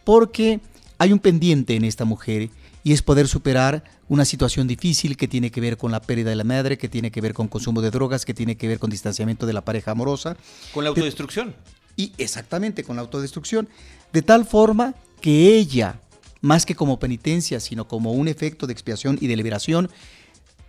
porque 0.04 0.60
hay 1.02 1.12
un 1.12 1.18
pendiente 1.18 1.76
en 1.76 1.84
esta 1.84 2.06
mujer 2.06 2.52
y 2.84 2.94
es 2.94 3.02
poder 3.02 3.28
superar 3.28 3.84
una 4.08 4.24
situación 4.24 4.68
difícil 4.68 5.18
que 5.18 5.28
tiene 5.28 5.50
que 5.50 5.60
ver 5.60 5.76
con 5.76 5.92
la 5.92 6.00
pérdida 6.00 6.30
de 6.30 6.36
la 6.36 6.44
madre, 6.44 6.78
que 6.78 6.90
tiene 6.90 7.10
que 7.10 7.22
ver 7.22 7.34
con 7.34 7.48
consumo 7.48 7.82
de 7.82 7.90
drogas, 7.90 8.24
que 8.24 8.36
tiene 8.36 8.56
que 8.56 8.68
ver 8.68 8.78
con 8.78 8.92
distanciamiento 8.92 9.48
de 9.48 9.54
la 9.54 9.66
pareja 9.66 9.90
amorosa. 9.90 10.38
Con 10.72 10.84
la 10.84 10.92
autodestrucción. 10.92 11.56
Y 11.96 12.14
exactamente, 12.20 12.84
con 12.84 12.98
la 12.98 13.02
autodestrucción. 13.02 13.68
De 14.14 14.22
tal 14.22 14.46
forma 14.46 14.94
que 15.22 15.56
ella, 15.56 16.00
más 16.40 16.68
que 16.68 16.76
como 16.76 17.00
penitencia, 17.00 17.60
sino 17.60 17.88
como 17.88 18.12
un 18.12 18.28
efecto 18.28 18.68
de 18.68 18.74
expiación 18.74 19.18
y 19.20 19.26
de 19.26 19.38
liberación, 19.38 19.90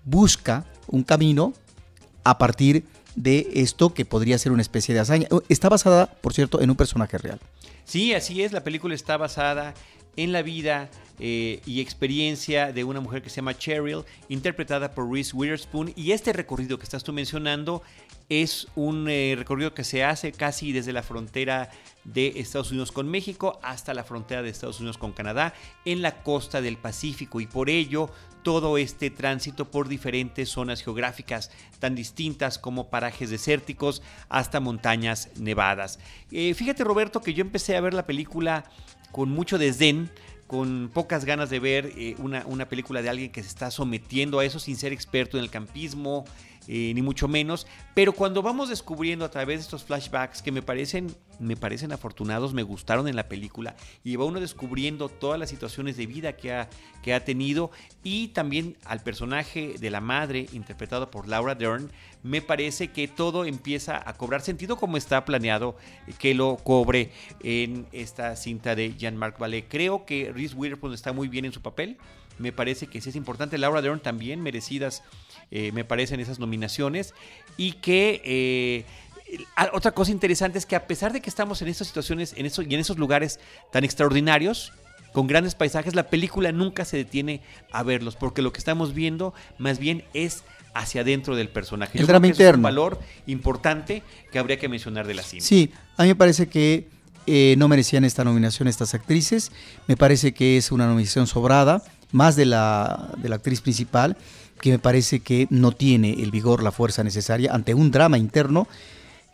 busca 0.07 0.65
un 0.87 1.03
camino 1.03 1.53
a 2.25 2.39
partir 2.39 2.85
de 3.17 3.51
esto 3.53 3.93
que 3.93 4.07
podría 4.07 4.39
ser 4.39 4.53
una 4.53 4.63
especie 4.63 4.95
de 4.95 5.01
hazaña. 5.01 5.29
Está 5.51 5.69
basada, 5.69 6.07
por 6.07 6.33
cierto, 6.33 6.63
en 6.63 6.71
un 6.71 6.77
personaje 6.77 7.19
real. 7.19 7.39
Sí, 7.85 8.15
así 8.15 8.43
es, 8.43 8.53
la 8.53 8.65
película 8.65 8.95
está 8.95 9.19
basada 9.19 9.75
en 10.17 10.33
la 10.33 10.43
vida 10.43 10.91
eh, 11.19 11.61
y 11.67 11.81
experiencia 11.81 12.73
de 12.73 12.85
una 12.85 13.01
mujer 13.01 13.23
que 13.23 13.31
se 13.31 13.37
llama 13.37 13.57
Cheryl, 13.57 14.05
interpretada 14.29 14.93
por 14.93 15.11
Reese 15.11 15.37
Witherspoon. 15.37 15.93
Y 15.95 16.13
este 16.13 16.33
recorrido 16.33 16.79
que 16.79 16.85
estás 16.85 17.05
tú 17.05 17.13
mencionando 17.13 17.83
es 18.29 18.67
un 18.77 19.09
eh, 19.09 19.35
recorrido 19.37 19.75
que 19.75 19.85
se 19.85 20.05
hace 20.05 20.33
casi 20.33 20.73
desde 20.73 20.93
la 20.93 21.03
frontera 21.03 21.71
de 22.05 22.33
Estados 22.37 22.71
Unidos 22.71 22.91
con 22.91 23.09
México 23.09 23.61
hasta 23.63 23.95
la 23.95 24.05
frontera 24.05 24.43
de 24.43 24.49
Estados 24.49 24.81
Unidos 24.81 24.99
con 24.99 25.13
Canadá 25.13 25.55
en 25.85 26.03
la 26.03 26.23
costa 26.23 26.61
del 26.61 26.77
Pacífico 26.77 27.41
y 27.41 27.47
por 27.47 27.69
ello 27.69 28.11
todo 28.43 28.77
este 28.79 29.11
tránsito 29.11 29.71
por 29.71 29.89
diferentes 29.89 30.49
zonas 30.49 30.83
geográficas 30.83 31.51
tan 31.79 31.95
distintas 31.95 32.59
como 32.59 32.91
parajes 32.91 33.31
desérticos 33.31 34.03
hasta 34.29 34.61
montañas 34.61 35.29
nevadas. 35.37 35.99
Eh, 36.31 36.55
fíjate 36.55 36.85
Roberto 36.85 37.21
que 37.21 37.35
yo 37.35 37.43
empecé 37.43 37.77
a 37.77 37.81
ver 37.81 37.95
la 37.95 38.07
película 38.07 38.65
con 39.13 39.31
mucho 39.31 39.59
desdén 39.59 40.11
con 40.47 40.91
pocas 40.93 41.25
ganas 41.25 41.49
de 41.49 41.61
ver 41.61 41.93
eh, 41.97 42.15
una, 42.19 42.45
una, 42.47 42.69
película 42.69 43.01
de 43.01 43.09
alguien 43.09 43.33
que 43.33 43.43
se 43.43 43.49
está 43.49 43.71
sometiendo 43.71 44.39
a 44.39 44.45
eso 44.45 44.59
sin 44.59 44.77
ser 44.77 44.93
experto 44.93 45.39
en 45.39 45.45
el 45.45 45.49
campismo, 45.49 46.27
eh, 46.69 46.93
ni 46.95 47.03
mucho 47.03 47.29
menos. 47.29 47.67
Pero 47.95 48.13
cuando 48.13 48.43
vamos 48.43 48.69
descubriendo 48.69 49.25
a 49.25 49.31
través 49.31 49.59
de 49.59 49.63
estos 49.63 49.85
flashbacks 49.85 50.43
que 50.43 50.53
me 50.53 50.63
parecen, 50.63 51.15
me 51.39 51.57
parecen 51.57 51.93
afortunados, 51.93 52.55
me 52.55 52.63
gustaron 52.63 53.09
en 53.09 53.17
la 53.17 53.29
película, 53.29 53.77
y 54.05 54.17
va 54.17 54.25
uno 54.25 54.41
descubriendo 54.41 55.09
todas 55.09 55.39
las 55.39 55.51
situaciones 55.51 55.97
de 55.97 56.07
vida 56.07 56.37
que 56.37 56.53
ha, 56.53 56.69
que 57.03 57.15
ha 57.15 57.25
tenido, 57.25 57.71
y 58.03 58.29
también 58.29 58.77
al 58.85 59.01
personaje 59.01 59.75
de 59.79 59.91
la 59.91 60.01
madre, 60.01 60.47
interpretado 60.53 61.11
por 61.11 61.29
Laura 61.29 61.55
Dern, 61.55 61.91
me 62.23 62.41
parece 62.41 62.89
que 62.89 63.09
todo 63.09 63.45
empieza 63.45 64.01
a 64.09 64.15
cobrar 64.15 64.43
sentido 64.43 64.77
como 64.77 64.97
está 64.97 65.25
planeado 65.25 65.77
que 66.19 66.35
lo 66.35 66.57
cobre 66.57 67.11
en 67.43 67.87
esta 67.93 68.37
cinta 68.37 68.77
de 68.77 68.95
Jean-Marc 68.97 69.39
Vallée. 69.41 69.67
Creo 69.69 70.07
que 70.07 70.33
Reese 70.33 70.55
Witherspoon 70.55 70.95
está 70.95 71.13
muy 71.13 71.29
bien 71.29 71.45
en 71.45 71.53
su 71.53 71.61
papel. 71.61 71.99
Me 72.43 72.53
parece 72.53 72.89
que 72.89 73.01
sí 73.01 73.11
es 73.11 73.17
importante. 73.17 73.57
Laura 73.57 73.81
Dern 73.81 74.01
también 74.01 74.43
merecidas 74.43 75.03
eh, 75.53 75.71
me 75.73 75.85
parecen 75.85 76.19
esas 76.19 76.41
nominaciones. 76.41 77.15
Y 77.57 77.75
que 77.75 78.21
eh, 78.25 78.85
otra 79.73 79.93
cosa 79.93 80.11
interesante 80.11 80.59
es 80.59 80.67
que 80.67 80.75
a 80.75 80.87
pesar 80.89 81.13
de 81.13 81.21
que 81.21 81.31
estamos 81.31 81.63
en 81.63 81.69
estas 81.69 81.87
situaciones 81.87 82.35
en 82.37 82.47
eso, 82.47 82.63
y 82.63 82.75
en 82.75 82.81
esos 82.81 82.99
lugares 82.99 83.39
tan 83.71 83.85
extraordinarios, 83.85 84.73
con 85.13 85.29
grandes 85.29 85.55
paisajes, 85.55 85.95
la 85.95 86.09
película 86.09 86.51
nunca 86.51 86.85
se 86.85 86.97
detiene 86.97 87.43
a 87.71 87.83
verlos, 87.85 88.17
porque 88.17 88.43
lo 88.43 88.53
que 88.53 88.59
estamos 88.59 88.93
viendo 88.93 89.35
más 89.59 89.79
bien 89.79 90.05
es 90.13 90.43
hacia 90.75 91.03
adentro 91.03 91.37
del 91.37 91.49
personaje. 91.49 91.99
El 91.99 92.07
drama 92.07 92.27
interno. 92.27 92.51
Es 92.51 92.57
un 92.57 92.63
valor 92.63 92.99
importante 93.27 94.03
que 94.33 94.39
habría 94.39 94.59
que 94.59 94.69
mencionar 94.69 95.07
de 95.07 95.15
la 95.15 95.23
cine. 95.23 95.43
Sí, 95.43 95.71
a 95.97 96.03
mí 96.03 96.09
me 96.09 96.17
parece 96.17 96.49
que 96.49 96.89
eh, 97.27 97.55
no 97.59 97.69
merecían 97.69 98.05
esta 98.05 98.25
nominación 98.25 98.69
estas 98.69 98.95
actrices. 98.95 99.53
Me 99.87 99.97
parece 99.97 100.33
que 100.33 100.57
es 100.57 100.73
una 100.73 100.87
nominación 100.87 101.27
sobrada, 101.27 101.83
más 102.13 102.37
de 102.37 102.47
la, 102.47 103.11
de 103.17 103.29
la 103.29 103.37
actriz 103.37 103.61
principal 103.61 104.17
que 104.61 104.71
me 104.71 104.79
parece 104.79 105.21
que 105.21 105.49
no 105.51 105.73
tiene 105.73 106.23
el 106.23 106.31
vigor, 106.31 106.63
la 106.63 106.71
fuerza 106.71 107.03
necesaria 107.03 107.53
ante 107.53 107.75
un 107.75 107.91
drama 107.91 108.17
interno 108.17 108.69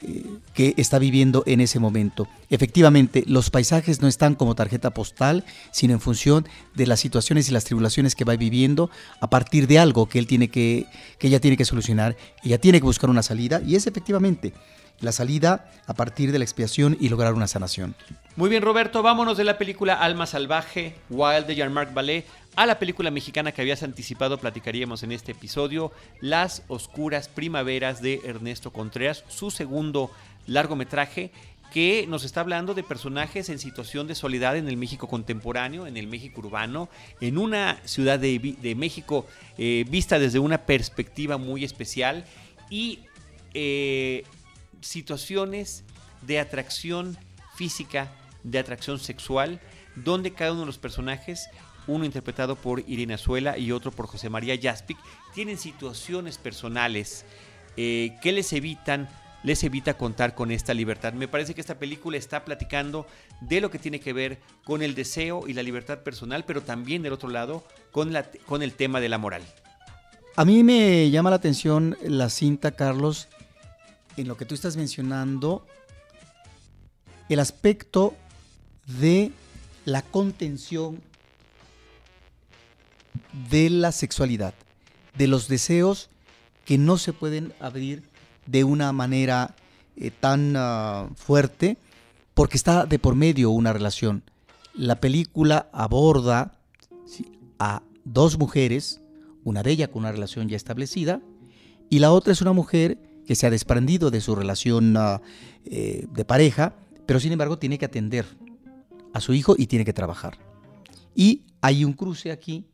eh, 0.01 0.25
que 0.55 0.75
está 0.77 0.99
viviendo 0.99 1.43
en 1.47 1.61
ese 1.61 1.81
momento. 1.81 2.29
Efectivamente, 2.51 3.25
los 3.27 3.51
paisajes 3.51 4.01
no 4.01 4.09
están 4.09 4.37
como 4.37 4.55
tarjeta 4.55 4.95
postal, 4.95 5.45
sino 5.73 5.93
en 5.93 6.01
función 6.01 6.47
de 6.75 6.87
las 6.87 7.01
situaciones 7.01 7.49
y 7.49 7.53
las 7.53 7.65
tribulaciones 7.65 8.15
que 8.15 8.25
va 8.25 8.37
viviendo 8.37 8.91
a 9.21 9.29
partir 9.29 9.67
de 9.67 9.81
algo 9.81 10.09
que 10.09 10.19
él 10.19 10.27
tiene 10.27 10.49
que, 10.49 10.87
que 11.19 11.27
ella 11.27 11.41
tiene 11.41 11.57
que 11.57 11.65
solucionar. 11.65 12.17
Ella 12.43 12.59
tiene 12.59 12.79
que 12.79 12.87
buscar 12.87 13.11
una 13.11 13.23
salida 13.23 13.61
y 13.67 13.75
es 13.75 13.87
efectivamente 13.87 14.55
la 15.01 15.13
salida 15.13 15.71
a 15.87 15.95
partir 15.95 16.33
de 16.33 16.39
la 16.39 16.45
expiación 16.45 16.97
y 17.01 17.09
lograr 17.09 17.35
una 17.35 17.47
sanación. 17.47 17.95
Muy 18.37 18.51
bien, 18.51 18.63
Roberto, 18.63 19.03
vámonos 19.03 19.37
de 19.37 19.45
la 19.45 19.59
película 19.59 19.95
Alma 19.95 20.27
Salvaje, 20.27 20.95
Wild 21.11 21.47
de 21.47 21.55
Jean-Marc 21.55 21.93
Ballet, 21.93 22.25
a 22.57 22.67
la 22.67 22.79
película 22.79 23.11
mexicana 23.11 23.53
que 23.53 23.63
habías 23.63 23.83
anticipado, 23.83 24.39
platicaríamos 24.39 25.03
en 25.03 25.13
este 25.13 25.33
episodio, 25.33 25.93
Las 26.21 26.63
Oscuras 26.69 27.29
Primaveras 27.29 28.03
de 28.03 28.21
Ernesto 28.25 28.73
Contreras, 28.73 29.25
su 29.29 29.51
segundo 29.51 30.11
largometraje 30.47 31.31
que 31.73 32.07
nos 32.09 32.25
está 32.25 32.41
hablando 32.41 32.75
de 32.75 32.83
personajes 32.83 33.49
en 33.49 33.59
situación 33.59 34.07
de 34.07 34.15
soledad 34.15 34.57
en 34.57 34.69
el 34.69 34.77
México 34.77 35.07
contemporáneo, 35.07 35.87
en 35.87 35.97
el 35.97 36.07
México 36.07 36.41
urbano, 36.41 36.89
en 37.21 37.39
una 37.39 37.79
ciudad 37.85 38.19
de, 38.19 38.75
México 38.77 39.27
eh, 39.59 39.85
vista 39.89 40.19
desde 40.19 40.39
una 40.39 40.59
perspectiva 40.59 41.37
muy 41.37 41.65
especial 41.65 42.25
y 42.71 43.01
eh, 43.55 44.25
situaciones 44.81 45.85
de 46.23 46.41
atracción 46.41 47.17
física, 47.57 48.13
de 48.43 48.59
atracción 48.59 48.99
sexual, 48.99 49.61
donde 49.97 50.33
cada 50.33 50.53
uno 50.53 50.61
de 50.61 50.67
los 50.67 50.79
personajes, 50.79 51.49
uno 51.87 52.05
interpretado 52.05 52.57
por 52.57 52.85
Irene 52.87 53.15
Azuela 53.15 53.59
y 53.59 53.73
otro 53.73 53.91
por 53.91 54.07
José 54.07 54.29
María 54.29 54.59
Jaspic, 54.61 54.99
tienen 55.35 55.59
situaciones 55.59 56.39
personales 56.39 57.25
eh, 57.77 58.17
que 58.23 58.33
les 58.33 58.53
evitan 58.53 59.09
les 59.43 59.63
evita 59.63 59.95
contar 59.95 60.35
con 60.35 60.51
esta 60.51 60.75
libertad. 60.75 61.13
Me 61.13 61.29
parece 61.29 61.55
que 61.55 61.61
esta 61.61 61.79
película 61.79 62.17
está 62.17 62.45
platicando 62.45 63.07
de 63.41 63.61
lo 63.61 63.71
que 63.71 63.79
tiene 63.79 64.01
que 64.01 64.13
ver 64.13 64.41
con 64.65 64.83
el 64.83 64.95
deseo 64.95 65.47
y 65.47 65.53
la 65.53 65.63
libertad 65.63 66.01
personal, 66.01 66.45
pero 66.45 66.63
también 66.63 67.03
del 67.03 67.13
otro 67.13 67.29
lado 67.29 67.65
con, 67.93 68.13
la, 68.13 68.25
con 68.47 68.63
el 68.63 68.73
tema 68.73 69.01
de 69.01 69.09
la 69.09 69.19
moral. 69.19 69.43
A 70.37 70.45
mí 70.45 70.63
me 70.63 71.11
llama 71.11 71.31
la 71.31 71.37
atención 71.37 71.97
la 72.03 72.31
cinta, 72.31 72.73
Carlos, 72.73 73.29
en 74.19 74.29
lo 74.29 74.37
que 74.37 74.45
tú 74.45 74.55
estás 74.55 74.77
mencionando 74.77 75.67
el 77.29 77.41
aspecto 77.41 78.15
de 79.01 79.33
la 79.85 80.03
contención 80.03 81.01
de 83.51 83.71
la 83.71 83.93
sexualidad, 83.93 84.55
de 85.17 85.27
los 85.27 85.49
deseos 85.49 86.11
que 86.65 86.79
no 86.79 86.99
se 86.99 87.13
pueden 87.13 87.53
abrir 87.61 88.03
de 88.47 88.65
una 88.65 88.93
manera 88.93 89.55
eh, 89.97 90.11
tan 90.11 90.55
ah, 90.57 91.09
fuerte 91.17 91.77
porque 92.35 92.57
está 92.57 92.87
de 92.87 92.99
por 92.99 93.15
medio 93.15 93.51
una 93.51 93.73
relación. 93.73 94.23
La 94.75 95.01
película 95.01 95.69
aborda 95.73 96.53
a 97.59 97.83
dos 98.05 98.39
mujeres, 98.39 99.01
una 99.45 99.63
de 99.63 99.73
ellas 99.73 99.89
con 99.89 100.01
una 100.01 100.13
relación 100.13 100.49
ya 100.49 100.57
establecida 100.57 101.21
y 101.91 101.99
la 101.99 102.13
otra 102.13 102.33
es 102.33 102.41
una 102.43 102.53
mujer 102.53 102.99
que 103.29 103.37
se 103.37 103.47
ha 103.47 103.51
desprendido 103.51 104.11
de 104.11 104.23
su 104.23 104.35
relación 104.35 104.97
ah, 104.97 105.21
eh, 105.67 106.07
de 106.11 106.25
pareja, 106.25 106.73
pero 107.05 107.21
sin 107.21 107.31
embargo 107.31 107.59
tiene 107.59 107.77
que 107.77 107.85
atender 107.85 108.25
a 109.13 109.21
su 109.21 109.35
hijo 109.35 109.55
y 109.59 109.67
tiene 109.67 109.85
que 109.85 109.93
trabajar. 109.93 110.39
Y 111.15 111.43
hay 111.61 111.85
un 111.85 111.93
cruce 111.93 112.33
aquí 112.33 112.65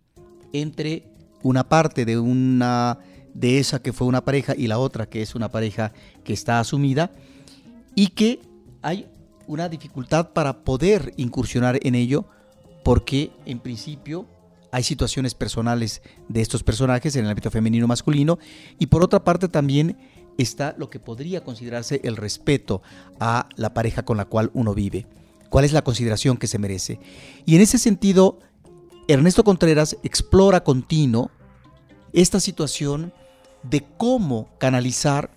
entre 0.52 1.09
una 1.42 1.68
parte 1.68 2.05
de 2.05 2.20
una 2.20 3.00
de 3.34 3.59
esa 3.59 3.82
que 3.82 3.92
fue 3.92 4.07
una 4.07 4.24
pareja 4.24 4.55
y 4.57 4.68
la 4.68 4.78
otra 4.78 5.07
que 5.09 5.22
es 5.22 5.34
una 5.34 5.50
pareja 5.50 5.92
que 6.22 6.32
está 6.32 6.61
asumida 6.61 7.11
y 7.96 8.11
que 8.11 8.40
hay 8.80 9.09
una 9.48 9.68
dificultad 9.68 10.30
para 10.30 10.62
poder 10.62 11.14
incursionar 11.16 11.80
en 11.82 11.96
ello 11.96 12.26
porque 12.84 13.32
en 13.44 13.59
principio 13.59 14.28
hay 14.70 14.84
situaciones 14.84 15.34
personales 15.34 16.00
de 16.28 16.40
estos 16.40 16.62
personajes 16.62 17.16
en 17.16 17.24
el 17.24 17.30
ámbito 17.30 17.50
femenino 17.50 17.88
masculino 17.88 18.38
y 18.78 18.86
por 18.86 19.02
otra 19.02 19.24
parte 19.24 19.48
también 19.48 19.96
está 20.39 20.74
lo 20.78 20.91
que 20.91 21.01
podría 21.01 21.43
considerarse 21.45 22.01
el 22.05 22.16
respeto 22.16 22.82
a 23.20 23.49
la 23.57 23.74
pareja 23.74 24.05
con 24.05 24.16
la 24.16 24.24
cual 24.24 24.51
uno 24.55 24.74
vive. 24.74 25.07
¿Cuál 25.51 25.64
es 25.64 25.72
la 25.72 25.85
consideración 25.85 26.37
que 26.37 26.47
se 26.47 26.59
merece? 26.59 26.99
Y 27.47 27.55
en 27.55 27.62
ese 27.62 27.78
sentido, 27.78 28.41
Ernesto 29.07 29.45
Contreras 29.45 29.97
explora 30.03 30.64
continuo 30.64 31.30
esta 32.12 32.41
situación 32.41 33.12
de 33.62 33.85
cómo 33.97 34.49
canalizar 34.59 35.30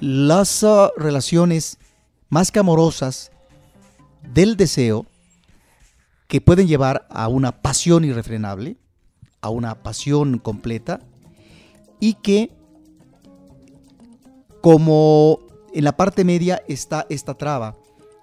las 0.00 0.62
ah, 0.64 0.90
relaciones 0.96 1.78
más 2.28 2.52
que 2.52 2.58
amorosas 2.58 3.32
del 4.22 4.56
deseo 4.56 5.06
que 6.28 6.40
pueden 6.40 6.68
llevar 6.68 7.06
a 7.10 7.28
una 7.28 7.62
pasión 7.62 8.04
irrefrenable, 8.04 8.76
a 9.40 9.48
una 9.48 9.82
pasión 9.82 10.38
completa, 10.38 11.00
y 12.00 12.14
que 12.14 12.57
como 14.60 15.40
en 15.72 15.84
la 15.84 15.96
parte 15.96 16.24
media 16.24 16.62
está 16.68 17.06
esta 17.08 17.34
traba 17.34 17.76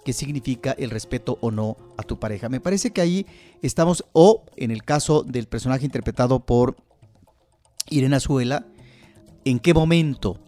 que 0.04 0.12
significa 0.12 0.72
el 0.78 0.90
respeto 0.90 1.36
o 1.40 1.50
no 1.50 1.76
a 1.96 2.02
tu 2.04 2.18
pareja. 2.20 2.48
Me 2.48 2.60
parece 2.60 2.92
que 2.92 3.00
ahí 3.00 3.26
estamos, 3.60 4.04
o 4.12 4.44
en 4.56 4.70
el 4.70 4.84
caso 4.84 5.24
del 5.24 5.48
personaje 5.48 5.84
interpretado 5.84 6.46
por 6.46 6.76
Irene 7.90 8.16
Azuela, 8.16 8.66
en 9.44 9.58
qué 9.58 9.74
momento 9.74 10.38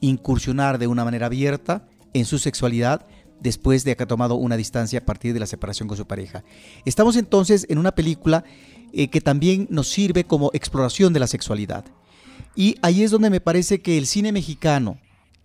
incursionar 0.00 0.78
de 0.78 0.86
una 0.86 1.04
manera 1.04 1.26
abierta 1.26 1.86
en 2.14 2.24
su 2.24 2.38
sexualidad 2.38 3.06
después 3.40 3.84
de 3.84 3.94
que 3.94 4.04
ha 4.04 4.06
tomado 4.06 4.36
una 4.36 4.56
distancia 4.56 5.00
a 5.00 5.04
partir 5.04 5.34
de 5.34 5.40
la 5.40 5.46
separación 5.46 5.86
con 5.86 5.98
su 5.98 6.06
pareja. 6.06 6.44
Estamos 6.86 7.16
entonces 7.16 7.66
en 7.68 7.76
una 7.76 7.94
película 7.94 8.44
eh, 8.92 9.08
que 9.08 9.20
también 9.20 9.66
nos 9.70 9.88
sirve 9.88 10.24
como 10.24 10.50
exploración 10.54 11.12
de 11.12 11.20
la 11.20 11.26
sexualidad. 11.26 11.84
Y 12.56 12.76
ahí 12.80 13.02
es 13.02 13.10
donde 13.10 13.30
me 13.30 13.40
parece 13.40 13.82
que 13.82 13.98
el 13.98 14.06
cine 14.06 14.32
mexicano, 14.32 14.98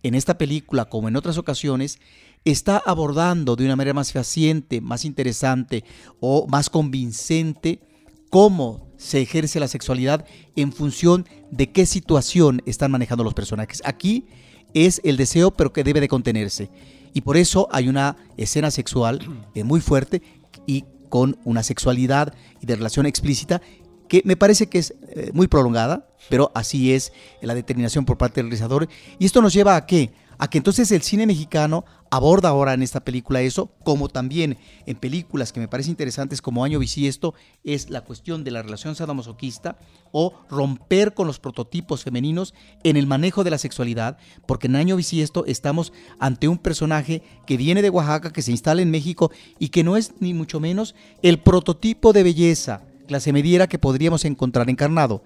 en 0.03 0.15
esta 0.15 0.37
película 0.37 0.85
como 0.85 1.07
en 1.07 1.15
otras 1.15 1.37
ocasiones, 1.37 1.99
está 2.45 2.77
abordando 2.77 3.55
de 3.55 3.65
una 3.65 3.75
manera 3.75 3.93
más 3.93 4.11
fehaciente, 4.11 4.81
más 4.81 5.05
interesante 5.05 5.83
o 6.19 6.47
más 6.47 6.69
convincente 6.69 7.81
cómo 8.29 8.87
se 8.97 9.21
ejerce 9.21 9.59
la 9.59 9.67
sexualidad 9.67 10.25
en 10.55 10.71
función 10.71 11.27
de 11.51 11.71
qué 11.71 11.85
situación 11.85 12.61
están 12.65 12.91
manejando 12.91 13.23
los 13.23 13.33
personajes. 13.33 13.81
Aquí 13.85 14.27
es 14.73 15.01
el 15.03 15.17
deseo, 15.17 15.51
pero 15.51 15.73
que 15.73 15.83
debe 15.83 15.99
de 15.99 16.07
contenerse. 16.07 16.69
Y 17.13 17.21
por 17.21 17.37
eso 17.37 17.67
hay 17.71 17.87
una 17.87 18.17
escena 18.37 18.71
sexual 18.71 19.19
eh, 19.55 19.63
muy 19.63 19.81
fuerte 19.81 20.21
y 20.67 20.85
con 21.09 21.39
una 21.43 21.63
sexualidad 21.63 22.33
y 22.61 22.67
de 22.67 22.75
relación 22.75 23.07
explícita 23.07 23.61
que 24.09 24.21
me 24.25 24.35
parece 24.35 24.67
que 24.67 24.79
es 24.79 24.95
eh, 25.09 25.31
muy 25.33 25.47
prolongada, 25.47 26.09
pero 26.29 26.51
así 26.53 26.93
es 26.93 27.13
la 27.41 27.55
determinación 27.55 28.03
por 28.03 28.17
parte 28.17 28.41
del 28.41 28.47
realizador. 28.47 28.89
Y 29.17 29.25
esto 29.25 29.41
nos 29.41 29.53
lleva 29.53 29.77
a 29.77 29.85
qué? 29.85 30.11
A 30.37 30.49
que 30.49 30.57
entonces 30.57 30.91
el 30.91 31.01
cine 31.01 31.27
mexicano 31.27 31.85
aborda 32.11 32.49
ahora 32.49 32.73
en 32.73 32.81
esta 32.81 33.01
película 33.01 33.41
eso, 33.41 33.71
como 33.83 34.09
también 34.09 34.57
en 34.85 34.97
películas 34.97 35.51
que 35.51 35.59
me 35.59 35.67
parecen 35.67 35.91
interesantes 35.91 36.41
como 36.41 36.63
Año 36.63 36.79
Bisiesto, 36.79 37.35
es 37.63 37.89
la 37.89 38.01
cuestión 38.01 38.43
de 38.43 38.51
la 38.51 38.61
relación 38.61 38.95
sadomasoquista 38.95 39.77
o 40.11 40.33
romper 40.49 41.13
con 41.13 41.27
los 41.27 41.39
prototipos 41.39 42.03
femeninos 42.03 42.53
en 42.83 42.97
el 42.97 43.05
manejo 43.05 43.43
de 43.43 43.51
la 43.51 43.57
sexualidad, 43.57 44.17
porque 44.47 44.67
en 44.67 44.75
Año 44.75 44.95
Bisiesto 44.95 45.45
estamos 45.45 45.93
ante 46.19 46.47
un 46.47 46.57
personaje 46.57 47.21
que 47.45 47.57
viene 47.57 47.81
de 47.81 47.89
Oaxaca, 47.89 48.31
que 48.31 48.41
se 48.41 48.51
instala 48.51 48.81
en 48.81 48.91
México 48.91 49.31
y 49.59 49.69
que 49.69 49.83
no 49.83 49.97
es 49.97 50.13
ni 50.19 50.33
mucho 50.33 50.59
menos 50.59 50.95
el 51.21 51.39
prototipo 51.39 52.13
de 52.13 52.23
belleza, 52.23 52.83
clase 53.09 53.33
mediera 53.33 53.67
que 53.67 53.79
podríamos 53.79 54.23
encontrar 54.23 54.69
encarnado 54.69 55.23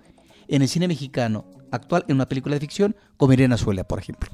en 0.47 0.61
el 0.61 0.69
cine 0.69 0.87
mexicano 0.87 1.45
actual 1.69 2.05
en 2.07 2.15
una 2.15 2.29
película 2.29 2.55
de 2.55 2.61
ficción 2.61 2.95
como 3.17 3.33
Irene 3.33 3.55
Azuela, 3.55 3.83
por 3.83 3.99
ejemplo. 3.99 4.29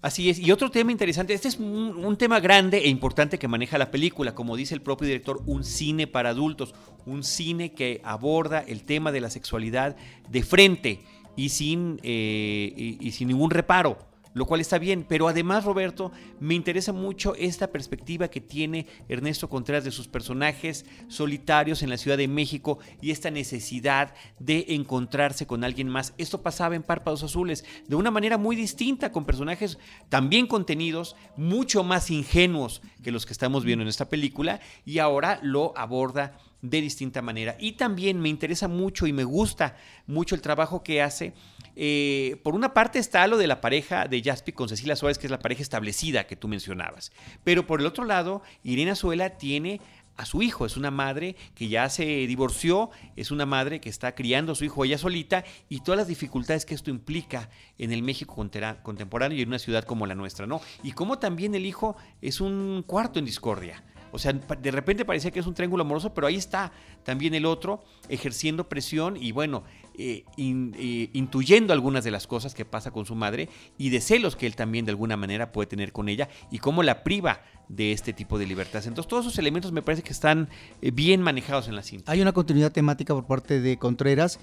Así 0.00 0.30
es. 0.30 0.38
Y 0.38 0.52
otro 0.52 0.70
tema 0.70 0.92
interesante, 0.92 1.34
este 1.34 1.48
es 1.48 1.58
un, 1.58 2.16
tema 2.16 2.38
grande 2.38 2.78
e 2.78 2.88
importante 2.88 3.36
que 3.36 3.48
maneja 3.48 3.78
la 3.78 3.90
película, 3.90 4.32
como 4.32 4.56
dice 4.56 4.74
el 4.74 4.80
propio 4.80 5.08
director, 5.08 5.42
un 5.44 5.64
cine 5.64 6.06
para 6.06 6.30
adultos, 6.30 6.72
un 7.04 7.24
cine 7.24 7.72
que 7.72 8.00
aborda 8.04 8.60
el 8.60 8.84
tema 8.84 9.10
de 9.10 9.20
la 9.20 9.28
sexualidad 9.28 9.96
de 10.28 10.42
frente 10.44 11.00
y 11.34 11.48
sin, 11.48 11.98
eh, 12.04 12.96
y 13.00 13.10
sin 13.10 13.26
ningún 13.26 13.50
reparo 13.50 14.07
lo 14.34 14.46
cual 14.46 14.60
está 14.60 14.78
bien, 14.78 15.04
pero 15.08 15.28
además 15.28 15.64
Roberto, 15.64 16.12
me 16.40 16.54
interesa 16.54 16.92
mucho 16.92 17.34
esta 17.34 17.68
perspectiva 17.68 18.28
que 18.28 18.40
tiene 18.40 18.86
Ernesto 19.08 19.48
Contreras 19.48 19.84
de 19.84 19.90
sus 19.90 20.08
personajes 20.08 20.86
solitarios 21.08 21.82
en 21.82 21.90
la 21.90 21.96
Ciudad 21.96 22.16
de 22.16 22.28
México 22.28 22.78
y 23.00 23.10
esta 23.10 23.30
necesidad 23.30 24.14
de 24.38 24.66
encontrarse 24.68 25.46
con 25.46 25.64
alguien 25.64 25.88
más. 25.88 26.14
Esto 26.18 26.42
pasaba 26.42 26.76
en 26.76 26.82
Párpados 26.82 27.22
Azules 27.22 27.64
de 27.86 27.96
una 27.96 28.10
manera 28.10 28.38
muy 28.38 28.56
distinta, 28.56 29.12
con 29.12 29.24
personajes 29.24 29.78
también 30.08 30.46
contenidos, 30.46 31.16
mucho 31.36 31.84
más 31.84 32.10
ingenuos 32.10 32.82
que 33.02 33.12
los 33.12 33.26
que 33.26 33.32
estamos 33.32 33.64
viendo 33.64 33.82
en 33.82 33.88
esta 33.88 34.08
película, 34.08 34.60
y 34.84 34.98
ahora 34.98 35.40
lo 35.42 35.76
aborda 35.76 36.38
de 36.62 36.80
distinta 36.80 37.22
manera. 37.22 37.56
Y 37.58 37.72
también 37.72 38.20
me 38.20 38.28
interesa 38.28 38.68
mucho 38.68 39.06
y 39.06 39.12
me 39.12 39.24
gusta 39.24 39.76
mucho 40.06 40.34
el 40.34 40.42
trabajo 40.42 40.82
que 40.82 41.02
hace. 41.02 41.34
Eh, 41.80 42.40
por 42.42 42.56
una 42.56 42.74
parte 42.74 42.98
está 42.98 43.24
lo 43.28 43.38
de 43.38 43.46
la 43.46 43.60
pareja 43.60 44.08
de 44.08 44.20
Jaspi 44.20 44.50
con 44.50 44.68
Cecilia 44.68 44.96
Suárez, 44.96 45.16
que 45.16 45.28
es 45.28 45.30
la 45.30 45.38
pareja 45.38 45.62
establecida 45.62 46.26
que 46.26 46.34
tú 46.34 46.48
mencionabas. 46.48 47.12
Pero 47.44 47.68
por 47.68 47.78
el 47.78 47.86
otro 47.86 48.04
lado, 48.04 48.42
Irene 48.64 48.90
Azuela 48.90 49.38
tiene 49.38 49.80
a 50.16 50.24
su 50.24 50.42
hijo. 50.42 50.66
Es 50.66 50.76
una 50.76 50.90
madre 50.90 51.36
que 51.54 51.68
ya 51.68 51.88
se 51.88 52.04
divorció, 52.26 52.90
es 53.14 53.30
una 53.30 53.46
madre 53.46 53.80
que 53.80 53.90
está 53.90 54.16
criando 54.16 54.52
a 54.52 54.54
su 54.56 54.64
hijo 54.64 54.84
ella 54.84 54.98
solita 54.98 55.44
y 55.68 55.80
todas 55.82 55.98
las 55.98 56.08
dificultades 56.08 56.66
que 56.66 56.74
esto 56.74 56.90
implica 56.90 57.48
en 57.78 57.92
el 57.92 58.02
México 58.02 58.34
contemporáneo 58.82 59.38
y 59.38 59.42
en 59.42 59.48
una 59.48 59.60
ciudad 59.60 59.84
como 59.84 60.04
la 60.04 60.16
nuestra, 60.16 60.48
¿no? 60.48 60.60
Y 60.82 60.92
cómo 60.92 61.20
también 61.20 61.54
el 61.54 61.64
hijo 61.64 61.96
es 62.20 62.40
un 62.40 62.82
cuarto 62.84 63.20
en 63.20 63.24
discordia. 63.24 63.84
O 64.12 64.18
sea, 64.18 64.32
de 64.32 64.70
repente 64.70 65.04
parecía 65.04 65.30
que 65.30 65.40
es 65.40 65.46
un 65.46 65.54
triángulo 65.54 65.82
amoroso, 65.82 66.14
pero 66.14 66.26
ahí 66.26 66.36
está 66.36 66.72
también 67.04 67.34
el 67.34 67.46
otro 67.46 67.82
ejerciendo 68.08 68.68
presión 68.68 69.16
y 69.16 69.32
bueno, 69.32 69.64
eh, 70.00 70.24
eh, 70.36 71.10
intuyendo 71.12 71.72
algunas 71.72 72.04
de 72.04 72.10
las 72.10 72.26
cosas 72.26 72.54
que 72.54 72.64
pasa 72.64 72.90
con 72.90 73.04
su 73.04 73.14
madre 73.14 73.48
y 73.76 73.90
de 73.90 74.00
celos 74.00 74.36
que 74.36 74.46
él 74.46 74.54
también 74.54 74.84
de 74.84 74.92
alguna 74.92 75.16
manera 75.16 75.50
puede 75.50 75.66
tener 75.66 75.92
con 75.92 76.08
ella 76.08 76.28
y 76.50 76.58
cómo 76.58 76.82
la 76.82 77.02
priva 77.02 77.42
de 77.68 77.92
este 77.92 78.12
tipo 78.12 78.38
de 78.38 78.46
libertades. 78.46 78.86
Entonces 78.86 79.08
todos 79.08 79.26
esos 79.26 79.38
elementos 79.38 79.72
me 79.72 79.82
parece 79.82 80.02
que 80.02 80.12
están 80.12 80.48
eh, 80.82 80.90
bien 80.90 81.20
manejados 81.20 81.68
en 81.68 81.76
la 81.76 81.82
cinta. 81.82 82.12
Hay 82.12 82.22
una 82.22 82.32
continuidad 82.32 82.72
temática 82.72 83.12
por 83.14 83.26
parte 83.26 83.60
de 83.60 83.78
Contreras 83.78 84.38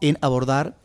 en 0.00 0.16
abordar 0.20 0.78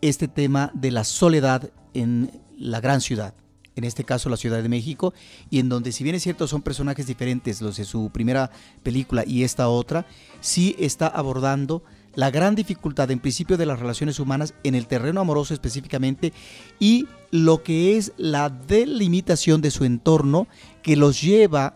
este 0.00 0.28
tema 0.28 0.70
de 0.74 0.90
la 0.90 1.04
soledad 1.04 1.70
en 1.94 2.42
la 2.56 2.80
gran 2.80 3.00
ciudad 3.00 3.34
en 3.76 3.84
este 3.84 4.04
caso 4.04 4.28
la 4.28 4.36
Ciudad 4.36 4.62
de 4.62 4.68
México, 4.68 5.14
y 5.50 5.58
en 5.58 5.68
donde 5.68 5.92
si 5.92 6.04
bien 6.04 6.16
es 6.16 6.22
cierto 6.22 6.46
son 6.46 6.62
personajes 6.62 7.06
diferentes 7.06 7.62
los 7.62 7.76
de 7.76 7.84
su 7.84 8.10
primera 8.10 8.50
película 8.82 9.24
y 9.26 9.44
esta 9.44 9.68
otra, 9.68 10.06
sí 10.40 10.76
está 10.78 11.06
abordando 11.06 11.82
la 12.14 12.30
gran 12.30 12.54
dificultad 12.54 13.10
en 13.10 13.20
principio 13.20 13.56
de 13.56 13.66
las 13.66 13.80
relaciones 13.80 14.20
humanas 14.20 14.54
en 14.64 14.74
el 14.74 14.86
terreno 14.86 15.20
amoroso 15.20 15.54
específicamente 15.54 16.32
y 16.78 17.06
lo 17.30 17.62
que 17.62 17.96
es 17.96 18.12
la 18.18 18.50
delimitación 18.50 19.62
de 19.62 19.70
su 19.70 19.84
entorno 19.84 20.46
que 20.82 20.96
los 20.96 21.22
lleva, 21.22 21.74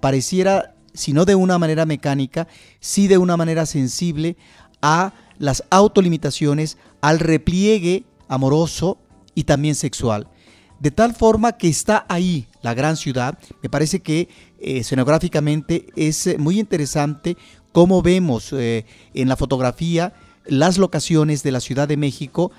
pareciera, 0.00 0.74
si 0.94 1.12
no 1.12 1.24
de 1.24 1.36
una 1.36 1.58
manera 1.58 1.86
mecánica, 1.86 2.48
sí 2.80 3.06
de 3.06 3.18
una 3.18 3.36
manera 3.36 3.66
sensible 3.66 4.36
a 4.82 5.12
las 5.38 5.62
autolimitaciones, 5.70 6.76
al 7.00 7.20
repliegue 7.20 8.04
amoroso 8.26 8.98
y 9.36 9.44
también 9.44 9.76
sexual 9.76 10.28
de 10.78 10.90
tal 10.90 11.14
forma 11.14 11.52
que 11.52 11.68
está 11.68 12.06
ahí 12.08 12.46
la 12.62 12.74
gran 12.74 12.96
ciudad. 12.96 13.38
Me 13.62 13.68
parece 13.68 14.00
que 14.00 14.20
eh, 14.20 14.78
escenográficamente 14.78 15.86
es 15.96 16.26
eh, 16.26 16.38
muy 16.38 16.58
interesante 16.58 17.36
cómo 17.72 18.02
vemos 18.02 18.52
eh, 18.52 18.86
en 19.14 19.28
la 19.28 19.36
fotografía 19.36 20.12
las 20.46 20.78
locaciones 20.78 21.42
de 21.42 21.52
la 21.52 21.60
Ciudad 21.60 21.86
de 21.86 21.98
México, 21.98 22.50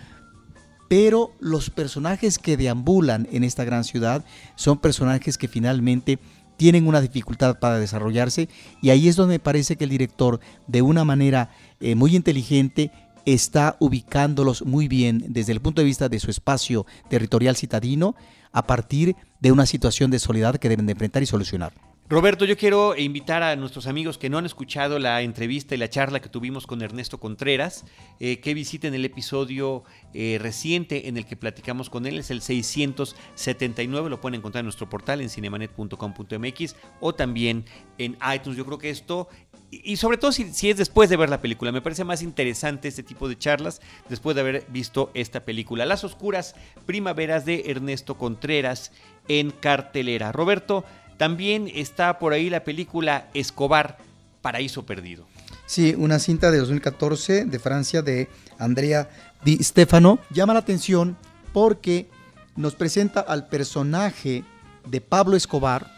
pero 0.89 1.31
los 1.39 1.69
personajes 1.69 2.37
que 2.37 2.55
deambulan 2.55 3.27
en 3.31 3.43
esta 3.43 3.63
gran 3.63 3.83
ciudad 3.83 4.23
son 4.55 4.77
personajes 4.79 5.37
que 5.37 5.47
finalmente 5.47 6.19
tienen 6.55 6.87
una 6.87 7.01
dificultad 7.01 7.57
para 7.57 7.79
desarrollarse 7.79 8.49
y 8.81 8.89
ahí 8.89 9.07
es 9.07 9.15
donde 9.15 9.35
me 9.35 9.39
parece 9.39 9.75
que 9.75 9.85
el 9.85 9.89
director 9.89 10.39
de 10.67 10.81
una 10.81 11.05
manera 11.05 11.51
muy 11.95 12.15
inteligente 12.15 12.91
está 13.25 13.75
ubicándolos 13.79 14.65
muy 14.65 14.87
bien 14.87 15.23
desde 15.27 15.51
el 15.51 15.61
punto 15.61 15.81
de 15.81 15.85
vista 15.85 16.09
de 16.09 16.19
su 16.19 16.29
espacio 16.31 16.85
territorial 17.09 17.55
citadino 17.55 18.15
a 18.51 18.65
partir 18.65 19.15
de 19.39 19.51
una 19.51 19.65
situación 19.65 20.11
de 20.11 20.19
soledad 20.19 20.57
que 20.57 20.69
deben 20.69 20.85
de 20.85 20.93
enfrentar 20.93 21.23
y 21.23 21.25
solucionar. 21.25 21.73
Roberto, 22.11 22.43
yo 22.43 22.57
quiero 22.57 22.97
invitar 22.97 23.43
a 23.43 23.55
nuestros 23.55 23.85
amigos 23.85 24.17
que 24.17 24.31
no 24.31 24.39
han 24.39 24.45
escuchado 24.47 24.97
la 24.97 25.21
entrevista 25.21 25.75
y 25.75 25.77
la 25.77 25.91
charla 25.91 26.19
que 26.19 26.27
tuvimos 26.27 26.65
con 26.65 26.81
Ernesto 26.81 27.19
Contreras, 27.19 27.85
eh, 28.19 28.39
que 28.39 28.55
visiten 28.55 28.95
el 28.95 29.05
episodio 29.05 29.83
eh, 30.15 30.39
reciente 30.41 31.07
en 31.07 31.17
el 31.17 31.27
que 31.27 31.35
platicamos 31.35 31.91
con 31.91 32.07
él, 32.07 32.17
es 32.17 32.31
el 32.31 32.41
679, 32.41 34.09
lo 34.09 34.19
pueden 34.19 34.39
encontrar 34.39 34.61
en 34.61 34.65
nuestro 34.65 34.89
portal 34.89 35.21
en 35.21 35.29
cinemanet.com.mx 35.29 36.75
o 36.99 37.13
también 37.13 37.65
en 37.99 38.17
iTunes. 38.33 38.57
Yo 38.57 38.65
creo 38.65 38.79
que 38.79 38.89
esto 38.89 39.29
y 39.71 39.97
sobre 39.97 40.17
todo 40.17 40.31
si, 40.31 40.69
es 40.69 40.77
después 40.77 41.09
de 41.09 41.17
ver 41.17 41.29
la 41.29 41.41
película. 41.41 41.71
Me 41.71 41.81
parece 41.81 42.03
más 42.03 42.21
interesante 42.21 42.87
este 42.87 43.03
tipo 43.03 43.29
de 43.29 43.37
charlas 43.37 43.81
después 44.09 44.35
de 44.35 44.41
haber 44.41 44.65
visto 44.69 45.11
esta 45.13 45.41
película. 45.41 45.85
Las 45.85 46.03
Oscuras 46.03 46.55
Primaveras 46.85 47.45
de 47.45 47.63
Ernesto 47.67 48.17
Contreras 48.17 48.91
en 49.27 49.51
cartelera. 49.51 50.31
Roberto, 50.31 50.85
también 51.17 51.69
está 51.73 52.17
por 52.17 52.33
ahí 52.33 52.49
la 52.49 52.63
película 52.63 53.29
Escobar, 53.33 53.97
Paraíso 54.41 54.85
Perdido. 54.85 55.27
Sí, 55.65 55.93
una 55.95 56.17
cinta 56.17 56.49
de 56.49 56.57
2014 56.57 57.45
de 57.45 57.59
Francia 57.59 58.01
de 58.01 58.27
Andrea 58.57 59.09
Di 59.43 59.63
Stefano. 59.63 60.19
Llama 60.31 60.53
la 60.53 60.59
atención 60.59 61.15
porque 61.53 62.09
nos 62.55 62.73
presenta 62.73 63.19
al 63.19 63.47
personaje 63.47 64.43
de 64.87 65.01
Pablo 65.01 65.35
Escobar, 65.35 65.91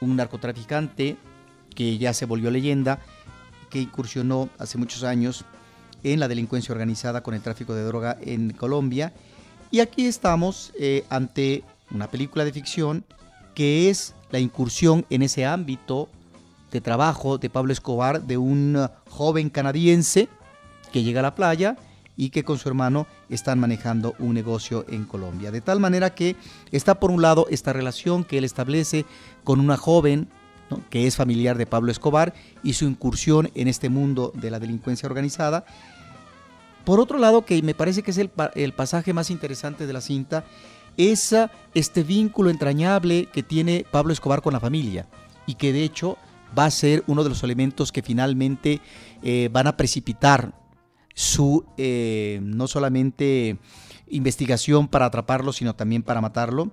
un 0.00 0.16
narcotraficante 0.16 1.16
que 1.76 1.98
ya 1.98 2.12
se 2.12 2.26
volvió 2.26 2.50
leyenda, 2.50 2.98
que 3.70 3.80
incursionó 3.80 4.48
hace 4.58 4.78
muchos 4.78 5.04
años 5.04 5.44
en 6.02 6.18
la 6.18 6.26
delincuencia 6.26 6.72
organizada 6.72 7.22
con 7.22 7.34
el 7.34 7.42
tráfico 7.42 7.74
de 7.74 7.84
droga 7.84 8.16
en 8.20 8.50
Colombia. 8.50 9.12
Y 9.70 9.80
aquí 9.80 10.06
estamos 10.06 10.72
eh, 10.80 11.04
ante 11.08 11.62
una 11.92 12.10
película 12.10 12.44
de 12.44 12.52
ficción 12.52 13.04
que 13.54 13.88
es 13.90 14.14
la 14.30 14.38
incursión 14.40 15.06
en 15.10 15.22
ese 15.22 15.46
ámbito 15.46 16.08
de 16.72 16.80
trabajo 16.80 17.38
de 17.38 17.48
Pablo 17.48 17.72
Escobar, 17.72 18.22
de 18.22 18.36
un 18.36 18.88
joven 19.08 19.50
canadiense 19.50 20.28
que 20.92 21.02
llega 21.02 21.20
a 21.20 21.22
la 21.22 21.34
playa 21.34 21.76
y 22.16 22.30
que 22.30 22.44
con 22.44 22.58
su 22.58 22.68
hermano 22.68 23.06
están 23.28 23.58
manejando 23.58 24.14
un 24.18 24.34
negocio 24.34 24.84
en 24.88 25.04
Colombia. 25.04 25.50
De 25.50 25.60
tal 25.60 25.80
manera 25.80 26.14
que 26.14 26.36
está 26.72 26.98
por 26.98 27.10
un 27.10 27.22
lado 27.22 27.46
esta 27.50 27.72
relación 27.72 28.24
que 28.24 28.38
él 28.38 28.44
establece 28.44 29.04
con 29.44 29.60
una 29.60 29.76
joven 29.76 30.28
que 30.90 31.06
es 31.06 31.16
familiar 31.16 31.58
de 31.58 31.66
Pablo 31.66 31.92
Escobar 31.92 32.34
y 32.62 32.74
su 32.74 32.86
incursión 32.86 33.50
en 33.54 33.68
este 33.68 33.88
mundo 33.88 34.32
de 34.34 34.50
la 34.50 34.58
delincuencia 34.58 35.08
organizada. 35.08 35.64
Por 36.84 37.00
otro 37.00 37.18
lado, 37.18 37.44
que 37.44 37.60
me 37.62 37.74
parece 37.74 38.02
que 38.02 38.12
es 38.12 38.18
el, 38.18 38.30
el 38.54 38.72
pasaje 38.72 39.12
más 39.12 39.30
interesante 39.30 39.86
de 39.86 39.92
la 39.92 40.00
cinta, 40.00 40.44
es 40.96 41.34
este 41.74 42.02
vínculo 42.02 42.50
entrañable 42.50 43.26
que 43.26 43.42
tiene 43.42 43.84
Pablo 43.90 44.12
Escobar 44.12 44.42
con 44.42 44.52
la 44.52 44.60
familia 44.60 45.06
y 45.46 45.54
que 45.54 45.72
de 45.72 45.84
hecho 45.84 46.16
va 46.56 46.64
a 46.64 46.70
ser 46.70 47.04
uno 47.06 47.22
de 47.22 47.28
los 47.28 47.42
elementos 47.42 47.92
que 47.92 48.02
finalmente 48.02 48.80
eh, 49.22 49.48
van 49.52 49.66
a 49.66 49.76
precipitar 49.76 50.54
su 51.14 51.64
eh, 51.76 52.40
no 52.42 52.68
solamente 52.68 53.58
investigación 54.08 54.88
para 54.88 55.06
atraparlo, 55.06 55.52
sino 55.52 55.74
también 55.74 56.02
para 56.02 56.20
matarlo. 56.20 56.70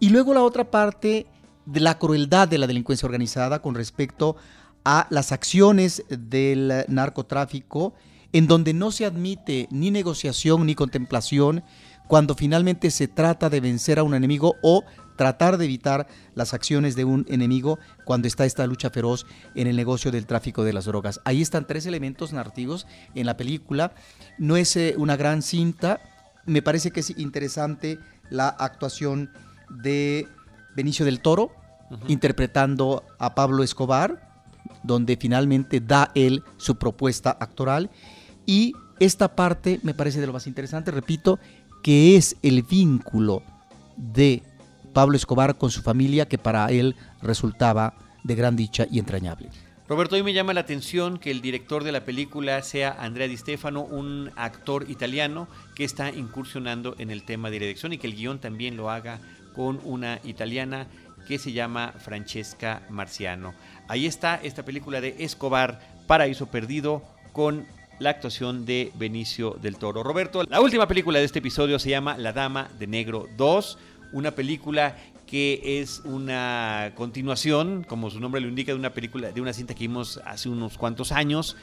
Y 0.00 0.10
luego 0.10 0.34
la 0.34 0.42
otra 0.42 0.70
parte 0.70 1.26
de 1.66 1.80
la 1.80 1.98
crueldad 1.98 2.48
de 2.48 2.58
la 2.58 2.66
delincuencia 2.66 3.06
organizada 3.06 3.62
con 3.62 3.74
respecto 3.74 4.36
a 4.84 5.06
las 5.10 5.32
acciones 5.32 6.04
del 6.08 6.84
narcotráfico, 6.88 7.94
en 8.32 8.46
donde 8.46 8.72
no 8.74 8.90
se 8.90 9.04
admite 9.04 9.68
ni 9.70 9.90
negociación 9.90 10.66
ni 10.66 10.74
contemplación 10.74 11.62
cuando 12.08 12.34
finalmente 12.34 12.90
se 12.90 13.08
trata 13.08 13.48
de 13.48 13.60
vencer 13.60 13.98
a 13.98 14.02
un 14.02 14.14
enemigo 14.14 14.56
o 14.62 14.84
tratar 15.16 15.56
de 15.56 15.66
evitar 15.66 16.06
las 16.34 16.54
acciones 16.54 16.96
de 16.96 17.04
un 17.04 17.24
enemigo 17.28 17.78
cuando 18.04 18.28
está 18.28 18.44
esta 18.44 18.66
lucha 18.66 18.90
feroz 18.90 19.26
en 19.54 19.66
el 19.66 19.76
negocio 19.76 20.10
del 20.10 20.26
tráfico 20.26 20.64
de 20.64 20.72
las 20.72 20.86
drogas. 20.86 21.20
Ahí 21.24 21.42
están 21.42 21.66
tres 21.66 21.86
elementos 21.86 22.32
narrativos 22.32 22.86
en 23.14 23.26
la 23.26 23.36
película. 23.36 23.94
No 24.38 24.56
es 24.56 24.76
eh, 24.76 24.94
una 24.96 25.16
gran 25.16 25.42
cinta. 25.42 26.00
Me 26.44 26.62
parece 26.62 26.90
que 26.90 27.00
es 27.00 27.10
interesante 27.18 27.98
la 28.30 28.48
actuación 28.48 29.30
de 29.70 30.28
Benicio 30.74 31.04
del 31.04 31.20
Toro, 31.20 31.52
interpretando 32.08 33.04
a 33.18 33.34
Pablo 33.34 33.62
Escobar, 33.62 34.44
donde 34.82 35.16
finalmente 35.16 35.80
da 35.80 36.10
él 36.14 36.42
su 36.56 36.76
propuesta 36.76 37.36
actoral. 37.38 37.90
Y 38.46 38.72
esta 39.00 39.34
parte 39.34 39.80
me 39.82 39.94
parece 39.94 40.20
de 40.20 40.26
lo 40.26 40.32
más 40.32 40.46
interesante, 40.46 40.90
repito, 40.90 41.38
que 41.82 42.16
es 42.16 42.36
el 42.42 42.62
vínculo 42.62 43.42
de 43.96 44.42
Pablo 44.92 45.16
Escobar 45.16 45.56
con 45.56 45.70
su 45.70 45.82
familia 45.82 46.26
que 46.26 46.38
para 46.38 46.66
él 46.70 46.96
resultaba 47.22 47.94
de 48.24 48.34
gran 48.34 48.56
dicha 48.56 48.86
y 48.90 48.98
entrañable. 48.98 49.50
Roberto, 49.88 50.14
hoy 50.14 50.22
me 50.22 50.32
llama 50.32 50.54
la 50.54 50.60
atención 50.60 51.18
que 51.18 51.30
el 51.30 51.42
director 51.42 51.84
de 51.84 51.92
la 51.92 52.04
película 52.04 52.62
sea 52.62 52.96
Andrea 52.98 53.28
Di 53.28 53.36
Stefano, 53.36 53.82
un 53.82 54.30
actor 54.36 54.88
italiano 54.88 55.48
que 55.74 55.84
está 55.84 56.10
incursionando 56.10 56.94
en 56.98 57.10
el 57.10 57.24
tema 57.24 57.50
de 57.50 57.58
dirección 57.58 57.92
y 57.92 57.98
que 57.98 58.06
el 58.06 58.14
guion 58.14 58.38
también 58.38 58.76
lo 58.76 58.90
haga 58.90 59.20
con 59.54 59.80
una 59.84 60.20
italiana 60.24 60.86
que 61.26 61.38
se 61.38 61.52
llama 61.52 61.92
Francesca 61.98 62.82
Marciano. 62.90 63.54
Ahí 63.88 64.06
está 64.06 64.40
esta 64.42 64.64
película 64.64 65.00
de 65.00 65.16
Escobar, 65.18 65.80
Paraíso 66.06 66.46
Perdido, 66.46 67.02
con 67.32 67.66
la 67.98 68.10
actuación 68.10 68.66
de 68.66 68.90
Benicio 68.96 69.56
del 69.62 69.76
Toro. 69.76 70.02
Roberto, 70.02 70.42
la 70.44 70.60
última 70.60 70.88
película 70.88 71.18
de 71.18 71.24
este 71.24 71.38
episodio 71.38 71.78
se 71.78 71.90
llama 71.90 72.18
La 72.18 72.32
Dama 72.32 72.68
de 72.78 72.86
Negro 72.86 73.28
2 73.36 73.78
una 74.12 74.32
película 74.32 74.96
que 75.26 75.80
es 75.80 76.02
una 76.04 76.92
continuación, 76.94 77.84
como 77.84 78.10
su 78.10 78.20
nombre 78.20 78.40
lo 78.40 78.48
indica, 78.48 78.72
de 78.72 78.78
una 78.78 78.92
película, 78.92 79.32
de 79.32 79.40
una 79.40 79.52
cinta 79.52 79.74
que 79.74 79.80
vimos 79.80 80.20
hace 80.26 80.48
unos 80.48 80.76
cuantos 80.76 81.10
años. 81.10 81.56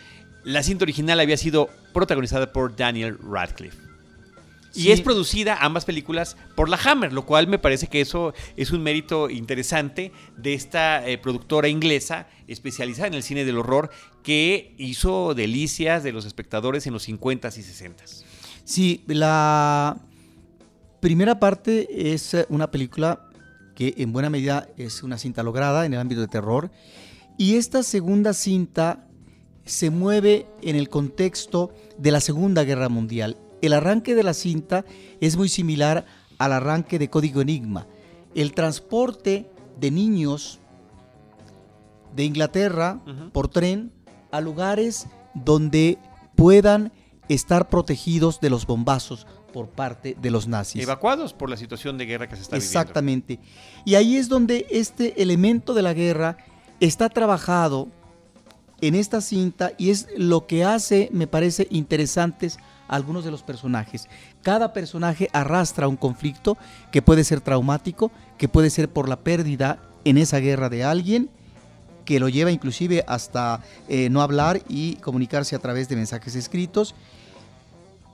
La 0.44 0.64
cinta 0.64 0.86
original 0.86 1.20
había 1.20 1.38
sido 1.38 1.70
protagonizada 1.94 2.52
por 2.52 2.76
Daniel 2.76 3.18
Radcliffe. 3.20 3.89
Y 4.76 4.92
es 4.92 5.02
producida, 5.02 5.58
ambas 5.62 5.86
películas, 5.86 6.38
por 6.56 6.70
la 6.70 6.78
Hammer, 6.84 7.12
lo 7.12 7.26
cual 7.26 7.48
me 7.48 7.58
parece 7.58 7.88
que 7.88 8.02
eso 8.02 8.34
es 8.56 8.72
un 8.72 8.84
mérito 8.84 9.30
interesante 9.30 10.12
de 10.38 10.54
esta 10.54 11.08
eh, 11.08 11.18
productora 11.18 11.68
inglesa 11.70 12.28
especializada 12.48 13.08
en 13.08 13.16
el 13.16 13.24
cine 13.24 13.46
del 13.46 13.58
horror 13.58 13.90
que 14.22 14.76
hizo 14.78 15.34
delicias 15.34 16.04
de 16.04 16.12
los 16.12 16.26
espectadores 16.26 16.86
en 16.86 16.94
los 16.94 17.08
50s 17.08 17.58
y 17.58 17.62
60s. 17.62 18.24
Sí, 18.64 19.04
la, 19.08 19.98
primera 21.00 21.40
parte 21.40 22.14
es 22.14 22.34
eh, 22.34 22.46
una 22.50 22.72
película 22.72 23.28
que 23.76 23.94
en 23.98 24.12
buena 24.12 24.30
medida 24.30 24.68
es 24.78 25.04
una 25.04 25.18
cinta 25.18 25.44
lograda 25.44 25.86
en 25.86 25.94
el 25.94 26.00
ámbito 26.00 26.22
de 26.22 26.28
terror. 26.28 26.72
Y 27.38 27.56
esta 27.56 27.84
segunda 27.84 28.34
cinta 28.34 29.08
se 29.66 29.90
mueve 29.90 30.48
en 30.62 30.76
el 30.76 30.90
contexto 30.90 31.74
de 31.98 32.12
la 32.12 32.20
Segunda 32.20 32.64
Guerra 32.64 32.90
Mundial. 32.90 33.38
El 33.62 33.74
arranque 33.74 34.16
de 34.16 34.24
la 34.24 34.34
cinta 34.34 34.86
es 35.22 35.38
muy 35.38 35.50
similar 35.50 36.06
al 36.38 36.54
arranque 36.54 37.00
de 37.00 37.10
Código 37.10 37.42
Enigma. 37.42 37.88
El 38.36 38.54
transporte 38.54 39.50
de 39.80 39.92
niños 39.92 40.60
de 42.16 42.24
Inglaterra 42.26 43.02
por 43.34 43.48
tren 43.48 43.92
a 44.32 44.42
lugares 44.42 45.08
donde 45.34 45.98
puedan 46.36 46.92
estar 47.28 47.70
protegidos 47.70 48.40
de 48.40 48.50
los 48.50 48.66
bombazos, 48.66 49.28
por 49.50 49.70
parte 49.70 50.16
de 50.20 50.32
los 50.32 50.48
nazis. 50.48 50.84
Evacuados 50.84 51.34
por 51.34 51.50
la 51.50 51.58
situación 51.58 51.98
de 51.98 52.06
guerra 52.06 52.28
que 52.28 52.36
se 52.36 52.44
está 52.44 52.58
Exactamente. 52.58 53.36
viviendo. 53.36 53.50
Exactamente. 53.50 53.90
Y 53.90 53.96
ahí 53.96 54.16
es 54.16 54.30
donde 54.30 54.68
este 54.70 55.22
elemento 55.22 55.74
de 55.74 55.82
la 55.82 55.94
guerra 55.94 56.38
está 56.80 57.10
trabajado 57.10 57.88
en 58.82 58.96
esta 58.96 59.22
cinta 59.22 59.74
y 59.78 59.90
es 59.90 60.08
lo 60.18 60.48
que 60.48 60.64
hace, 60.64 61.10
me 61.12 61.28
parece, 61.28 61.68
interesantes 61.70 62.58
algunos 62.90 63.24
de 63.24 63.32
los 63.32 63.44
personajes. 63.44 64.08
Cada 64.42 64.74
personaje 64.74 65.30
arrastra 65.32 65.88
un 65.88 65.96
conflicto 65.96 66.58
que 66.92 67.02
puede 67.02 67.24
ser 67.24 67.40
traumático, 67.42 68.12
que 68.38 68.50
puede 68.50 68.70
ser 68.70 68.90
por 68.90 69.08
la 69.08 69.20
pérdida 69.20 69.80
en 70.04 70.18
esa 70.18 70.40
guerra 70.40 70.70
de 70.70 70.84
alguien, 70.84 71.30
que 72.06 72.20
lo 72.20 72.28
lleva 72.28 72.52
inclusive 72.52 73.06
hasta 73.08 73.62
eh, 73.88 74.10
no 74.10 74.22
hablar 74.22 74.62
y 74.68 74.96
comunicarse 74.96 75.56
a 75.56 75.60
través 75.60 75.88
de 75.90 75.96
mensajes 75.96 76.36
escritos 76.36 76.96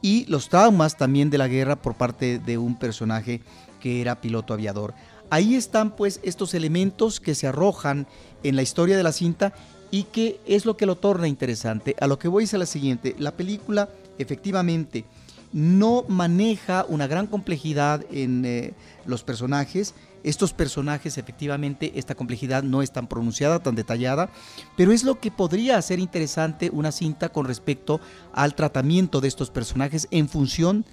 y 0.01 0.25
los 0.25 0.49
traumas 0.49 0.97
también 0.97 1.29
de 1.29 1.37
la 1.37 1.47
guerra 1.47 1.77
por 1.77 1.95
parte 1.95 2.37
de 2.37 2.57
un 2.57 2.77
personaje 2.77 3.41
que 3.79 4.01
era 4.01 4.21
piloto 4.21 4.53
aviador. 4.53 4.93
Ahí 5.29 5.55
están 5.55 5.95
pues 5.95 6.19
estos 6.23 6.53
elementos 6.53 7.19
que 7.19 7.33
se 7.33 7.47
arrojan 7.47 8.05
en 8.43 8.55
la 8.55 8.61
historia 8.61 8.97
de 8.97 9.03
la 9.03 9.11
cinta 9.11 9.53
y 9.89 10.03
que 10.03 10.39
es 10.45 10.65
lo 10.65 10.77
que 10.77 10.85
lo 10.85 10.95
torna 10.95 11.27
interesante. 11.27 11.95
A 11.99 12.07
lo 12.07 12.19
que 12.19 12.27
voy 12.27 12.43
es 12.43 12.53
a 12.53 12.57
la 12.57 12.65
siguiente, 12.65 13.15
la 13.17 13.31
película 13.31 13.89
efectivamente 14.17 15.05
no 15.53 16.03
maneja 16.09 16.85
una 16.89 17.07
gran 17.07 17.27
complejidad 17.27 18.05
en 18.11 18.43
eh, 18.43 18.73
los 19.05 19.23
personajes, 19.23 19.95
estos 20.25 20.53
personajes, 20.53 21.17
efectivamente, 21.17 21.93
esta 21.95 22.15
complejidad 22.15 22.63
no 22.63 22.81
es 22.81 22.91
tan 22.91 23.07
pronunciada, 23.07 23.59
tan 23.59 23.75
detallada, 23.75 24.29
pero 24.75 24.91
es 24.91 25.03
lo 25.03 25.19
que 25.19 25.31
podría 25.31 25.77
hacer 25.77 25.99
interesante 25.99 26.71
una 26.73 26.91
cinta 26.91 27.29
con 27.29 27.45
respecto 27.45 28.01
al 28.33 28.55
tratamiento 28.55 29.21
de 29.21 29.27
estos 29.27 29.51
personajes 29.51 30.07
en 30.11 30.27
función 30.27 30.83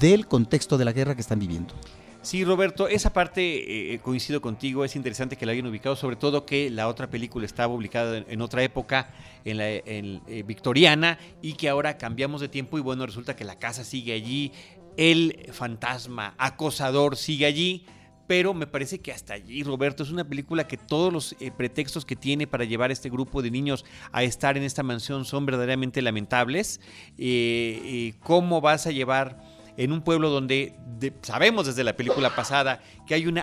del 0.00 0.26
contexto 0.26 0.78
de 0.78 0.84
la 0.84 0.92
guerra 0.92 1.14
que 1.14 1.20
están 1.20 1.38
viviendo. 1.38 1.74
Sí, 2.28 2.44
Roberto, 2.44 2.88
esa 2.88 3.14
parte 3.14 3.40
eh, 3.40 3.94
eh, 3.94 3.98
coincido 4.00 4.42
contigo, 4.42 4.84
es 4.84 4.96
interesante 4.96 5.38
que 5.38 5.46
la 5.46 5.52
hayan 5.52 5.66
ubicado, 5.66 5.96
sobre 5.96 6.16
todo 6.16 6.44
que 6.44 6.68
la 6.68 6.86
otra 6.86 7.08
película 7.08 7.46
estaba 7.46 7.72
ubicada 7.72 8.18
en, 8.18 8.42
otra 8.42 8.62
época, 8.62 9.14
en 9.46 9.56
la 9.56 9.66
eh, 9.66 10.44
victoriana, 10.46 11.18
y 11.40 11.54
que 11.54 11.70
ahora 11.70 11.96
cambiamos 11.96 12.42
de 12.42 12.48
tiempo 12.50 12.76
y 12.76 12.82
bueno, 12.82 13.06
resulta 13.06 13.34
que 13.34 13.44
la 13.44 13.58
casa 13.58 13.82
sigue 13.82 14.12
allí, 14.12 14.52
el 14.98 15.48
fantasma 15.54 16.34
acosador 16.36 17.16
sigue 17.16 17.46
allí, 17.46 17.86
pero 18.26 18.52
me 18.52 18.66
parece 18.66 18.98
que 18.98 19.10
hasta 19.10 19.32
allí, 19.32 19.62
Roberto, 19.62 20.02
es 20.02 20.10
una 20.10 20.28
película 20.28 20.68
que 20.68 20.76
todos 20.76 21.10
los 21.10 21.34
pretextos 21.56 22.04
que 22.04 22.14
tiene 22.14 22.46
para 22.46 22.64
llevar 22.64 22.90
a 22.90 22.92
este 22.92 23.08
grupo 23.08 23.40
de 23.40 23.50
niños 23.50 23.86
a 24.12 24.22
estar 24.22 24.58
en 24.58 24.64
esta 24.64 24.82
mansión 24.82 25.24
son 25.24 25.46
verdaderamente 25.46 26.02
lamentables. 26.02 26.78
¿Cómo 28.20 28.60
vas 28.60 28.86
a 28.86 28.90
llevar 28.90 29.57
en 29.78 29.92
un 29.92 30.02
pueblo 30.02 30.28
donde 30.28 30.74
sabemos 31.22 31.66
desde 31.66 31.84
la 31.84 31.96
película 31.96 32.34
pasada 32.34 32.82
que 33.06 33.14
hay 33.14 33.28
una, 33.28 33.42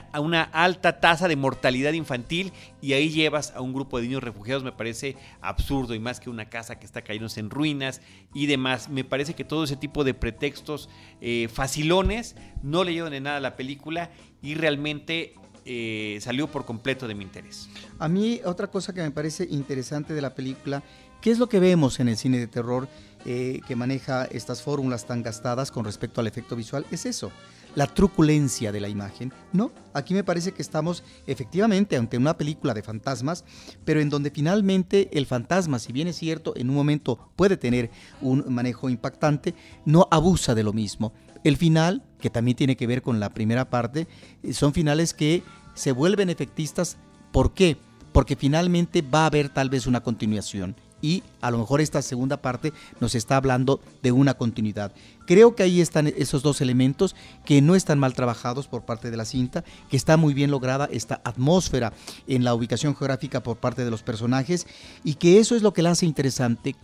alta 0.52 1.00
tasa 1.00 1.30
de 1.30 1.38
mortalidad 1.38 1.94
infantil 1.94 2.52
y 2.82 2.92
ahí 2.92 3.10
llevas 3.10 3.54
a 3.56 3.62
un 3.62 3.74
grupo 3.74 3.98
de 3.98 4.04
niños 4.04 4.22
refugiados, 4.22 4.62
me 4.62 4.74
parece 4.74 5.16
absurdo 5.40 5.96
y 5.96 6.00
más 6.00 6.20
que 6.20 6.30
una 6.30 6.50
casa 6.50 6.78
que 6.78 6.86
está 6.86 7.02
cayéndose 7.02 7.40
en 7.40 7.50
ruinas 7.50 8.02
y 8.34 8.48
demás. 8.48 8.90
Me 8.90 9.06
parece 9.06 9.34
que 9.34 9.46
todo 9.46 9.64
ese 9.64 9.78
tipo 9.78 10.04
de 10.04 10.14
pretextos 10.14 10.90
eh, 11.22 11.48
facilones 11.52 12.36
no 12.62 12.84
le 12.84 12.94
llevan 12.94 13.14
en 13.14 13.24
nada 13.24 13.38
a 13.38 13.42
la 13.42 13.56
película 13.56 14.12
y 14.42 14.56
realmente 14.56 15.36
eh, 15.64 16.18
salió 16.20 16.48
por 16.48 16.66
completo 16.66 17.08
de 17.08 17.16
mi 17.16 17.24
interés. 17.24 17.70
A 17.98 18.10
mí 18.10 18.42
otra 18.44 18.68
cosa 18.68 18.94
que 18.94 19.02
me 19.02 19.12
parece 19.12 19.48
interesante 19.50 20.14
de 20.14 20.22
la 20.22 20.36
película 20.36 20.84
¿Qué 21.26 21.32
es 21.32 21.40
lo 21.40 21.50
que 21.50 21.60
vemos 21.60 22.00
en 22.00 22.08
el 22.08 22.18
cine 22.18 22.38
de 22.38 22.46
terror 22.46 22.88
eh, 23.26 23.62
que 23.68 23.76
maneja 23.76 24.26
estas 24.26 24.62
fórmulas 24.62 25.06
tan 25.06 25.24
gastadas 25.24 25.72
con 25.72 25.86
respecto 25.86 26.22
al 26.22 26.28
efecto 26.28 26.56
visual? 26.56 26.86
Es 26.92 27.06
eso, 27.06 27.32
la 27.76 27.88
truculencia 27.88 28.72
de 28.72 28.80
la 28.80 28.90
imagen. 28.90 29.34
No, 29.54 29.72
aquí 29.94 30.14
me 30.14 30.24
parece 30.24 30.52
que 30.52 30.62
estamos 30.62 31.04
efectivamente 31.28 31.98
ante 31.98 32.18
una 32.18 32.38
película 32.38 32.74
de 32.74 32.82
fantasmas, 32.82 33.44
pero 33.84 34.00
en 34.00 34.10
donde 34.10 34.32
finalmente 34.32 35.10
el 35.18 35.26
fantasma, 35.26 35.80
si 35.80 35.94
bien 35.94 36.08
es 36.08 36.16
cierto, 36.16 36.54
en 36.56 36.70
un 36.70 36.76
momento 36.76 37.32
puede 37.36 37.58
tener 37.58 37.92
un 38.22 38.46
manejo 38.48 38.90
impactante, 38.90 39.54
no 39.86 40.08
abusa 40.12 40.56
de 40.56 40.64
lo 40.64 40.74
mismo. 40.74 41.14
El 41.44 41.58
final, 41.58 42.04
que 42.20 42.30
también 42.30 42.58
tiene 42.58 42.78
que 42.78 42.88
ver 42.88 43.02
con 43.02 43.20
la 43.20 43.30
primera 43.34 43.70
parte, 43.70 44.08
eh, 44.42 44.54
son 44.54 44.74
finales 44.74 45.14
que 45.14 45.44
se 45.76 45.92
vuelven 45.92 46.30
efectistas. 46.30 46.98
¿Por 47.32 47.54
qué? 47.54 47.78
Porque 48.14 48.36
finalmente 48.36 49.02
va 49.02 49.24
a 49.24 49.28
haber 49.28 49.50
tal 49.50 49.70
vez 49.70 49.86
una 49.86 50.02
continuación 50.02 50.76
y 51.06 51.22
a 51.40 51.52
lo 51.52 51.60
mejor 51.60 51.82
esta 51.82 52.02
segunda 52.02 52.38
parte 52.38 52.74
nos 53.00 53.14
está 53.14 53.38
hablando 53.38 53.80
de 54.02 54.12
una 54.12 54.34
continuidad. 54.34 54.92
Creo 55.28 55.56
que 55.56 55.62
ahí 55.62 55.80
están 55.80 56.08
esos 56.08 56.42
dos 56.42 56.62
elementos 56.62 57.16
que 57.46 57.62
no 57.62 57.76
están 57.76 58.00
mal 58.00 58.16
trabajados 58.16 58.68
por 58.68 58.86
parte 58.86 59.12
de 59.12 59.18
la 59.18 59.26
cinta, 59.26 59.64
que 59.92 59.98
está 59.98 60.18
muy 60.18 60.34
bien 60.34 60.50
lograda 60.50 60.90
esta 60.92 61.22
atmósfera 61.24 61.94
en 62.26 62.44
la 62.44 62.56
ubicación 62.56 62.96
geográfica 62.96 63.44
por 63.44 63.58
parte 63.58 63.86
de 63.86 63.92
los 63.92 64.02
personajes 64.02 64.66
y 65.04 65.14
que 65.14 65.38
eso 65.38 65.56
es 65.56 65.62
lo 65.62 65.74
que 65.74 65.84
la 65.84 65.92
hace 65.92 66.08
interesante. 66.08 66.76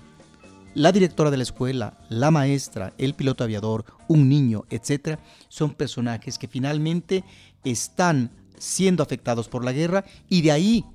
La 0.76 0.92
directora 0.92 1.32
de 1.32 1.38
la 1.38 1.44
escuela, 1.44 1.98
la 2.10 2.30
maestra, 2.30 2.94
el 3.00 3.16
piloto 3.16 3.44
aviador, 3.44 3.86
un 4.08 4.30
niño, 4.30 4.66
etcétera, 4.70 5.18
son 5.50 5.74
personajes 5.74 6.38
que 6.38 6.48
finalmente 6.48 7.24
están 7.64 8.30
siendo 8.60 9.02
afectados 9.02 9.48
por 9.48 9.66
la 9.66 9.72
guerra 9.72 10.06
y 10.30 10.44
de 10.44 10.52
ahí 10.52 10.86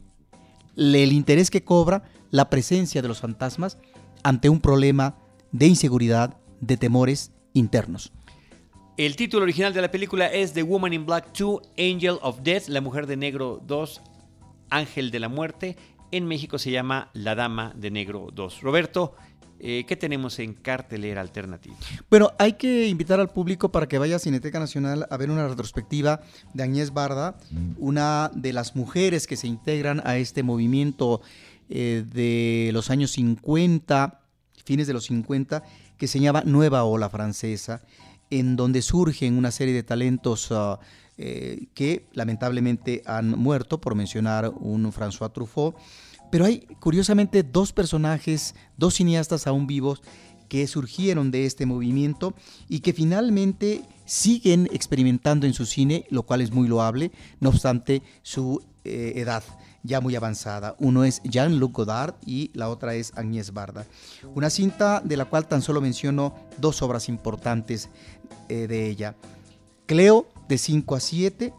el 0.77 1.13
interés 1.13 1.51
que 1.51 1.65
cobra 1.65 2.05
la 2.37 2.51
presencia 2.51 3.01
de 3.01 3.09
los 3.09 3.21
fantasmas 3.21 3.79
ante 4.23 4.51
un 4.51 4.61
problema 4.61 5.17
de 5.53 5.67
inseguridad, 5.67 6.37
de 6.61 6.77
temores 6.77 7.33
internos. 7.55 8.13
El 8.99 9.17
título 9.17 9.45
original 9.45 9.73
de 9.73 9.81
la 9.81 9.91
película 9.91 10.27
es 10.27 10.53
The 10.53 10.63
Woman 10.63 10.93
in 10.93 11.07
Black 11.07 11.33
2, 11.37 11.63
Angel 11.79 12.19
of 12.21 12.41
Death, 12.43 12.69
La 12.69 12.83
Mujer 12.83 13.07
de 13.07 13.17
Negro 13.17 13.63
2, 13.67 14.03
Ángel 14.69 15.11
de 15.11 15.19
la 15.19 15.31
Muerte. 15.31 15.77
En 16.13 16.27
México 16.27 16.59
se 16.59 16.71
llama 16.71 17.11
La 17.15 17.35
Dama 17.35 17.73
de 17.75 17.91
Negro 17.91 18.29
2. 18.33 18.61
Roberto, 18.61 19.15
eh, 19.59 19.85
¿qué 19.87 19.97
tenemos 19.97 20.39
en 20.39 20.53
cartelera 20.53 21.23
alternativa? 21.23 21.75
Bueno, 22.11 22.33
hay 22.39 22.55
que 22.55 22.89
invitar 22.89 23.19
al 23.19 23.31
público 23.31 23.73
para 23.73 23.89
que 23.89 23.97
vaya 23.97 24.17
a 24.17 24.19
Cineteca 24.19 24.59
Nacional 24.59 25.07
a 25.09 25.17
ver 25.17 25.31
una 25.31 25.49
retrospectiva 25.49 26.21
de 26.53 26.63
Agnès 26.63 26.93
Barda, 26.93 27.39
una 27.79 28.31
de 28.35 28.53
las 28.53 28.77
mujeres 28.77 29.27
que 29.27 29.37
se 29.37 29.47
integran 29.47 30.03
a 30.05 30.19
este 30.19 30.43
movimiento 30.43 31.23
eh, 31.69 32.05
de 32.07 32.71
los 32.73 32.91
años 32.91 33.13
50, 33.13 34.21
fines 34.65 34.87
de 34.87 34.93
los 34.93 35.05
50, 35.05 35.63
que 35.97 36.09
se 36.09 36.21
Nueva 36.45 36.85
Ola 36.85 37.09
Francesa, 37.09 37.83
en 38.31 38.57
donde 38.57 38.83
surgen 38.83 39.39
una 39.39 39.51
serie 39.51 39.75
de 39.75 39.83
talentos 39.83 40.49
ah, 40.51 40.79
eh, 41.19 41.69
que 41.75 42.07
lamentablemente 42.13 43.03
han 43.07 43.31
muerto, 43.31 43.81
por 43.81 43.95
mencionar 43.95 44.53
un 44.55 44.93
François 44.93 45.33
Truffaut. 45.33 45.77
Pero 46.31 46.45
hay 46.45 46.61
curiosamente 46.81 47.43
dos 47.43 47.73
personajes, 47.73 48.55
dos 48.77 48.95
cineastas 48.95 49.47
aún 49.47 49.67
vivos 49.67 50.03
que 50.49 50.67
surgieron 50.67 51.31
de 51.31 51.47
este 51.47 51.67
movimiento 51.67 52.35
y 52.69 52.81
que 52.81 52.93
finalmente 52.93 53.83
siguen 54.05 54.69
experimentando 54.73 55.47
en 55.47 55.55
su 55.55 55.67
cine, 55.67 56.05
lo 56.11 56.25
cual 56.25 56.41
es 56.41 56.53
muy 56.53 56.69
loable, 56.69 57.11
no 57.41 57.49
obstante 57.49 58.03
su 58.23 58.63
eh, 58.85 59.15
edad 59.17 59.43
ya 59.87 60.01
muy 60.01 60.17
avanzada. 60.17 60.77
Uno 60.79 61.05
es 61.05 61.23
Jean-Luc 61.23 61.73
Godard 61.73 62.15
y 62.25 62.51
la 62.55 62.69
otra 62.69 62.95
es 62.95 63.13
Agnès 63.17 63.53
Barda. 63.53 63.87
Una 64.35 64.51
cinta 64.51 65.01
de 65.05 65.17
la 65.17 65.25
cual 65.25 65.47
tan 65.47 65.63
solo 65.63 65.81
menciono 65.81 66.35
dos 66.59 66.83
obras 66.83 67.09
importantes 67.09 67.89
eh, 68.49 68.67
de 68.67 68.89
ella. 68.89 69.15
Cleo, 69.87 70.27
de 70.49 70.59
5 70.59 70.95
a 70.95 71.01
7, 71.01 71.55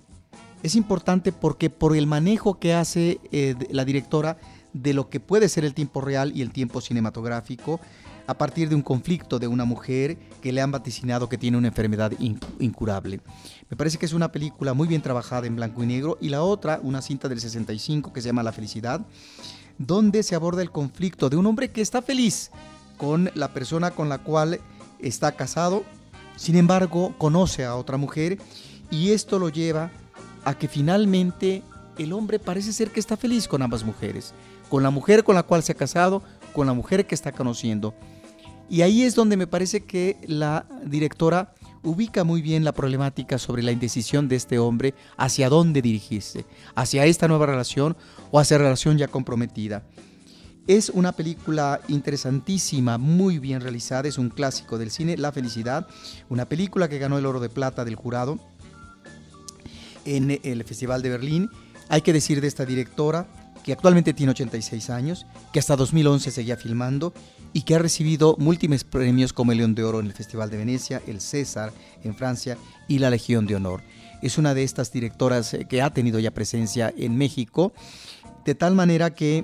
es 0.63 0.75
importante 0.75 1.31
porque 1.31 1.69
por 1.69 1.95
el 1.95 2.07
manejo 2.07 2.59
que 2.59 2.73
hace 2.73 3.19
eh, 3.31 3.55
la 3.69 3.85
directora 3.85 4.37
de 4.73 4.93
lo 4.93 5.09
que 5.09 5.19
puede 5.19 5.49
ser 5.49 5.65
el 5.65 5.73
tiempo 5.73 6.01
real 6.01 6.31
y 6.35 6.41
el 6.41 6.51
tiempo 6.51 6.81
cinematográfico, 6.81 7.79
a 8.27 8.37
partir 8.37 8.69
de 8.69 8.75
un 8.75 8.81
conflicto 8.81 9.39
de 9.39 9.47
una 9.47 9.65
mujer 9.65 10.17
que 10.41 10.51
le 10.51 10.61
han 10.61 10.71
vaticinado 10.71 11.29
que 11.29 11.37
tiene 11.37 11.57
una 11.57 11.69
enfermedad 11.69 12.11
incurable. 12.59 13.21
Me 13.69 13.77
parece 13.77 13.97
que 13.97 14.05
es 14.05 14.13
una 14.13 14.31
película 14.31 14.73
muy 14.73 14.87
bien 14.87 15.01
trabajada 15.01 15.47
en 15.47 15.55
blanco 15.55 15.83
y 15.83 15.87
negro 15.87 16.17
y 16.21 16.29
la 16.29 16.43
otra, 16.43 16.79
una 16.83 17.01
cinta 17.01 17.29
del 17.29 17.39
65 17.39 18.13
que 18.13 18.21
se 18.21 18.27
llama 18.27 18.43
La 18.43 18.51
felicidad, 18.51 19.01
donde 19.77 20.23
se 20.23 20.35
aborda 20.35 20.61
el 20.61 20.71
conflicto 20.71 21.29
de 21.29 21.37
un 21.37 21.45
hombre 21.45 21.71
que 21.71 21.81
está 21.81 22.01
feliz 22.01 22.51
con 22.97 23.31
la 23.33 23.53
persona 23.53 23.91
con 23.91 24.09
la 24.09 24.17
cual 24.17 24.59
está 24.99 25.31
casado, 25.31 25.83
sin 26.35 26.55
embargo 26.55 27.15
conoce 27.17 27.63
a 27.63 27.75
otra 27.75 27.97
mujer 27.97 28.39
y 28.91 29.11
esto 29.11 29.39
lo 29.39 29.49
lleva 29.49 29.91
a 30.45 30.57
que 30.57 30.67
finalmente 30.67 31.63
el 31.97 32.13
hombre 32.13 32.39
parece 32.39 32.73
ser 32.73 32.91
que 32.91 32.99
está 32.99 33.17
feliz 33.17 33.47
con 33.47 33.61
ambas 33.61 33.83
mujeres, 33.83 34.33
con 34.69 34.83
la 34.83 34.89
mujer 34.89 35.23
con 35.23 35.35
la 35.35 35.43
cual 35.43 35.63
se 35.63 35.71
ha 35.71 35.75
casado, 35.75 36.21
con 36.53 36.67
la 36.67 36.73
mujer 36.73 37.05
que 37.05 37.15
está 37.15 37.31
conociendo. 37.31 37.93
Y 38.69 38.81
ahí 38.81 39.03
es 39.03 39.15
donde 39.15 39.37
me 39.37 39.47
parece 39.47 39.81
que 39.81 40.17
la 40.27 40.65
directora 40.83 41.53
ubica 41.83 42.23
muy 42.23 42.41
bien 42.41 42.63
la 42.63 42.73
problemática 42.73 43.37
sobre 43.37 43.63
la 43.63 43.71
indecisión 43.71 44.27
de 44.27 44.35
este 44.35 44.59
hombre 44.59 44.93
hacia 45.15 45.49
dónde 45.49 45.81
dirigirse, 45.81 46.45
hacia 46.75 47.05
esta 47.05 47.27
nueva 47.27 47.45
relación 47.45 47.95
o 48.31 48.39
hacia 48.39 48.57
relación 48.57 48.97
ya 48.97 49.07
comprometida. 49.07 49.83
Es 50.67 50.89
una 50.89 51.13
película 51.13 51.79
interesantísima, 51.87 52.97
muy 52.97 53.39
bien 53.39 53.61
realizada, 53.61 54.09
es 54.09 54.17
un 54.17 54.29
clásico 54.29 54.77
del 54.77 54.91
cine, 54.91 55.15
La 55.15 55.31
Felicidad, 55.31 55.87
una 56.27 56.49
película 56.49 56.89
que 56.89 56.99
ganó 56.99 57.17
el 57.17 57.25
oro 57.25 57.39
de 57.39 57.47
plata 57.47 57.85
del 57.85 57.95
jurado 57.95 58.37
en 60.03 60.41
el 60.43 60.63
Festival 60.65 61.01
de 61.01 61.09
Berlín. 61.09 61.49
Hay 61.87 62.01
que 62.01 62.11
decir 62.11 62.41
de 62.41 62.47
esta 62.47 62.65
directora 62.65 63.27
que 63.63 63.71
actualmente 63.71 64.13
tiene 64.13 64.31
86 64.31 64.89
años, 64.89 65.25
que 65.53 65.59
hasta 65.59 65.77
2011 65.77 66.31
seguía 66.31 66.57
filmando 66.57 67.13
y 67.57 67.63
que 67.63 67.73
ha 67.73 67.79
recibido 67.79 68.35
múltiples 68.37 68.83
premios 68.83 69.33
como 69.33 69.51
el 69.51 69.57
León 69.57 69.73
de 69.73 69.83
Oro 69.83 69.99
en 69.99 70.05
el 70.05 70.13
Festival 70.13 70.51
de 70.51 70.57
Venecia, 70.57 71.01
el 71.07 71.19
César 71.19 71.73
en 72.03 72.13
Francia 72.13 72.55
y 72.87 72.99
la 72.99 73.09
Legión 73.09 73.47
de 73.47 73.55
Honor. 73.55 73.81
Es 74.21 74.37
una 74.37 74.53
de 74.53 74.61
estas 74.61 74.91
directoras 74.91 75.55
eh, 75.55 75.65
que 75.67 75.81
ha 75.81 75.89
tenido 75.89 76.19
ya 76.19 76.29
presencia 76.29 76.93
en 76.95 77.17
México, 77.17 77.73
de 78.45 78.53
tal 78.53 78.75
manera 78.75 79.15
que 79.15 79.43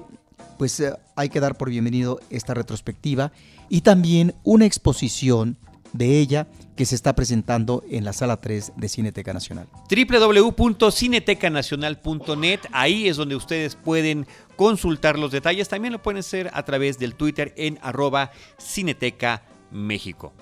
pues 0.59 0.79
eh, 0.79 0.93
hay 1.15 1.29
que 1.29 1.39
dar 1.39 1.57
por 1.57 1.71
bienvenido 1.71 2.19
esta 2.29 2.53
retrospectiva 2.53 3.31
y 3.67 3.81
también 3.81 4.35
una 4.43 4.67
exposición 4.67 5.57
de 5.93 6.19
ella 6.19 6.47
que 6.75 6.85
se 6.85 6.95
está 6.95 7.13
presentando 7.13 7.83
en 7.89 8.05
la 8.05 8.13
sala 8.13 8.37
3 8.37 8.73
de 8.75 8.89
Cineteca 8.89 9.33
Nacional. 9.33 9.67
www.cinetecanacional.net, 9.89 12.59
ahí 12.71 13.07
es 13.07 13.17
donde 13.17 13.35
ustedes 13.35 13.75
pueden 13.75 14.27
consultar 14.55 15.19
los 15.19 15.31
detalles. 15.31 15.69
También 15.69 15.93
lo 15.93 16.01
pueden 16.01 16.19
hacer 16.19 16.49
a 16.53 16.63
través 16.63 16.97
del 16.99 17.15
Twitter 17.15 17.53
en 17.57 17.79
arroba 17.81 18.31
Cineteca 18.57 19.43
México. 19.71 20.33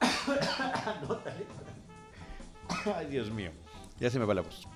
Ay, 2.96 3.06
Dios 3.10 3.30
mío, 3.30 3.52
ya 4.00 4.10
se 4.10 4.18
me 4.18 4.24
va 4.24 4.34
la 4.34 4.40
voz. 4.42 4.66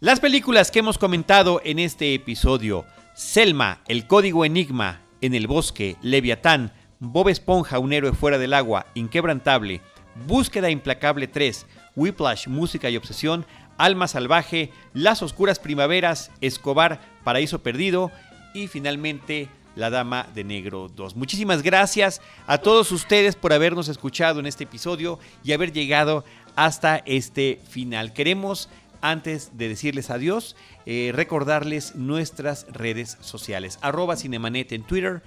Las 0.00 0.20
películas 0.20 0.70
que 0.70 0.80
hemos 0.80 0.98
comentado 0.98 1.62
en 1.64 1.78
este 1.78 2.12
episodio, 2.14 2.84
Selma, 3.14 3.80
El 3.88 4.06
Código 4.06 4.44
Enigma, 4.44 5.00
En 5.22 5.34
el 5.34 5.46
Bosque, 5.46 5.96
Leviatán, 6.02 6.70
Bob 7.12 7.28
Esponja, 7.28 7.78
un 7.78 7.92
héroe 7.92 8.12
fuera 8.12 8.38
del 8.38 8.54
agua, 8.54 8.86
Inquebrantable, 8.94 9.80
Búsqueda 10.26 10.70
Implacable 10.70 11.28
3, 11.28 11.66
Whiplash, 11.94 12.48
Música 12.48 12.90
y 12.90 12.96
Obsesión, 12.96 13.46
Alma 13.78 14.08
Salvaje, 14.08 14.70
Las 14.94 15.22
Oscuras 15.22 15.58
Primaveras, 15.58 16.30
Escobar, 16.40 17.00
Paraíso 17.24 17.62
Perdido 17.62 18.10
y 18.54 18.68
finalmente 18.68 19.48
La 19.74 19.90
Dama 19.90 20.26
de 20.34 20.44
Negro 20.44 20.88
2. 20.88 21.16
Muchísimas 21.16 21.62
gracias 21.62 22.20
a 22.46 22.58
todos 22.58 22.90
ustedes 22.92 23.36
por 23.36 23.52
habernos 23.52 23.88
escuchado 23.88 24.40
en 24.40 24.46
este 24.46 24.64
episodio 24.64 25.18
y 25.44 25.52
haber 25.52 25.72
llegado 25.72 26.24
hasta 26.54 27.02
este 27.04 27.60
final. 27.68 28.14
Queremos, 28.14 28.68
antes 29.02 29.56
de 29.58 29.68
decirles 29.68 30.10
adiós, 30.10 30.56
eh, 30.86 31.12
recordarles 31.14 31.94
nuestras 31.94 32.66
redes 32.72 33.18
sociales. 33.20 33.78
Arroba 33.82 34.14
en 34.22 34.82
Twitter, 34.84 35.22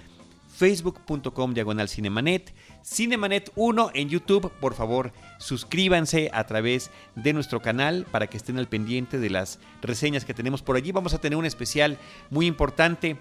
facebook.com 0.60 1.54
diagonal 1.54 1.88
cinemanet, 1.88 2.52
cinemanet 2.84 3.50
1 3.56 3.92
en 3.94 4.10
YouTube, 4.10 4.52
por 4.60 4.74
favor 4.74 5.10
suscríbanse 5.38 6.30
a 6.34 6.44
través 6.44 6.90
de 7.16 7.32
nuestro 7.32 7.62
canal 7.62 8.06
para 8.10 8.26
que 8.26 8.36
estén 8.36 8.58
al 8.58 8.68
pendiente 8.68 9.18
de 9.18 9.30
las 9.30 9.58
reseñas 9.80 10.26
que 10.26 10.34
tenemos 10.34 10.60
por 10.60 10.76
allí. 10.76 10.92
Vamos 10.92 11.14
a 11.14 11.18
tener 11.18 11.38
un 11.38 11.46
especial 11.46 11.96
muy 12.28 12.44
importante 12.44 13.16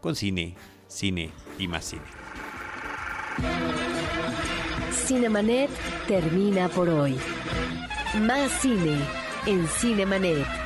con 0.00 0.16
cine, 0.16 0.56
cine 0.88 1.30
y 1.56 1.68
más 1.68 1.84
cine. 1.84 2.02
Cinemanet 4.90 5.70
termina 6.08 6.68
por 6.68 6.88
hoy. 6.88 7.16
Más 8.22 8.50
cine 8.60 8.98
en 9.46 9.68
Cinemanet. 9.68 10.63